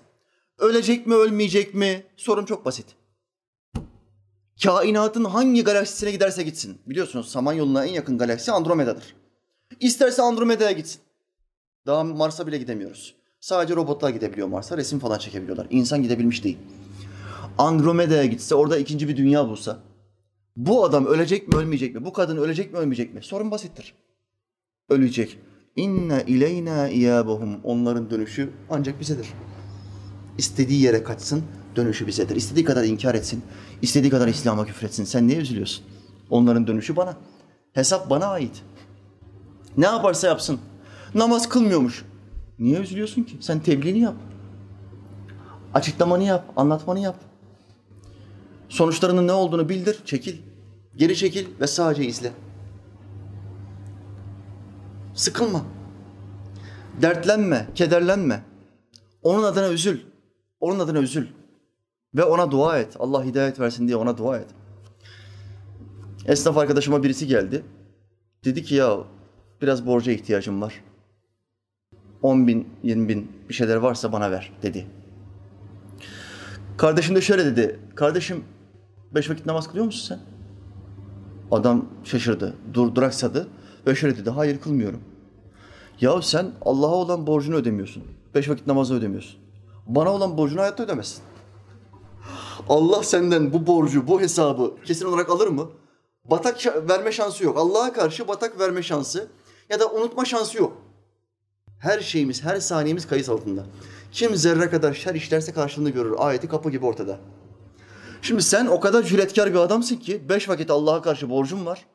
Ölecek 0.57 1.07
mi, 1.07 1.15
ölmeyecek 1.15 1.73
mi? 1.73 2.03
Sorun 2.17 2.45
çok 2.45 2.65
basit. 2.65 2.85
Kainatın 4.63 5.23
hangi 5.23 5.63
galaksisine 5.63 6.11
giderse 6.11 6.43
gitsin. 6.43 6.77
Biliyorsunuz 6.87 7.29
Samanyolu'na 7.29 7.85
en 7.85 7.93
yakın 7.93 8.17
galaksi 8.17 8.51
Andromeda'dır. 8.51 9.15
İsterse 9.79 10.21
Andromeda'ya 10.21 10.71
gitsin. 10.71 11.01
Daha 11.85 12.03
Mars'a 12.03 12.47
bile 12.47 12.57
gidemiyoruz. 12.57 13.15
Sadece 13.39 13.75
robotlar 13.75 14.09
gidebiliyor 14.09 14.47
Mars'a. 14.47 14.77
Resim 14.77 14.99
falan 14.99 15.17
çekebiliyorlar. 15.17 15.67
İnsan 15.69 16.03
gidebilmiş 16.03 16.43
değil. 16.43 16.57
Andromeda'ya 17.57 18.25
gitse, 18.25 18.55
orada 18.55 18.77
ikinci 18.77 19.07
bir 19.07 19.17
dünya 19.17 19.49
bulsa. 19.49 19.79
Bu 20.55 20.85
adam 20.85 21.05
ölecek 21.05 21.47
mi, 21.47 21.55
ölmeyecek 21.55 21.95
mi? 21.95 22.05
Bu 22.05 22.13
kadın 22.13 22.37
ölecek 22.37 22.73
mi, 22.73 22.79
ölmeyecek 22.79 23.13
mi? 23.13 23.23
Sorun 23.23 23.51
basittir. 23.51 23.93
Ölecek. 24.89 25.39
İnne 25.75 26.23
ileyna 26.27 26.89
iyabuhum. 26.89 27.59
Onların 27.63 28.09
dönüşü 28.09 28.49
ancak 28.69 28.99
bizedir. 28.99 29.27
İstediği 30.37 30.81
yere 30.81 31.03
kaçsın, 31.03 31.43
dönüşü 31.75 32.07
bizedir. 32.07 32.35
İstediği 32.35 32.65
kadar 32.65 32.83
inkar 32.83 33.15
etsin, 33.15 33.43
istediği 33.81 34.09
kadar 34.09 34.27
İslam'a 34.27 34.65
küfretsin. 34.65 35.03
Sen 35.03 35.27
niye 35.27 35.37
üzülüyorsun? 35.37 35.85
Onların 36.29 36.67
dönüşü 36.67 36.95
bana. 36.95 37.17
Hesap 37.73 38.09
bana 38.09 38.25
ait. 38.25 38.63
Ne 39.77 39.85
yaparsa 39.85 40.27
yapsın. 40.27 40.59
Namaz 41.15 41.49
kılmıyormuş. 41.49 42.05
Niye 42.59 42.79
üzülüyorsun 42.79 43.23
ki? 43.23 43.37
Sen 43.39 43.59
tebliğini 43.59 43.99
yap. 43.99 44.15
Açıklamanı 45.73 46.23
yap, 46.23 46.53
anlatmanı 46.55 46.99
yap. 46.99 47.15
Sonuçlarının 48.69 49.27
ne 49.27 49.31
olduğunu 49.31 49.69
bildir, 49.69 49.99
çekil. 50.05 50.37
Geri 50.95 51.15
çekil 51.15 51.47
ve 51.59 51.67
sadece 51.67 52.05
izle. 52.05 52.31
Sıkılma. 55.13 55.65
Dertlenme, 57.01 57.67
kederlenme. 57.75 58.43
Onun 59.21 59.43
adına 59.43 59.69
üzül. 59.69 59.99
Onun 60.59 60.79
adına 60.79 60.99
üzül. 60.99 61.27
Ve 62.15 62.23
ona 62.23 62.51
dua 62.51 62.79
et. 62.79 62.95
Allah 62.99 63.25
hidayet 63.25 63.59
versin 63.59 63.87
diye 63.87 63.97
ona 63.97 64.17
dua 64.17 64.37
et. 64.37 64.47
Esnaf 66.25 66.57
arkadaşıma 66.57 67.03
birisi 67.03 67.27
geldi. 67.27 67.63
Dedi 68.45 68.63
ki 68.63 68.75
ya 68.75 68.97
biraz 69.61 69.85
borca 69.85 70.11
ihtiyacım 70.11 70.61
var. 70.61 70.83
10 72.21 72.47
bin, 72.47 72.67
20 72.83 73.09
bin 73.09 73.31
bir 73.49 73.53
şeyler 73.53 73.75
varsa 73.75 74.11
bana 74.11 74.31
ver 74.31 74.51
dedi. 74.61 74.87
Kardeşim 76.77 77.15
de 77.15 77.21
şöyle 77.21 77.45
dedi. 77.45 77.79
Kardeşim 77.95 78.43
beş 79.15 79.29
vakit 79.29 79.45
namaz 79.45 79.67
kılıyor 79.67 79.85
musun 79.85 80.07
sen? 80.07 80.19
Adam 81.51 81.85
şaşırdı. 82.03 82.53
Dur, 82.73 82.95
duraksadı 82.95 83.47
ve 83.87 83.95
şöyle 83.95 84.17
dedi. 84.17 84.29
Hayır 84.29 84.61
kılmıyorum. 84.61 85.01
Ya 86.01 86.21
sen 86.21 86.51
Allah'a 86.61 86.95
olan 86.95 87.27
borcunu 87.27 87.55
ödemiyorsun. 87.55 88.03
Beş 88.35 88.49
vakit 88.49 88.67
namazı 88.67 88.93
ödemiyorsun. 88.95 89.39
Bana 89.87 90.13
olan 90.13 90.37
borcunu 90.37 90.61
hayatta 90.61 90.83
ödemezsin. 90.83 91.23
Allah 92.69 93.03
senden 93.03 93.53
bu 93.53 93.67
borcu, 93.67 94.07
bu 94.07 94.21
hesabı 94.21 94.73
kesin 94.85 95.05
olarak 95.05 95.29
alır 95.29 95.47
mı? 95.47 95.69
Batak 96.25 96.89
verme 96.89 97.11
şansı 97.11 97.43
yok. 97.43 97.57
Allah'a 97.57 97.93
karşı 97.93 98.27
batak 98.27 98.59
verme 98.59 98.83
şansı 98.83 99.27
ya 99.69 99.79
da 99.79 99.91
unutma 99.91 100.25
şansı 100.25 100.57
yok. 100.57 100.77
Her 101.79 101.99
şeyimiz, 101.99 102.43
her 102.43 102.59
saniyemiz 102.59 103.07
kayıt 103.07 103.29
altında. 103.29 103.65
Kim 104.13 104.35
zerre 104.35 104.69
kadar 104.69 104.93
şer 104.93 105.15
işlerse 105.15 105.53
karşılığını 105.53 105.89
görür. 105.89 106.15
Ayeti 106.17 106.47
kapı 106.47 106.71
gibi 106.71 106.85
ortada. 106.85 107.19
Şimdi 108.21 108.43
sen 108.43 108.65
o 108.65 108.79
kadar 108.79 109.03
cüretkar 109.03 109.53
bir 109.53 109.59
adamsın 109.59 109.95
ki 109.95 110.29
beş 110.29 110.49
vakit 110.49 110.71
Allah'a 110.71 111.01
karşı 111.01 111.29
borcun 111.29 111.65
var. 111.65 111.85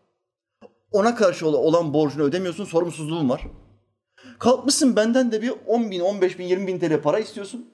Ona 0.93 1.15
karşı 1.15 1.49
olan 1.49 1.95
borcunu 1.95 2.23
ödemiyorsun, 2.23 2.65
sorumsuzluğun 2.65 3.29
var. 3.29 3.47
Kalkmışsın 4.39 4.97
benden 4.97 5.33
de 5.33 5.43
bir 5.43 5.53
10 5.67 5.91
bin, 5.91 6.01
15 6.01 6.39
bin, 6.39 6.45
20 6.45 6.67
bin 6.67 6.79
TL 6.79 7.03
para 7.03 7.19
istiyorsun. 7.19 7.67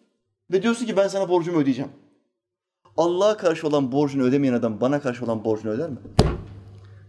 Ve 0.52 0.62
diyorsun 0.62 0.86
ki 0.86 0.96
ben 0.96 1.08
sana 1.08 1.28
borcumu 1.28 1.58
ödeyeceğim. 1.58 1.90
Allah'a 2.96 3.36
karşı 3.36 3.66
olan 3.66 3.92
borcunu 3.92 4.22
ödemeyen 4.22 4.54
adam 4.54 4.80
bana 4.80 5.00
karşı 5.00 5.24
olan 5.24 5.44
borcunu 5.44 5.72
öder 5.72 5.90
mi? 5.90 5.98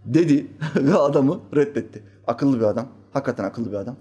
Dedi 0.06 0.48
ve 0.76 0.96
adamı 0.96 1.40
reddetti. 1.56 2.04
Akıllı 2.28 2.60
bir 2.60 2.66
adam. 2.66 2.88
Hakikaten 3.14 3.44
akıllı 3.44 3.72
bir 3.72 3.78
adam. 3.78 3.98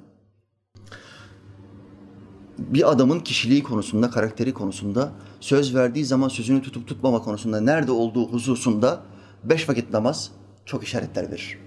Bir 2.69 2.91
adamın 2.91 3.21
kişiliği 3.21 3.63
konusunda, 3.63 4.11
karakteri 4.11 4.55
konusunda, 4.55 5.13
söz 5.41 5.75
verdiği 5.75 6.05
zaman 6.05 6.29
sözünü 6.29 6.63
tutup 6.63 6.89
tutmama 6.89 7.23
konusunda, 7.23 7.61
nerede 7.61 7.93
olduğu 7.93 8.29
hususunda 8.29 9.01
beş 9.45 9.69
vakit 9.69 9.93
namaz 9.93 10.31
çok 10.65 10.85
işaretler 10.85 11.31
verir. 11.31 11.59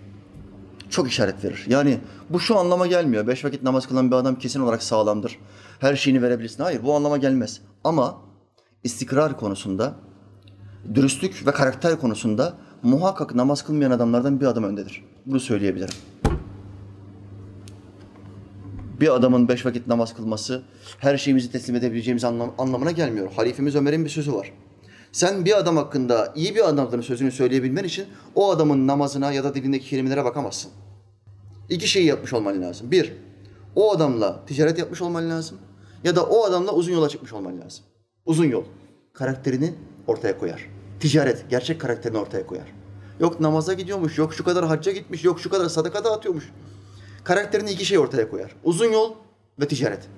Çok 0.89 1.09
işaret 1.09 1.43
verir. 1.43 1.65
Yani 1.67 1.99
bu 2.29 2.39
şu 2.39 2.57
anlama 2.57 2.87
gelmiyor. 2.87 3.27
Beş 3.27 3.45
vakit 3.45 3.63
namaz 3.63 3.87
kılan 3.87 4.11
bir 4.11 4.15
adam 4.15 4.35
kesin 4.35 4.59
olarak 4.59 4.83
sağlamdır. 4.83 5.39
Her 5.79 5.95
şeyini 5.95 6.21
verebilirsin. 6.21 6.63
Hayır 6.63 6.83
bu 6.83 6.95
anlama 6.95 7.17
gelmez. 7.17 7.61
Ama 7.83 8.17
istikrar 8.83 9.37
konusunda, 9.37 9.95
dürüstlük 10.93 11.47
ve 11.47 11.51
karakter 11.51 11.99
konusunda 11.99 12.53
muhakkak 12.83 13.35
namaz 13.35 13.65
kılmayan 13.65 13.91
adamlardan 13.91 14.39
bir 14.39 14.45
adım 14.45 14.63
öndedir. 14.63 15.03
Bunu 15.25 15.39
söyleyebilirim. 15.39 15.95
Bir 18.99 19.15
adamın 19.15 19.47
beş 19.47 19.65
vakit 19.65 19.87
namaz 19.87 20.13
kılması 20.15 20.63
her 20.99 21.17
şeyimizi 21.17 21.51
teslim 21.51 21.75
edebileceğimiz 21.75 22.23
anlam 22.23 22.53
anlamına 22.57 22.91
gelmiyor. 22.91 23.31
Halifemiz 23.35 23.75
Ömer'in 23.75 24.05
bir 24.05 24.09
sözü 24.09 24.33
var. 24.33 24.53
Sen 25.11 25.45
bir 25.45 25.57
adam 25.57 25.77
hakkında 25.77 26.33
iyi 26.35 26.55
bir 26.55 26.69
adamların 26.69 27.01
sözünü 27.01 27.31
söyleyebilmen 27.31 27.83
için 27.83 28.05
o 28.35 28.51
adamın 28.51 28.87
namazına 28.87 29.31
ya 29.31 29.43
da 29.43 29.55
dilindeki 29.55 29.89
kelimelere 29.89 30.25
bakamazsın. 30.25 30.71
İki 31.69 31.87
şeyi 31.87 32.05
yapmış 32.05 32.33
olman 32.33 32.61
lazım. 32.61 32.91
Bir, 32.91 33.13
o 33.75 33.91
adamla 33.91 34.45
ticaret 34.45 34.79
yapmış 34.79 35.01
olman 35.01 35.29
lazım. 35.29 35.57
Ya 36.03 36.15
da 36.15 36.23
o 36.23 36.43
adamla 36.43 36.71
uzun 36.71 36.93
yola 36.93 37.09
çıkmış 37.09 37.33
olman 37.33 37.61
lazım. 37.61 37.85
Uzun 38.25 38.45
yol. 38.45 38.63
Karakterini 39.13 39.73
ortaya 40.07 40.37
koyar. 40.37 40.69
Ticaret, 40.99 41.49
gerçek 41.49 41.81
karakterini 41.81 42.17
ortaya 42.17 42.47
koyar. 42.47 42.67
Yok 43.19 43.39
namaza 43.39 43.73
gidiyormuş, 43.73 44.17
yok 44.17 44.33
şu 44.33 44.43
kadar 44.43 44.65
hacca 44.65 44.91
gitmiş, 44.91 45.23
yok 45.23 45.39
şu 45.39 45.49
kadar 45.49 45.69
sadaka 45.69 46.03
dağıtıyormuş. 46.03 46.51
Karakterini 47.27 47.71
iki 47.71 47.85
şey 47.85 47.99
ortaya 47.99 48.29
koyar. 48.29 48.55
Uzun 48.63 48.91
yol 48.91 49.13
ve 49.59 49.67
ticaret. 49.67 50.09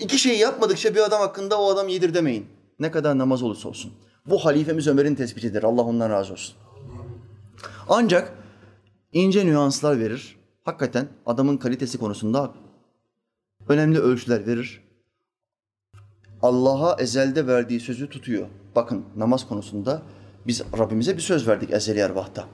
İki 0.00 0.18
şeyi 0.18 0.38
yapmadıkça 0.38 0.94
bir 0.94 1.00
adam 1.00 1.20
hakkında 1.20 1.60
o 1.60 1.70
adam 1.70 1.88
iyidir 1.88 2.14
demeyin. 2.14 2.46
Ne 2.78 2.90
kadar 2.90 3.18
namaz 3.18 3.42
olursa 3.42 3.68
olsun. 3.68 3.92
Bu 4.26 4.44
halifemiz 4.44 4.86
Ömer'in 4.86 5.14
tespitidir. 5.14 5.62
Allah 5.62 5.82
ondan 5.82 6.10
razı 6.10 6.32
olsun. 6.32 6.56
Ancak 7.88 8.32
ince 9.12 9.46
nüanslar 9.46 10.00
verir. 10.00 10.36
Hakikaten 10.64 11.08
adamın 11.26 11.56
kalitesi 11.56 11.98
konusunda 11.98 12.54
önemli 13.68 13.98
ölçüler 13.98 14.46
verir. 14.46 14.84
Allah'a 16.42 16.96
ezelde 17.02 17.46
verdiği 17.46 17.80
sözü 17.80 18.08
tutuyor. 18.08 18.46
Bakın 18.76 19.04
namaz 19.16 19.48
konusunda 19.48 20.02
biz 20.46 20.62
Rabbimize 20.78 21.16
bir 21.16 21.22
söz 21.22 21.48
verdik 21.48 21.70
ezeli 21.70 21.98
ervahta. 21.98 22.46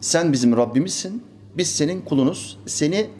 Sen 0.00 0.32
bizim 0.32 0.56
Rabbimizsin, 0.56 1.29
biz 1.56 1.68
senin 1.68 2.00
kulunuz. 2.00 2.58
Seni 2.66 3.10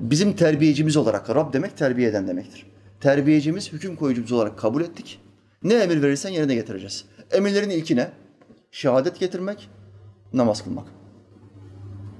bizim 0.00 0.32
terbiyecimiz 0.32 0.96
olarak, 0.96 1.30
Rab 1.30 1.52
demek 1.52 1.76
terbiye 1.76 2.08
eden 2.08 2.28
demektir. 2.28 2.66
Terbiyecimiz, 3.00 3.72
hüküm 3.72 3.96
koyucumuz 3.96 4.32
olarak 4.32 4.58
kabul 4.58 4.82
ettik. 4.82 5.20
Ne 5.62 5.74
emir 5.74 6.02
verirsen 6.02 6.30
yerine 6.30 6.54
getireceğiz. 6.54 7.04
Emirlerin 7.32 7.70
ilki 7.70 7.96
ne? 7.96 8.10
Şehadet 8.70 9.20
getirmek, 9.20 9.68
namaz 10.32 10.64
kılmak. 10.64 10.86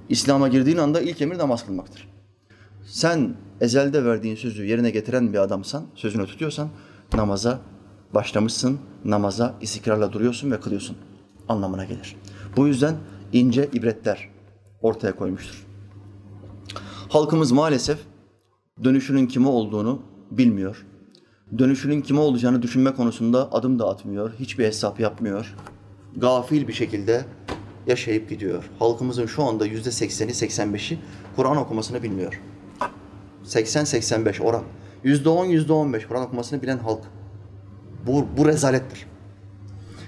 İslam'a 0.09 0.47
girdiğin 0.47 0.77
anda 0.77 1.01
ilk 1.01 1.21
emir 1.21 1.37
namaz 1.37 1.65
kılmaktır. 1.65 2.09
Sen 2.85 3.35
ezelde 3.61 4.05
verdiğin 4.05 4.35
sözü 4.35 4.65
yerine 4.65 4.89
getiren 4.89 5.33
bir 5.33 5.37
adamsan, 5.37 5.85
sözünü 5.95 6.25
tutuyorsan 6.25 6.69
namaza 7.13 7.61
başlamışsın, 8.13 8.79
namaza 9.05 9.55
istikrarla 9.61 10.13
duruyorsun 10.13 10.51
ve 10.51 10.59
kılıyorsun 10.59 10.97
anlamına 11.49 11.85
gelir. 11.85 12.15
Bu 12.57 12.67
yüzden 12.67 12.95
ince 13.33 13.69
ibretler 13.73 14.29
ortaya 14.81 15.15
koymuştur. 15.15 15.65
Halkımız 17.09 17.51
maalesef 17.51 17.99
dönüşünün 18.83 19.27
kime 19.27 19.47
olduğunu 19.47 20.01
bilmiyor. 20.31 20.85
Dönüşünün 21.57 22.01
kime 22.01 22.19
olacağını 22.19 22.61
düşünme 22.61 22.93
konusunda 22.93 23.53
adım 23.53 23.79
da 23.79 23.89
atmıyor, 23.89 24.33
hiçbir 24.39 24.65
hesap 24.65 24.99
yapmıyor. 24.99 25.55
Gafil 26.17 26.67
bir 26.67 26.73
şekilde 26.73 27.25
yaşayıp 27.87 28.29
gidiyor. 28.29 28.69
Halkımızın 28.79 29.25
şu 29.25 29.43
anda 29.43 29.65
yüzde 29.65 29.91
sekseni, 29.91 30.33
seksen 30.33 30.73
beşi 30.73 30.99
Kur'an 31.35 31.57
okumasını 31.57 32.03
bilmiyor. 32.03 32.41
80-85 33.45 34.43
oran. 34.43 34.63
Yüzde 35.03 35.29
on, 35.29 35.45
yüzde 35.45 35.73
on 35.73 35.93
beş 35.93 36.07
Kur'an 36.07 36.23
okumasını 36.23 36.61
bilen 36.61 36.77
halk. 36.77 37.01
Bu, 38.07 38.25
bu 38.37 38.45
rezalettir. 38.45 39.05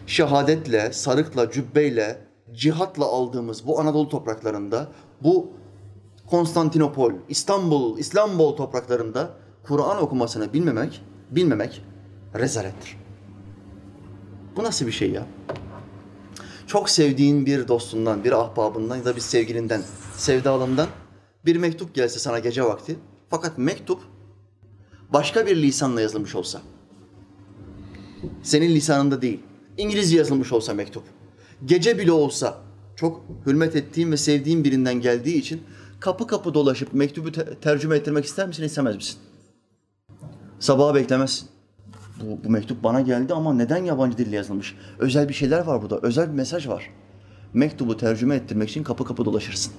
Şehadetle, 0.08 0.94
sarıkla, 0.94 1.52
cübbeyle, 1.52 2.31
cihatla 2.54 3.06
aldığımız 3.06 3.68
bu 3.68 3.80
Anadolu 3.80 4.10
topraklarında, 4.10 4.92
bu 5.24 5.52
Konstantinopol, 6.28 7.12
İstanbul, 7.30 7.98
İstanbul 7.98 8.56
topraklarında 8.56 9.30
Kur'an 9.64 10.02
okumasını 10.02 10.54
bilmemek, 10.54 11.02
bilmemek 11.32 11.84
rezalettir. 12.36 12.98
Bu 14.56 14.64
nasıl 14.64 14.88
bir 14.88 14.92
şey 14.92 15.12
ya? 15.12 15.26
Çok 16.68 16.90
sevdiğin 16.90 17.46
bir 17.46 17.68
dostundan, 17.68 18.24
bir 18.24 18.32
ahbabından 18.32 18.96
ya 18.96 19.06
da 19.06 19.16
bir 19.16 19.22
sevgilinden, 19.22 19.82
sevdalından 20.16 20.88
bir 21.46 21.56
mektup 21.56 21.96
gelse 21.96 22.20
sana 22.20 22.40
gece 22.40 22.64
vakti. 22.64 22.96
Fakat 23.30 23.58
mektup 23.58 24.02
başka 25.14 25.46
bir 25.46 25.56
lisanla 25.56 26.02
yazılmış 26.02 26.36
olsa, 26.36 26.62
senin 28.44 28.70
lisanında 28.70 29.22
değil, 29.22 29.40
İngilizce 29.78 30.18
yazılmış 30.18 30.52
olsa 30.52 30.74
mektup, 30.74 31.04
gece 31.66 31.98
bile 31.98 32.12
olsa 32.12 32.58
çok 32.96 33.22
hürmet 33.46 33.76
ettiğim 33.76 34.12
ve 34.12 34.18
sevdiğim 34.18 34.64
birinden 34.64 35.02
geldiği 35.02 35.36
için 35.36 35.64
kapı 36.00 36.28
kapı 36.28 36.54
dolaşıp 36.54 36.94
mektubu 36.94 37.32
te- 37.32 37.56
tercüme 37.56 37.96
ettirmek 37.96 38.26
ister 38.26 38.48
misin, 38.48 38.64
istemez 38.64 38.96
misin? 38.96 39.18
Sabaha 40.60 40.96
beklemezsin. 40.96 41.48
Bu, 42.22 42.44
bu 42.44 42.50
mektup 42.50 42.84
bana 42.84 43.02
geldi 43.02 43.34
ama 43.34 43.54
neden 43.54 43.84
yabancı 43.86 44.18
dille 44.18 44.36
yazılmış? 44.36 44.76
Özel 45.00 45.30
bir 45.30 45.34
şeyler 45.34 45.60
var 45.66 45.82
burada, 45.82 46.00
özel 46.02 46.30
bir 46.30 46.36
mesaj 46.36 46.68
var. 46.68 46.90
Mektubu 47.54 47.98
tercüme 47.98 48.36
ettirmek 48.36 48.70
için 48.70 48.84
kapı 48.84 49.06
kapı 49.06 49.26
dolaşırsın. 49.26 49.74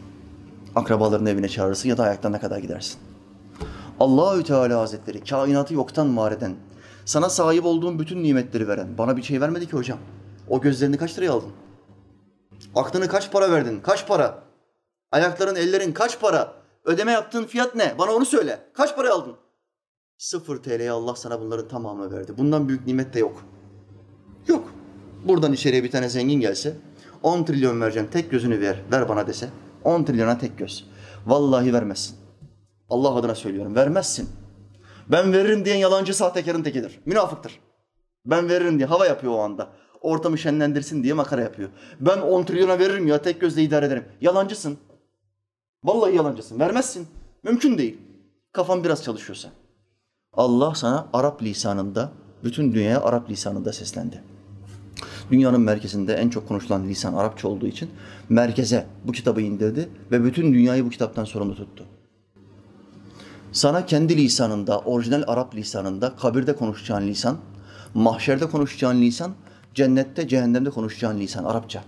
Akrabaların 0.74 1.26
evine 1.26 1.48
çağırırsın 1.48 1.88
ya 1.88 1.98
da 1.98 2.02
ayaklarına 2.02 2.40
kadar 2.40 2.58
gidersin. 2.58 2.98
Allahü 4.00 4.44
Teala 4.44 4.80
Hazretleri 4.80 5.24
kainatı 5.24 5.74
yoktan 5.74 6.16
var 6.16 6.32
eden, 6.32 6.54
sana 7.04 7.30
sahip 7.30 7.64
olduğun 7.64 7.98
bütün 7.98 8.22
nimetleri 8.22 8.68
veren, 8.68 8.88
bana 8.98 9.16
bir 9.16 9.22
şey 9.22 9.40
vermedi 9.40 9.66
ki 9.66 9.72
hocam. 9.72 9.98
O 10.48 10.60
gözlerini 10.60 10.96
kaç 10.96 11.18
liraya 11.18 11.30
aldın? 11.30 11.50
Aklını 12.74 13.08
kaç 13.08 13.32
para 13.32 13.50
verdin? 13.50 13.80
Kaç 13.80 14.06
para? 14.06 14.42
Ayakların, 15.12 15.54
ellerin 15.54 15.92
kaç 15.92 16.20
para? 16.20 16.52
Ödeme 16.84 17.12
yaptığın 17.12 17.44
fiyat 17.44 17.74
ne? 17.74 17.94
Bana 17.98 18.12
onu 18.12 18.26
söyle. 18.26 18.58
Kaç 18.74 18.96
para 18.96 19.14
aldın? 19.14 19.36
Sıfır 20.18 20.62
TL'ye 20.62 20.90
Allah 20.90 21.14
sana 21.14 21.40
bunların 21.40 21.68
tamamını 21.68 22.12
verdi. 22.12 22.32
Bundan 22.38 22.68
büyük 22.68 22.86
nimet 22.86 23.14
de 23.14 23.18
yok. 23.18 23.44
Yok. 24.46 24.72
Buradan 25.24 25.52
içeriye 25.52 25.84
bir 25.84 25.90
tane 25.90 26.08
zengin 26.08 26.40
gelse 26.40 26.76
10 27.22 27.44
trilyon 27.44 27.80
vereceğim 27.80 28.08
tek 28.12 28.30
gözünü 28.30 28.60
ver. 28.60 28.82
Ver 28.92 29.08
bana 29.08 29.26
dese 29.26 29.48
10 29.84 30.04
trilyona 30.04 30.38
tek 30.38 30.58
göz. 30.58 30.86
Vallahi 31.26 31.72
vermezsin. 31.72 32.16
Allah 32.88 33.14
adına 33.14 33.34
söylüyorum. 33.34 33.74
Vermezsin. 33.74 34.28
Ben 35.08 35.32
veririm 35.32 35.64
diyen 35.64 35.76
yalancı 35.76 36.14
sahtekarın 36.14 36.62
tekidir. 36.62 37.00
Münafıktır. 37.06 37.60
Ben 38.26 38.48
veririm 38.48 38.78
diye 38.78 38.86
hava 38.86 39.06
yapıyor 39.06 39.32
o 39.32 39.38
anda. 39.38 39.68
Ortamı 40.02 40.38
şenlendirsin 40.38 41.02
diye 41.02 41.12
makara 41.12 41.40
yapıyor. 41.40 41.68
Ben 42.00 42.18
10 42.18 42.44
trilyona 42.44 42.78
veririm 42.78 43.06
ya 43.06 43.22
tek 43.22 43.40
gözle 43.40 43.62
idare 43.62 43.86
ederim. 43.86 44.04
Yalancısın. 44.20 44.78
Vallahi 45.84 46.16
yalancısın. 46.16 46.60
Vermezsin. 46.60 47.06
Mümkün 47.42 47.78
değil. 47.78 47.98
Kafan 48.52 48.84
biraz 48.84 49.04
çalışıyorsa. 49.04 49.48
Allah 50.32 50.74
sana 50.74 51.08
Arap 51.12 51.42
lisanında, 51.42 52.12
bütün 52.44 52.72
dünyaya 52.72 53.02
Arap 53.02 53.30
lisanında 53.30 53.72
seslendi. 53.72 54.22
Dünyanın 55.30 55.60
merkezinde 55.60 56.14
en 56.14 56.28
çok 56.28 56.48
konuşulan 56.48 56.88
lisan 56.88 57.14
Arapça 57.14 57.48
olduğu 57.48 57.66
için 57.66 57.90
merkeze 58.28 58.86
bu 59.04 59.12
kitabı 59.12 59.40
indirdi 59.40 59.88
ve 60.10 60.24
bütün 60.24 60.54
dünyayı 60.54 60.84
bu 60.84 60.90
kitaptan 60.90 61.24
sorumlu 61.24 61.54
tuttu. 61.54 61.84
Sana 63.52 63.86
kendi 63.86 64.16
lisanında, 64.16 64.78
orijinal 64.78 65.22
Arap 65.26 65.54
lisanında, 65.54 66.16
kabirde 66.16 66.56
konuşacağın 66.56 67.06
lisan, 67.06 67.36
mahşerde 67.94 68.46
konuşacağın 68.46 69.02
lisan, 69.02 69.32
cennette, 69.74 70.28
cehennemde 70.28 70.70
konuşacağın 70.70 71.20
lisan 71.20 71.44
Arapça. 71.44 71.84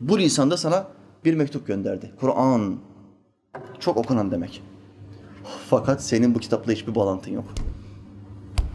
Bu 0.00 0.18
lisanda 0.18 0.56
sana 0.56 0.88
bir 1.24 1.34
mektup 1.34 1.66
gönderdi. 1.66 2.12
Kur'an. 2.20 2.78
Çok 3.80 3.96
okunan 3.96 4.30
demek. 4.30 4.62
Fakat 5.70 6.02
senin 6.04 6.34
bu 6.34 6.38
kitapla 6.38 6.72
hiçbir 6.72 6.94
bağlantın 6.94 7.32
yok. 7.32 7.44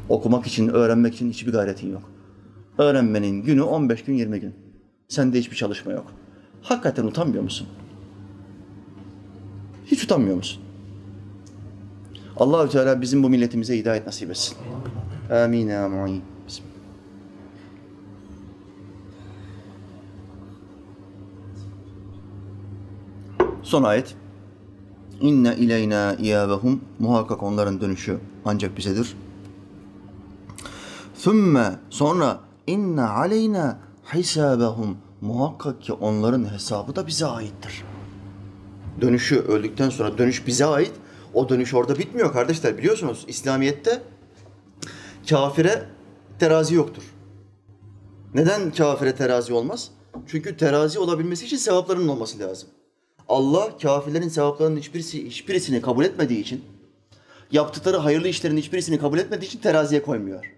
Okumak 0.10 0.48
için, 0.48 0.68
öğrenmek 0.68 1.16
için 1.16 1.30
hiçbir 1.30 1.52
gayretin 1.52 1.92
yok. 1.92 2.04
Öğrenmenin 2.78 3.44
günü 3.44 3.62
15 3.62 4.04
gün, 4.04 4.14
20 4.14 4.40
gün. 4.40 4.56
Sende 5.08 5.40
hiçbir 5.40 5.56
çalışma 5.56 5.92
yok. 5.92 6.14
Hakikaten 6.62 7.04
utanmıyor 7.04 7.44
musun? 7.44 7.68
Hiç 9.86 10.04
utanmıyor 10.04 10.36
musun? 10.36 10.64
Allahü 12.38 12.70
Teala 12.70 13.02
bizim 13.02 13.24
bu 13.24 13.30
milletimize 13.30 13.78
hidayet 13.78 14.06
nasip 14.06 14.30
etsin. 14.30 14.58
Amin 15.32 15.68
ya 15.68 15.90
mu'in. 15.90 16.24
Son 23.64 23.84
ayet. 23.84 24.16
İnne 25.22 25.56
ileyna 25.56 26.16
iyâbehum. 26.16 26.82
Muhakkak 27.00 27.44
onların 27.44 27.82
dönüşü 27.82 28.20
ancak 28.46 28.78
bizedir. 28.78 29.16
Thümme 31.24 31.80
sonra 31.90 32.40
inne 32.68 33.02
aleyna 33.02 33.78
hisâbehum. 34.14 34.98
Muhakkak 35.22 35.82
ki 35.82 35.94
onların 35.94 36.54
hesabı 36.54 36.96
da 36.96 37.08
bize 37.08 37.26
aittir. 37.26 37.84
Dönüşü 39.02 39.40
öldükten 39.40 39.90
sonra 39.90 40.18
dönüş 40.18 40.48
bize 40.48 40.66
ait. 40.66 40.92
O 41.34 41.50
dönüş 41.50 41.74
orada 41.74 41.98
bitmiyor 41.98 42.34
kardeşler 42.34 42.78
biliyorsunuz. 42.78 43.26
İslamiyet'te 43.28 44.02
kafire 45.30 45.86
terazi 46.40 46.76
yoktur. 46.76 47.04
Neden 48.34 48.72
kafire 48.72 49.16
terazi 49.16 49.54
olmaz? 49.54 49.92
Çünkü 50.28 50.58
terazi 50.58 51.00
olabilmesi 51.00 51.46
için 51.46 51.58
sevaplarının 51.58 52.08
olması 52.08 52.40
lazım. 52.40 52.70
Allah 53.30 53.78
kafirlerin 53.78 54.28
sevaplarının 54.28 54.78
hiçbirisi, 54.78 55.26
hiçbirisini 55.26 55.82
kabul 55.82 56.06
etmediği 56.06 56.40
için, 56.40 56.64
yaptıkları 57.52 57.98
hayırlı 57.98 58.28
işlerin 58.28 58.58
hiçbirisini 58.58 59.00
kabul 59.00 59.20
etmediği 59.20 59.48
için 59.48 59.60
teraziye 59.60 60.04
koymuyor. 60.04 60.54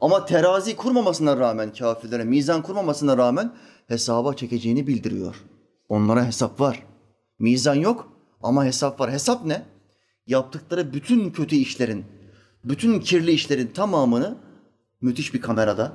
Ama 0.00 0.26
terazi 0.26 0.76
kurmamasına 0.76 1.36
rağmen 1.36 1.72
kafirlere, 1.72 2.24
mizan 2.24 2.62
kurmamasına 2.62 3.18
rağmen 3.18 3.52
hesaba 3.88 4.34
çekeceğini 4.34 4.86
bildiriyor. 4.86 5.36
Onlara 5.88 6.26
hesap 6.26 6.60
var. 6.60 6.86
Mizan 7.38 7.74
yok 7.74 8.12
ama 8.42 8.64
hesap 8.64 9.00
var. 9.00 9.12
Hesap 9.12 9.44
ne? 9.44 9.62
Yaptıkları 10.26 10.92
bütün 10.92 11.30
kötü 11.30 11.56
işlerin, 11.56 12.04
bütün 12.64 13.00
kirli 13.00 13.32
işlerin 13.32 13.66
tamamını 13.66 14.36
müthiş 15.00 15.34
bir 15.34 15.40
kamerada, 15.40 15.92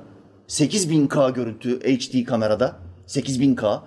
8000K 0.48 1.34
görüntü 1.34 1.80
HD 1.80 2.24
kamerada, 2.24 2.78
8000K 3.06 3.80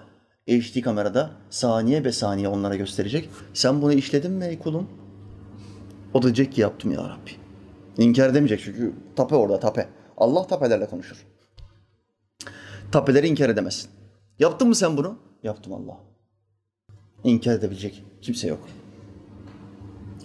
HD 0.59 0.81
kamerada 0.81 1.31
saniye 1.49 2.05
be 2.05 2.11
saniye 2.11 2.47
onlara 2.47 2.75
gösterecek. 2.75 3.29
Sen 3.53 3.81
bunu 3.81 3.93
işledin 3.93 4.31
mi 4.31 4.45
ey 4.45 4.59
kulum? 4.59 4.89
O 6.13 6.21
da 6.21 6.23
diyecek 6.23 6.53
ki 6.53 6.61
yaptım 6.61 6.91
ya 6.91 7.03
Rabbi. 7.03 7.31
İnkar 7.97 8.29
edemeyecek 8.29 8.61
çünkü 8.63 8.93
tape 9.15 9.35
orada 9.35 9.59
tape. 9.59 9.89
Allah 10.17 10.47
tapelerle 10.47 10.85
konuşur. 10.85 11.25
Tapeleri 12.91 13.27
inkar 13.27 13.49
edemezsin. 13.49 13.89
Yaptın 14.39 14.67
mı 14.67 14.75
sen 14.75 14.97
bunu? 14.97 15.17
Yaptım 15.43 15.73
Allah. 15.73 15.97
İnkar 17.23 17.53
edebilecek 17.53 18.03
kimse 18.21 18.47
yok. 18.47 18.59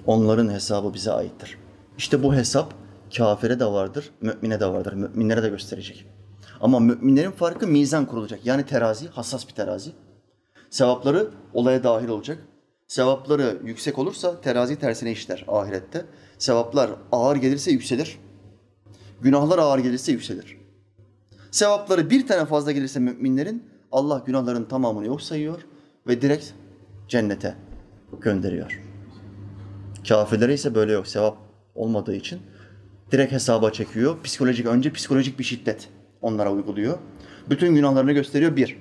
Onların 0.07 0.51
hesabı 0.53 0.95
bize 0.95 1.13
aittir. 1.13 1.59
İşte 1.99 2.23
bu 2.23 2.35
hesap 2.35 2.75
kafire 3.17 3.61
de 3.61 3.67
vardır, 3.67 4.11
mümine 4.21 4.61
de 4.61 4.67
vardır. 4.67 4.93
Müminlere 4.93 5.43
de 5.43 5.49
gösterecek. 5.49 6.07
Ama 6.61 6.81
müminlerin 6.81 7.31
farkı 7.31 7.67
mizan 7.67 8.07
kurulacak. 8.07 8.47
Yani 8.47 8.67
terazi, 8.67 9.09
hassas 9.09 9.49
bir 9.49 9.53
terazi. 9.53 9.93
Sevapları 10.77 11.31
olaya 11.55 11.85
dahil 11.85 12.09
olacak. 12.09 12.39
Sevapları 12.87 13.59
yüksek 13.65 13.99
olursa 13.99 14.41
terazi 14.41 14.79
tersine 14.79 15.13
işler 15.13 15.45
ahirette. 15.49 16.05
Sevaplar 16.39 16.91
ağır 17.13 17.37
gelirse 17.37 17.71
yükselir. 17.71 18.19
Günahlar 19.23 19.59
ağır 19.59 19.79
gelirse 19.79 20.13
yükselir. 20.13 20.57
Sevapları 21.51 22.11
bir 22.11 22.27
tane 22.27 22.45
fazla 22.45 22.73
gelirse 22.73 23.01
müminlerin 23.01 23.65
Allah 23.93 24.23
günahların 24.27 24.65
tamamını 24.65 25.07
yok 25.07 25.23
sayıyor 25.23 25.63
ve 26.07 26.23
direkt 26.23 26.47
cennete 27.09 27.55
gönderiyor. 28.21 28.83
Kafirlere 30.09 30.55
ise 30.55 30.75
böyle 30.75 30.93
yok. 30.93 31.07
Sevap 31.07 31.39
olmadığı 31.75 32.15
için 32.15 32.41
direkt 33.13 33.33
hesaba 33.33 33.71
çekiyor. 33.71 34.17
Psikolojik 34.25 34.67
önce 34.67 34.93
psikolojik 34.93 35.39
bir 35.39 35.45
şiddet 35.45 35.89
onlara 36.23 36.53
uyguluyor. 36.53 36.99
Bütün 37.51 37.75
günahlarını 37.75 38.13
gösteriyor 38.13 38.57
bir. 38.57 38.79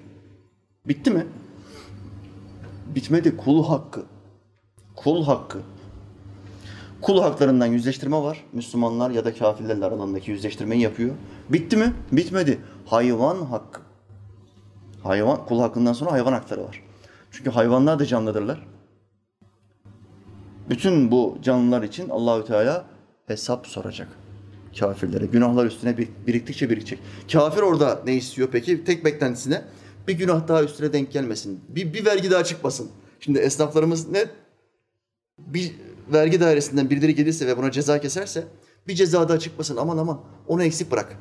Bitti 0.87 1.11
mi? 1.11 1.25
Bitmedi. 2.95 3.37
Kul 3.37 3.65
hakkı. 3.65 4.03
Kul 4.95 5.25
hakkı. 5.25 5.59
Kul 7.01 7.21
haklarından 7.21 7.65
yüzleştirme 7.65 8.17
var. 8.17 8.43
Müslümanlar 8.53 9.11
ya 9.11 9.25
da 9.25 9.33
kafirlerle 9.33 9.85
aralarındaki 9.85 10.31
yüzleştirmeyi 10.31 10.81
yapıyor. 10.81 11.15
Bitti 11.49 11.77
mi? 11.77 11.93
Bitmedi. 12.11 12.59
Hayvan 12.85 13.45
hakkı. 13.45 13.81
Hayvan, 15.03 15.45
kul 15.45 15.59
hakkından 15.59 15.93
sonra 15.93 16.11
hayvan 16.11 16.33
hakları 16.33 16.63
var. 16.63 16.83
Çünkü 17.31 17.49
hayvanlar 17.49 17.99
da 17.99 18.05
canlıdırlar. 18.05 18.67
Bütün 20.69 21.11
bu 21.11 21.37
canlılar 21.41 21.83
için 21.83 22.09
Allahü 22.09 22.45
Teala 22.45 22.85
hesap 23.27 23.67
soracak 23.67 24.07
kafirlere. 24.79 25.25
Günahlar 25.25 25.65
üstüne 25.65 25.97
biriktikçe 26.27 26.69
birikecek. 26.69 26.99
Kafir 27.31 27.61
orada 27.61 28.01
ne 28.05 28.13
istiyor 28.13 28.49
peki? 28.51 28.83
Tek 28.83 29.05
beklentisine 29.05 29.61
bir 30.07 30.13
günah 30.13 30.47
daha 30.47 30.63
üstüne 30.63 30.93
denk 30.93 31.11
gelmesin. 31.11 31.59
Bir, 31.69 31.93
bir 31.93 32.05
vergi 32.05 32.31
daha 32.31 32.43
çıkmasın. 32.43 32.89
Şimdi 33.19 33.39
esnaflarımız 33.39 34.09
ne? 34.09 34.25
Bir 35.37 35.75
vergi 36.13 36.39
dairesinden 36.39 36.89
birileri 36.89 37.15
gelirse 37.15 37.47
ve 37.47 37.57
buna 37.57 37.71
ceza 37.71 38.01
keserse 38.01 38.43
bir 38.87 38.95
ceza 38.95 39.29
daha 39.29 39.39
çıkmasın. 39.39 39.77
Aman 39.77 39.97
aman 39.97 40.21
onu 40.47 40.63
eksik 40.63 40.91
bırak. 40.91 41.17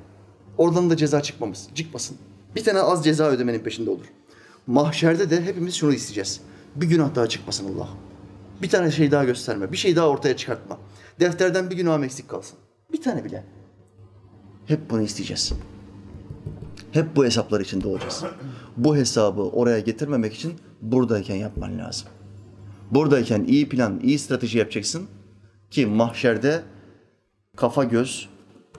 Oradan 0.59 0.91
da 0.91 0.97
ceza 0.97 1.23
çıkmamız, 1.23 1.69
çıkmasın. 1.75 2.17
Bir 2.57 2.65
tane 2.65 2.81
az 2.81 3.05
ceza 3.05 3.25
ödemenin 3.29 3.59
peşinde 3.59 3.91
olur. 3.91 4.07
Mahşerde 4.67 5.31
de 5.31 5.43
hepimiz 5.45 5.75
şunu 5.75 5.93
isteyeceğiz. 5.95 6.41
Bir 6.77 6.87
günah 6.87 7.15
daha 7.15 7.27
çıkmasın 7.27 7.75
Allah. 7.75 7.89
Bir 8.63 8.69
tane 8.69 8.91
şey 8.91 9.11
daha 9.11 9.25
gösterme. 9.25 9.73
Bir 9.73 9.77
şey 9.77 9.97
daha 9.97 10.09
ortaya 10.09 10.37
çıkartma. 10.37 10.79
Defterden 11.21 11.71
bir 11.71 11.77
günah 11.77 12.05
eksik 12.05 12.29
kalsın. 12.29 12.59
Bir 12.93 13.03
tane 13.03 13.25
bile. 13.25 13.45
Hep 14.67 14.91
bunu 14.91 15.03
isteyeceğiz. 15.03 15.53
Hep 16.95 17.17
bu 17.17 17.25
hesaplar 17.25 17.61
içinde 17.61 17.89
olacağız. 17.89 18.25
Bu 18.77 18.97
hesabı 18.97 19.43
oraya 19.43 19.81
getirmemek 19.81 20.35
için 20.35 20.53
buradayken 20.83 21.37
yapman 21.37 21.79
lazım. 21.79 22.09
Buradayken 22.91 23.45
iyi 23.45 23.69
plan, 23.69 24.01
iyi 24.03 24.19
strateji 24.19 24.59
yapacaksın 24.59 25.07
ki 25.71 25.87
mahşerde 25.87 26.63
kafa 27.57 27.85
göz 27.85 28.29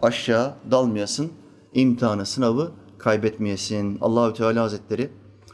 aşağı 0.01 0.53
dalmayasın. 0.72 1.32
imtihanı, 1.74 2.26
sınavı 2.26 2.72
kaybetmeyesin. 2.97 3.97
Allahü 4.01 4.34
Teala 4.34 4.63
Hazretleri 4.63 5.09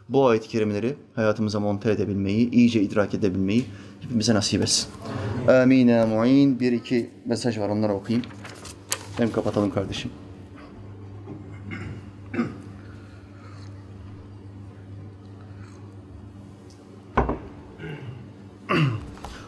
bu 0.09 0.27
ayet-i 0.27 0.47
kerimeleri 0.47 0.95
hayatımıza 1.15 1.59
monte 1.59 1.91
edebilmeyi, 1.91 2.51
iyice 2.51 2.81
idrak 2.81 3.13
edebilmeyi 3.13 3.65
hepimize 4.01 4.33
nasip 4.33 4.61
etsin. 4.61 4.87
Amin 5.47 6.07
mu'in. 6.07 6.59
Bir 6.59 6.71
iki 6.71 7.09
mesaj 7.25 7.59
var 7.59 7.69
onları 7.69 7.93
okuyayım. 7.93 8.25
Hem 9.17 9.31
kapatalım 9.31 9.71
kardeşim. 9.71 10.11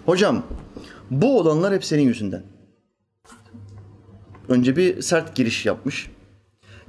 Hocam 0.06 0.44
bu 1.12 1.40
olanlar 1.40 1.74
hep 1.74 1.86
senin 1.86 2.04
yüzünden. 2.04 2.44
Önce 4.50 4.76
bir 4.76 5.02
sert 5.02 5.36
giriş 5.36 5.66
yapmış. 5.66 6.10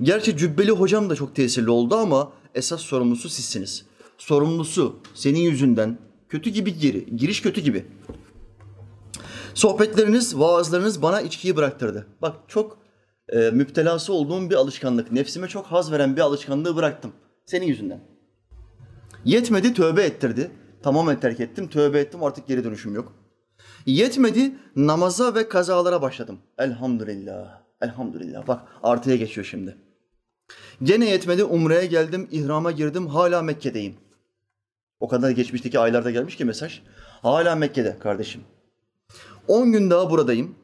Gerçi 0.03 0.37
Cübbeli 0.37 0.71
hocam 0.71 1.11
da 1.11 1.15
çok 1.15 1.35
tesirli 1.35 1.71
oldu 1.71 1.95
ama 1.97 2.33
esas 2.55 2.81
sorumlusu 2.81 3.29
sizsiniz. 3.29 3.85
Sorumlusu 4.19 4.97
senin 5.15 5.41
yüzünden 5.41 5.99
kötü 6.29 6.51
gibi 6.51 6.79
giri, 6.79 7.17
giriş 7.17 7.43
kötü 7.43 7.61
gibi. 7.61 7.87
Sohbetleriniz, 9.55 10.39
vaazlarınız 10.39 11.03
bana 11.03 11.21
içkiyi 11.21 11.57
bıraktırdı. 11.57 12.07
Bak 12.23 12.37
çok 12.49 12.84
e, 13.29 13.51
müptelası 13.51 14.13
olduğum 14.13 14.51
bir 14.51 14.55
alışkanlık, 14.55 15.13
nefsime 15.13 15.49
çok 15.49 15.67
haz 15.67 15.93
veren 15.93 16.17
bir 16.17 16.21
alışkanlığı 16.21 16.77
bıraktım. 16.77 17.13
Senin 17.47 17.67
yüzünden. 17.67 18.01
Yetmedi 19.25 19.75
tövbe 19.75 20.03
ettirdi. 20.03 20.51
Tamamen 20.83 21.21
terk 21.21 21.41
ettim, 21.41 21.69
tövbe 21.69 22.01
ettim 22.01 22.23
artık 22.23 22.47
geri 22.47 22.65
dönüşüm 22.65 22.95
yok. 22.95 23.13
Yetmedi 23.87 24.53
namaza 24.77 25.35
ve 25.35 25.49
kazalara 25.49 26.03
başladım. 26.03 26.39
Elhamdülillah, 26.59 27.61
elhamdülillah. 27.81 28.47
Bak 28.47 28.63
artıya 28.83 29.17
geçiyor 29.17 29.47
şimdi. 29.51 29.77
Gene 30.83 31.11
yetmedi 31.11 31.45
umreye 31.45 31.87
geldim, 31.87 32.29
ihrama 32.33 32.73
girdim, 32.73 33.07
hala 33.07 33.43
Mekke'deyim. 33.43 33.95
O 35.01 35.09
kadar 35.09 35.31
geçmişteki 35.31 35.79
aylarda 35.79 36.11
gelmiş 36.11 36.37
ki 36.37 36.45
mesaj. 36.45 36.81
Hala 37.23 37.57
Mekke'de 37.57 37.99
kardeşim. 37.99 38.41
10 39.49 39.73
gün 39.73 39.91
daha 39.91 40.11
buradayım. 40.11 40.55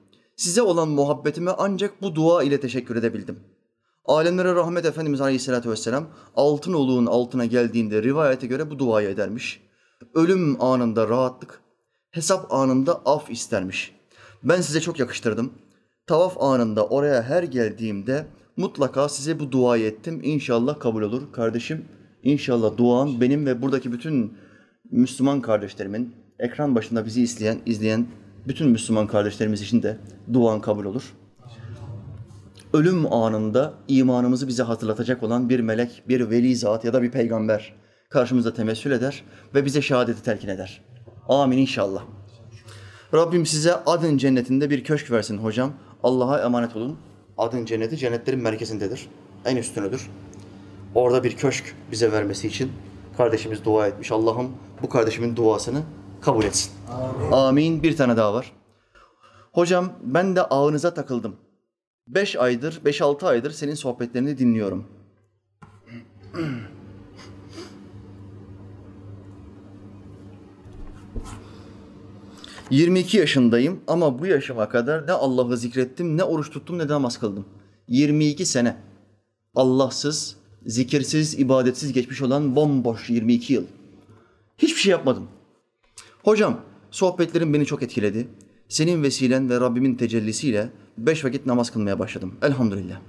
Size 0.41 0.63
olan 0.63 0.89
muhabbetime 0.89 1.51
ancak 1.59 2.03
bu 2.03 2.15
dua 2.15 2.43
ile 2.43 2.61
teşekkür 2.61 2.97
edebildim. 2.97 3.39
Alemlere 4.05 4.55
rahmet 4.55 4.85
Efendimiz 4.85 5.21
Aleyhisselatü 5.21 5.71
Vesselam 5.71 6.07
altın 6.37 6.73
oluğun 6.73 7.07
altına 7.07 7.45
geldiğinde 7.45 8.03
rivayete 8.03 8.47
göre 8.47 8.71
bu 8.71 8.79
duayı 8.79 9.09
edermiş. 9.09 9.61
Ölüm 10.15 10.63
anında 10.63 11.09
rahatlık, 11.09 11.61
hesap 12.11 12.53
anında 12.53 13.03
af 13.05 13.31
istermiş. 13.31 13.95
Ben 14.43 14.61
size 14.61 14.81
çok 14.81 14.99
yakıştırdım. 14.99 15.53
Tavaf 16.07 16.43
anında 16.43 16.87
oraya 16.87 17.23
her 17.23 17.43
geldiğimde 17.43 18.27
mutlaka 18.57 19.09
size 19.09 19.41
bu 19.41 19.53
duayı 19.53 19.87
ettim. 19.87 20.21
İnşallah 20.25 20.81
kabul 20.81 21.03
olur. 21.03 21.33
Kardeşim 21.33 21.85
inşallah 22.23 22.77
duan 22.77 23.21
benim 23.21 23.47
ve 23.47 23.63
buradaki 23.63 23.93
bütün 23.93 24.35
Müslüman 24.91 25.41
kardeşlerimin 25.41 26.15
ekran 26.39 26.75
başında 26.75 27.07
bizi 27.07 27.23
izleyen, 27.23 27.59
izleyen 27.67 28.07
bütün 28.49 28.69
Müslüman 28.69 29.07
kardeşlerimiz 29.07 29.63
için 29.63 29.83
de 29.83 29.97
duan 30.33 30.61
kabul 30.61 30.85
olur. 30.85 31.15
Ölüm 32.73 33.13
anında 33.13 33.75
imanımızı 33.89 34.49
bize 34.49 34.63
hatırlatacak 34.63 35.23
olan 35.23 35.49
bir 35.49 35.61
melek, 35.61 36.03
bir 36.09 36.31
veli 36.31 36.57
zat 36.57 36.85
ya 36.85 36.93
da 36.93 37.03
bir 37.03 37.11
peygamber 37.11 37.75
karşımızda 38.09 38.55
temessül 38.55 38.91
eder 38.91 39.25
ve 39.55 39.65
bize 39.65 39.83
şehadeti 39.83 40.23
telkin 40.23 40.49
eder. 40.49 40.83
Amin 41.29 41.59
inşallah. 41.59 42.03
Rabbim 43.15 43.47
size 43.47 43.75
adın 43.75 44.19
cennetinde 44.19 44.71
bir 44.71 44.85
köşk 44.85 45.11
versin 45.11 45.39
hocam. 45.39 45.73
Allah'a 46.03 46.41
emanet 46.41 46.77
olun. 46.77 46.99
Adın 47.39 47.65
cenneti 47.65 47.97
cennetlerin 47.97 48.41
merkezindedir. 48.41 49.09
En 49.45 49.57
üstünüdür. 49.57 50.11
Orada 50.95 51.25
bir 51.25 51.37
köşk 51.37 51.75
bize 51.93 52.13
vermesi 52.13 52.49
için 52.49 52.73
kardeşimiz 53.17 53.65
dua 53.65 53.87
etmiş. 53.87 54.13
Allah'ım 54.13 54.51
bu 54.83 54.89
kardeşimin 54.89 55.37
duasını 55.37 55.83
kabul 56.21 56.45
etsin. 56.45 56.73
Amin. 56.91 57.33
Amin. 57.33 57.83
Bir 57.83 57.97
tane 57.97 58.17
daha 58.17 58.35
var. 58.35 58.53
Hocam 59.53 59.93
ben 60.03 60.37
de 60.37 60.43
ağınıza 60.43 60.95
takıldım. 60.95 61.37
Beş 62.09 62.37
aydır, 62.37 62.81
beş 62.85 63.03
altı 63.03 63.27
aydır 63.27 63.51
senin 63.51 63.75
sohbetlerini 63.75 64.39
dinliyorum. 64.39 64.85
22 72.71 73.17
yaşındayım 73.17 73.81
ama 73.87 74.19
bu 74.19 74.27
yaşıma 74.27 74.69
kadar 74.69 75.07
ne 75.07 75.13
Allah'ı 75.13 75.57
zikrettim, 75.57 76.17
ne 76.17 76.25
oruç 76.25 76.51
tuttum, 76.51 76.79
ne 76.79 76.89
de 76.89 76.93
namaz 76.93 77.19
kıldım. 77.19 77.45
22 77.89 78.47
sene. 78.47 78.77
Allahsız, 79.55 80.37
zikirsiz, 80.67 81.39
ibadetsiz 81.39 81.93
geçmiş 81.93 82.23
olan 82.23 82.57
bomboş 82.57 83.11
22 83.11 83.53
yıl. 83.53 83.65
Hiçbir 84.59 84.81
şey 84.81 84.91
yapmadım. 84.91 85.29
Hocam, 86.25 86.61
sohbetlerin 86.91 87.55
beni 87.55 87.67
çok 87.67 87.83
etkiledi. 87.83 88.29
Senin 88.69 89.03
vesilen 89.03 89.51
ve 89.51 89.61
Rabbimin 89.61 89.95
tecellisiyle 89.95 90.71
beş 90.99 91.25
vakit 91.25 91.47
namaz 91.47 91.71
kılmaya 91.71 91.99
başladım. 91.99 92.35
Elhamdülillah. 92.43 93.01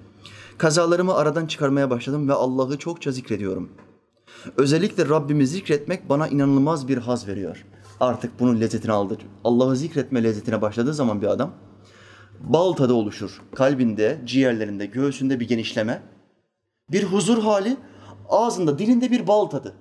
Kazalarımı 0.58 1.16
aradan 1.16 1.46
çıkarmaya 1.46 1.90
başladım 1.90 2.30
ve 2.30 2.34
Allah'ı 2.34 2.78
çokça 2.78 3.12
zikrediyorum. 3.12 3.70
Özellikle 4.58 5.10
Rabbimi 5.10 5.48
zikretmek 5.48 6.10
bana 6.10 6.28
inanılmaz 6.28 6.88
bir 6.88 6.98
haz 6.98 7.28
veriyor 7.28 7.66
artık 8.00 8.40
bunun 8.40 8.62
lezzetini 8.62 8.92
aldı. 8.92 9.18
Allah'ı 9.44 9.76
zikretme 9.76 10.24
lezzetine 10.24 10.62
başladığı 10.62 10.94
zaman 10.94 11.22
bir 11.22 11.28
adam 11.28 11.52
bal 12.40 12.74
tadı 12.74 12.94
oluşur. 12.94 13.42
Kalbinde, 13.56 14.22
ciğerlerinde, 14.26 14.86
göğsünde 14.86 15.40
bir 15.40 15.48
genişleme. 15.48 16.02
Bir 16.92 17.04
huzur 17.04 17.44
hali, 17.44 17.78
ağzında, 18.30 18.80
dilinde 18.80 19.12
bir 19.12 19.28
bal 19.28 19.46
tadı. 19.46 19.74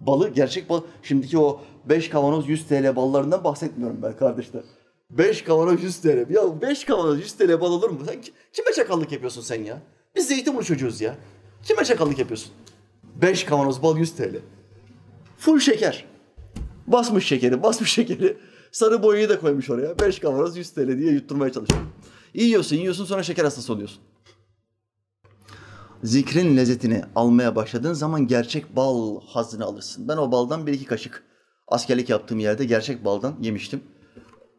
Balı, 0.00 0.28
gerçek 0.28 0.68
bal. 0.70 0.80
Şimdiki 1.02 1.38
o 1.38 1.60
5 1.88 2.08
kavanoz 2.10 2.48
100 2.48 2.66
TL 2.66 2.96
ballarından 2.96 3.44
bahsetmiyorum 3.44 4.02
ben 4.02 4.16
kardeşler. 4.16 4.62
5 5.10 5.42
kavanoz 5.42 5.82
100 5.82 5.96
TL. 6.00 6.26
Ya 6.30 6.60
5 6.62 6.84
kavanoz 6.84 7.18
100 7.20 7.32
TL 7.32 7.60
bal 7.60 7.72
olur 7.72 7.90
mu? 7.90 7.98
Sen 8.06 8.20
ki- 8.20 8.32
kime 8.52 8.72
çakallık 8.72 9.12
yapıyorsun 9.12 9.42
sen 9.42 9.62
ya? 9.64 9.82
Biz 10.16 10.28
Zeytinburnu 10.28 10.64
çocuğuz 10.64 11.00
ya. 11.00 11.14
Kime 11.62 11.84
çakallık 11.84 12.18
yapıyorsun? 12.18 12.50
5 13.22 13.44
kavanoz 13.44 13.82
bal 13.82 13.96
100 13.98 14.12
TL. 14.16 14.36
Full 15.38 15.58
şeker. 15.58 16.04
Basmış 16.86 17.26
şekeri, 17.26 17.62
basmış 17.62 17.92
şekeri. 17.92 18.36
Sarı 18.72 19.02
boyayı 19.02 19.28
da 19.28 19.40
koymuş 19.40 19.70
oraya. 19.70 19.98
5 19.98 20.18
kavanoz 20.18 20.56
100 20.56 20.70
TL 20.70 20.98
diye 20.98 21.12
yutturmaya 21.12 21.52
çalışıyor. 21.52 21.80
Yiyorsun, 22.34 22.76
yiyorsun 22.76 23.04
sonra 23.04 23.22
şeker 23.22 23.44
hastası 23.44 23.72
oluyorsun. 23.72 23.98
Zikrin 26.02 26.56
lezzetini 26.56 27.02
almaya 27.16 27.56
başladığın 27.56 27.92
zaman 27.92 28.26
gerçek 28.26 28.76
bal 28.76 29.20
hazını 29.26 29.64
alırsın. 29.64 30.08
Ben 30.08 30.16
o 30.16 30.32
baldan 30.32 30.66
bir 30.66 30.72
iki 30.72 30.84
kaşık 30.84 31.24
askerlik 31.68 32.08
yaptığım 32.08 32.38
yerde 32.38 32.64
gerçek 32.64 33.04
baldan 33.04 33.36
yemiştim. 33.40 33.80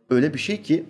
Öyle 0.10 0.34
bir 0.34 0.40
şey 0.40 0.62
ki 0.62 0.86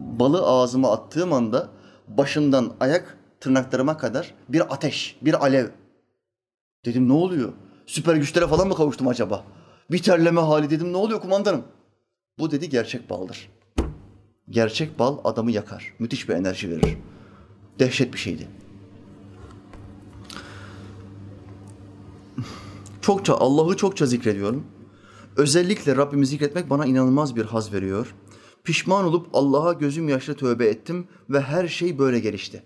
balı 0.00 0.46
ağzıma 0.46 0.92
attığım 0.92 1.32
anda 1.32 1.68
başından 2.08 2.72
ayak 2.80 3.18
tırnaklarıma 3.40 3.96
kadar 3.96 4.34
bir 4.48 4.74
ateş, 4.74 5.16
bir 5.22 5.42
alev. 5.42 5.66
Dedim 6.84 7.08
ne 7.08 7.12
oluyor? 7.12 7.52
Süper 7.86 8.14
güçlere 8.14 8.46
falan 8.46 8.68
mı 8.68 8.74
kavuştum 8.74 9.08
acaba? 9.08 9.44
Bir 9.90 10.02
terleme 10.02 10.40
hali 10.40 10.70
dedim 10.70 10.92
ne 10.92 10.96
oluyor 10.96 11.20
kumandanım? 11.20 11.64
Bu 12.38 12.50
dedi 12.50 12.68
gerçek 12.68 13.10
baldır. 13.10 13.50
Gerçek 14.50 14.98
bal 14.98 15.18
adamı 15.24 15.50
yakar. 15.50 15.94
Müthiş 15.98 16.28
bir 16.28 16.34
enerji 16.34 16.70
verir. 16.70 16.98
Dehşet 17.78 18.12
bir 18.12 18.18
şeydi. 18.18 18.48
Çokça 23.08 23.34
Allah'ı 23.34 23.76
çokça 23.76 24.06
zikrediyorum. 24.06 24.66
Özellikle 25.36 25.96
Rabbimi 25.96 26.26
zikretmek 26.26 26.70
bana 26.70 26.86
inanılmaz 26.86 27.36
bir 27.36 27.44
haz 27.44 27.72
veriyor. 27.72 28.14
Pişman 28.64 29.04
olup 29.04 29.26
Allah'a 29.32 29.72
gözüm 29.72 30.08
yaşlı 30.08 30.34
tövbe 30.34 30.66
ettim 30.66 31.08
ve 31.30 31.40
her 31.40 31.68
şey 31.68 31.98
böyle 31.98 32.20
gelişti. 32.20 32.62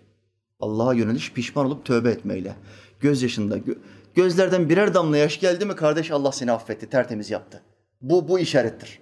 Allah'a 0.61 0.95
yöneliş 0.95 1.33
pişman 1.33 1.67
olup 1.67 1.85
tövbe 1.85 2.11
etmeyle. 2.11 2.57
Göz 3.01 3.23
yaşında 3.23 3.59
gö- 3.59 3.79
gözlerden 4.15 4.69
birer 4.69 4.95
damla 4.95 5.17
yaş 5.17 5.41
geldi 5.41 5.67
mi 5.67 5.77
kardeş 5.77 6.11
Allah 6.11 6.33
seni 6.33 6.53
affetti, 6.53 6.91
tertemiz 6.91 7.31
yaptı. 7.31 7.63
Bu 8.01 8.29
bu 8.29 8.39
işarettir. 8.39 9.01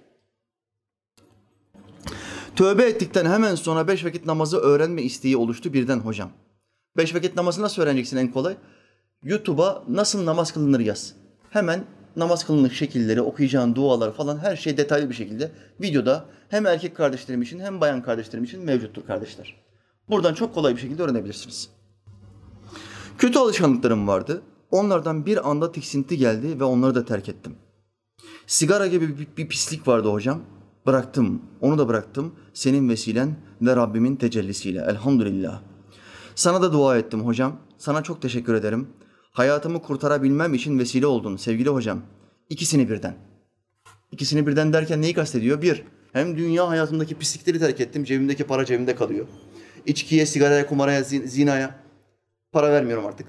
Tövbe 2.55 2.83
ettikten 2.83 3.25
hemen 3.25 3.55
sonra 3.55 3.87
beş 3.87 4.05
vakit 4.05 4.25
namazı 4.25 4.57
öğrenme 4.57 5.01
isteği 5.01 5.37
oluştu 5.37 5.73
birden 5.73 5.99
hocam. 5.99 6.29
Beş 6.97 7.15
vakit 7.15 7.35
namazı 7.35 7.61
nasıl 7.61 7.81
öğreneceksin 7.81 8.17
en 8.17 8.31
kolay? 8.31 8.57
YouTube'a 9.23 9.83
nasıl 9.87 10.25
namaz 10.25 10.51
kılınır 10.53 10.79
yaz. 10.79 11.20
Hemen 11.51 11.83
namaz 12.15 12.45
kılınır 12.45 12.71
şekilleri, 12.71 13.21
okuyacağın 13.21 13.75
dualar 13.75 14.13
falan 14.13 14.37
her 14.37 14.55
şey 14.55 14.77
detaylı 14.77 15.09
bir 15.09 15.15
şekilde 15.15 15.51
videoda 15.81 16.25
hem 16.49 16.65
erkek 16.65 16.95
kardeşlerim 16.95 17.41
için 17.41 17.59
hem 17.59 17.81
bayan 17.81 18.03
kardeşlerim 18.03 18.43
için 18.43 18.65
mevcuttur 18.65 19.05
kardeşler. 19.05 19.55
Buradan 20.09 20.33
çok 20.33 20.53
kolay 20.53 20.75
bir 20.75 20.81
şekilde 20.81 21.03
öğrenebilirsiniz. 21.03 21.69
Kötü 23.17 23.39
alışkanlıklarım 23.39 24.07
vardı. 24.07 24.41
Onlardan 24.71 25.25
bir 25.25 25.49
anda 25.49 25.71
tiksinti 25.71 26.17
geldi 26.17 26.59
ve 26.59 26.63
onları 26.63 26.95
da 26.95 27.05
terk 27.05 27.29
ettim. 27.29 27.55
Sigara 28.47 28.87
gibi 28.87 29.19
bir, 29.19 29.27
bir 29.37 29.47
pislik 29.47 29.87
vardı 29.87 30.11
hocam. 30.11 30.41
Bıraktım. 30.85 31.41
Onu 31.61 31.77
da 31.77 31.87
bıraktım. 31.87 32.35
Senin 32.53 32.89
vesilen 32.89 33.35
ve 33.61 33.75
Rabbimin 33.75 34.15
tecellisiyle. 34.15 34.85
Elhamdülillah. 34.89 35.61
Sana 36.35 36.61
da 36.61 36.73
dua 36.73 36.97
ettim 36.97 37.25
hocam. 37.25 37.55
Sana 37.77 38.03
çok 38.03 38.21
teşekkür 38.21 38.53
ederim. 38.53 38.87
Hayatımı 39.31 39.81
kurtarabilmem 39.81 40.53
için 40.53 40.79
vesile 40.79 41.07
oldun 41.07 41.37
sevgili 41.37 41.69
hocam. 41.69 42.01
İkisini 42.49 42.89
birden. 42.89 43.15
İkisini 44.11 44.47
birden 44.47 44.73
derken 44.73 45.01
neyi 45.01 45.13
kastediyor? 45.13 45.61
Bir, 45.61 45.83
hem 46.13 46.37
dünya 46.37 46.69
hayatımdaki 46.69 47.15
pislikleri 47.15 47.59
terk 47.59 47.81
ettim. 47.81 48.03
Cebimdeki 48.03 48.43
para 48.43 48.65
cebimde 48.65 48.95
kalıyor. 48.95 49.27
İçkiye, 49.85 50.25
sigaraya, 50.25 50.67
kumaraya, 50.67 51.01
zin- 51.01 51.27
zinaya 51.27 51.75
para 52.51 52.71
vermiyorum 52.71 53.05
artık. 53.05 53.27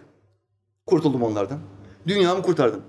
Kurtuldum 0.87 1.23
onlardan. 1.23 1.59
Dünyamı 2.07 2.43
kurtardım. 2.43 2.83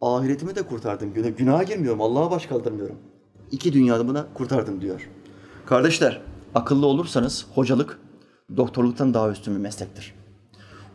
Ahiretimi 0.00 0.54
de 0.56 0.62
kurtardım. 0.62 1.14
Güne, 1.14 1.30
günaha 1.30 1.66
girmiyorum. 1.66 2.00
Allah'a 2.00 2.30
baş 2.30 2.46
kaldırmıyorum. 2.46 2.96
İki 3.50 3.72
dünyamı 3.72 4.14
da 4.14 4.26
kurtardım 4.34 4.80
diyor. 4.80 5.08
Kardeşler, 5.66 6.22
akıllı 6.54 6.86
olursanız 6.86 7.46
hocalık 7.54 7.98
doktorluktan 8.56 9.14
daha 9.14 9.30
üstün 9.30 9.54
bir 9.54 9.60
meslektir. 9.60 10.14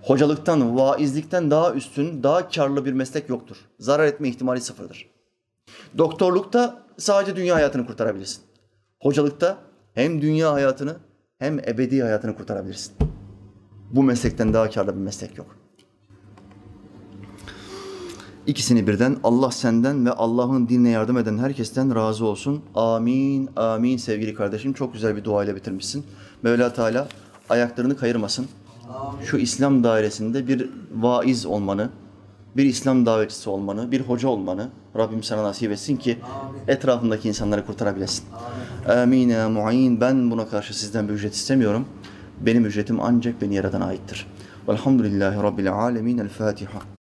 Hocalıktan, 0.05 0.77
vaizlikten 0.77 1.51
daha 1.51 1.73
üstün, 1.73 2.23
daha 2.23 2.49
karlı 2.49 2.85
bir 2.85 2.93
meslek 2.93 3.29
yoktur. 3.29 3.57
Zarar 3.79 4.05
etme 4.05 4.29
ihtimali 4.29 4.61
sıfırdır. 4.61 5.09
Doktorlukta 5.97 6.83
sadece 6.97 7.35
dünya 7.35 7.55
hayatını 7.55 7.87
kurtarabilirsin. 7.87 8.43
Hocalıkta 9.01 9.57
hem 9.93 10.21
dünya 10.21 10.53
hayatını 10.53 10.95
hem 11.37 11.59
ebedi 11.59 12.01
hayatını 12.01 12.37
kurtarabilirsin. 12.37 12.93
Bu 13.91 14.03
meslekten 14.03 14.53
daha 14.53 14.69
karlı 14.69 14.95
bir 14.95 15.01
meslek 15.01 15.37
yok. 15.37 15.55
İkisini 18.47 18.87
birden 18.87 19.17
Allah 19.23 19.51
senden 19.51 20.05
ve 20.05 20.11
Allah'ın 20.11 20.69
dinine 20.69 20.89
yardım 20.89 21.17
eden 21.17 21.37
herkesten 21.37 21.95
razı 21.95 22.25
olsun. 22.25 22.63
Amin, 22.75 23.49
amin 23.55 23.97
sevgili 23.97 24.33
kardeşim. 24.33 24.73
Çok 24.73 24.93
güzel 24.93 25.15
bir 25.15 25.23
duayla 25.23 25.55
bitirmişsin. 25.55 26.05
Mevla 26.43 26.73
Teala 26.73 27.07
ayaklarını 27.49 27.97
kayırmasın. 27.97 28.47
Şu 29.25 29.37
İslam 29.37 29.83
dairesinde 29.83 30.47
bir 30.47 30.69
vaiz 30.95 31.45
olmanı, 31.45 31.89
bir 32.57 32.65
İslam 32.65 33.05
davetçisi 33.05 33.49
olmanı, 33.49 33.91
bir 33.91 34.01
hoca 34.01 34.27
olmanı 34.27 34.69
Rabbim 34.97 35.23
sana 35.23 35.43
nasip 35.43 35.71
etsin 35.71 35.97
ki 35.97 36.17
etrafındaki 36.67 37.27
insanları 37.27 37.65
kurtarabilesin. 37.65 38.25
Amin 38.89 39.29
ya 39.29 39.49
mu'in. 39.49 40.01
Ben 40.01 40.31
buna 40.31 40.47
karşı 40.47 40.79
sizden 40.79 41.07
bir 41.09 41.13
ücret 41.13 41.33
istemiyorum. 41.33 41.85
Benim 42.41 42.65
ücretim 42.65 42.99
ancak 43.01 43.41
beni 43.41 43.55
yaratan 43.55 43.81
aittir. 43.81 44.27
Velhamdülillahi 44.67 45.43
Rabbil 45.43 45.73
alemin. 45.73 46.17
El 46.17 46.29
Fatiha. 46.29 46.79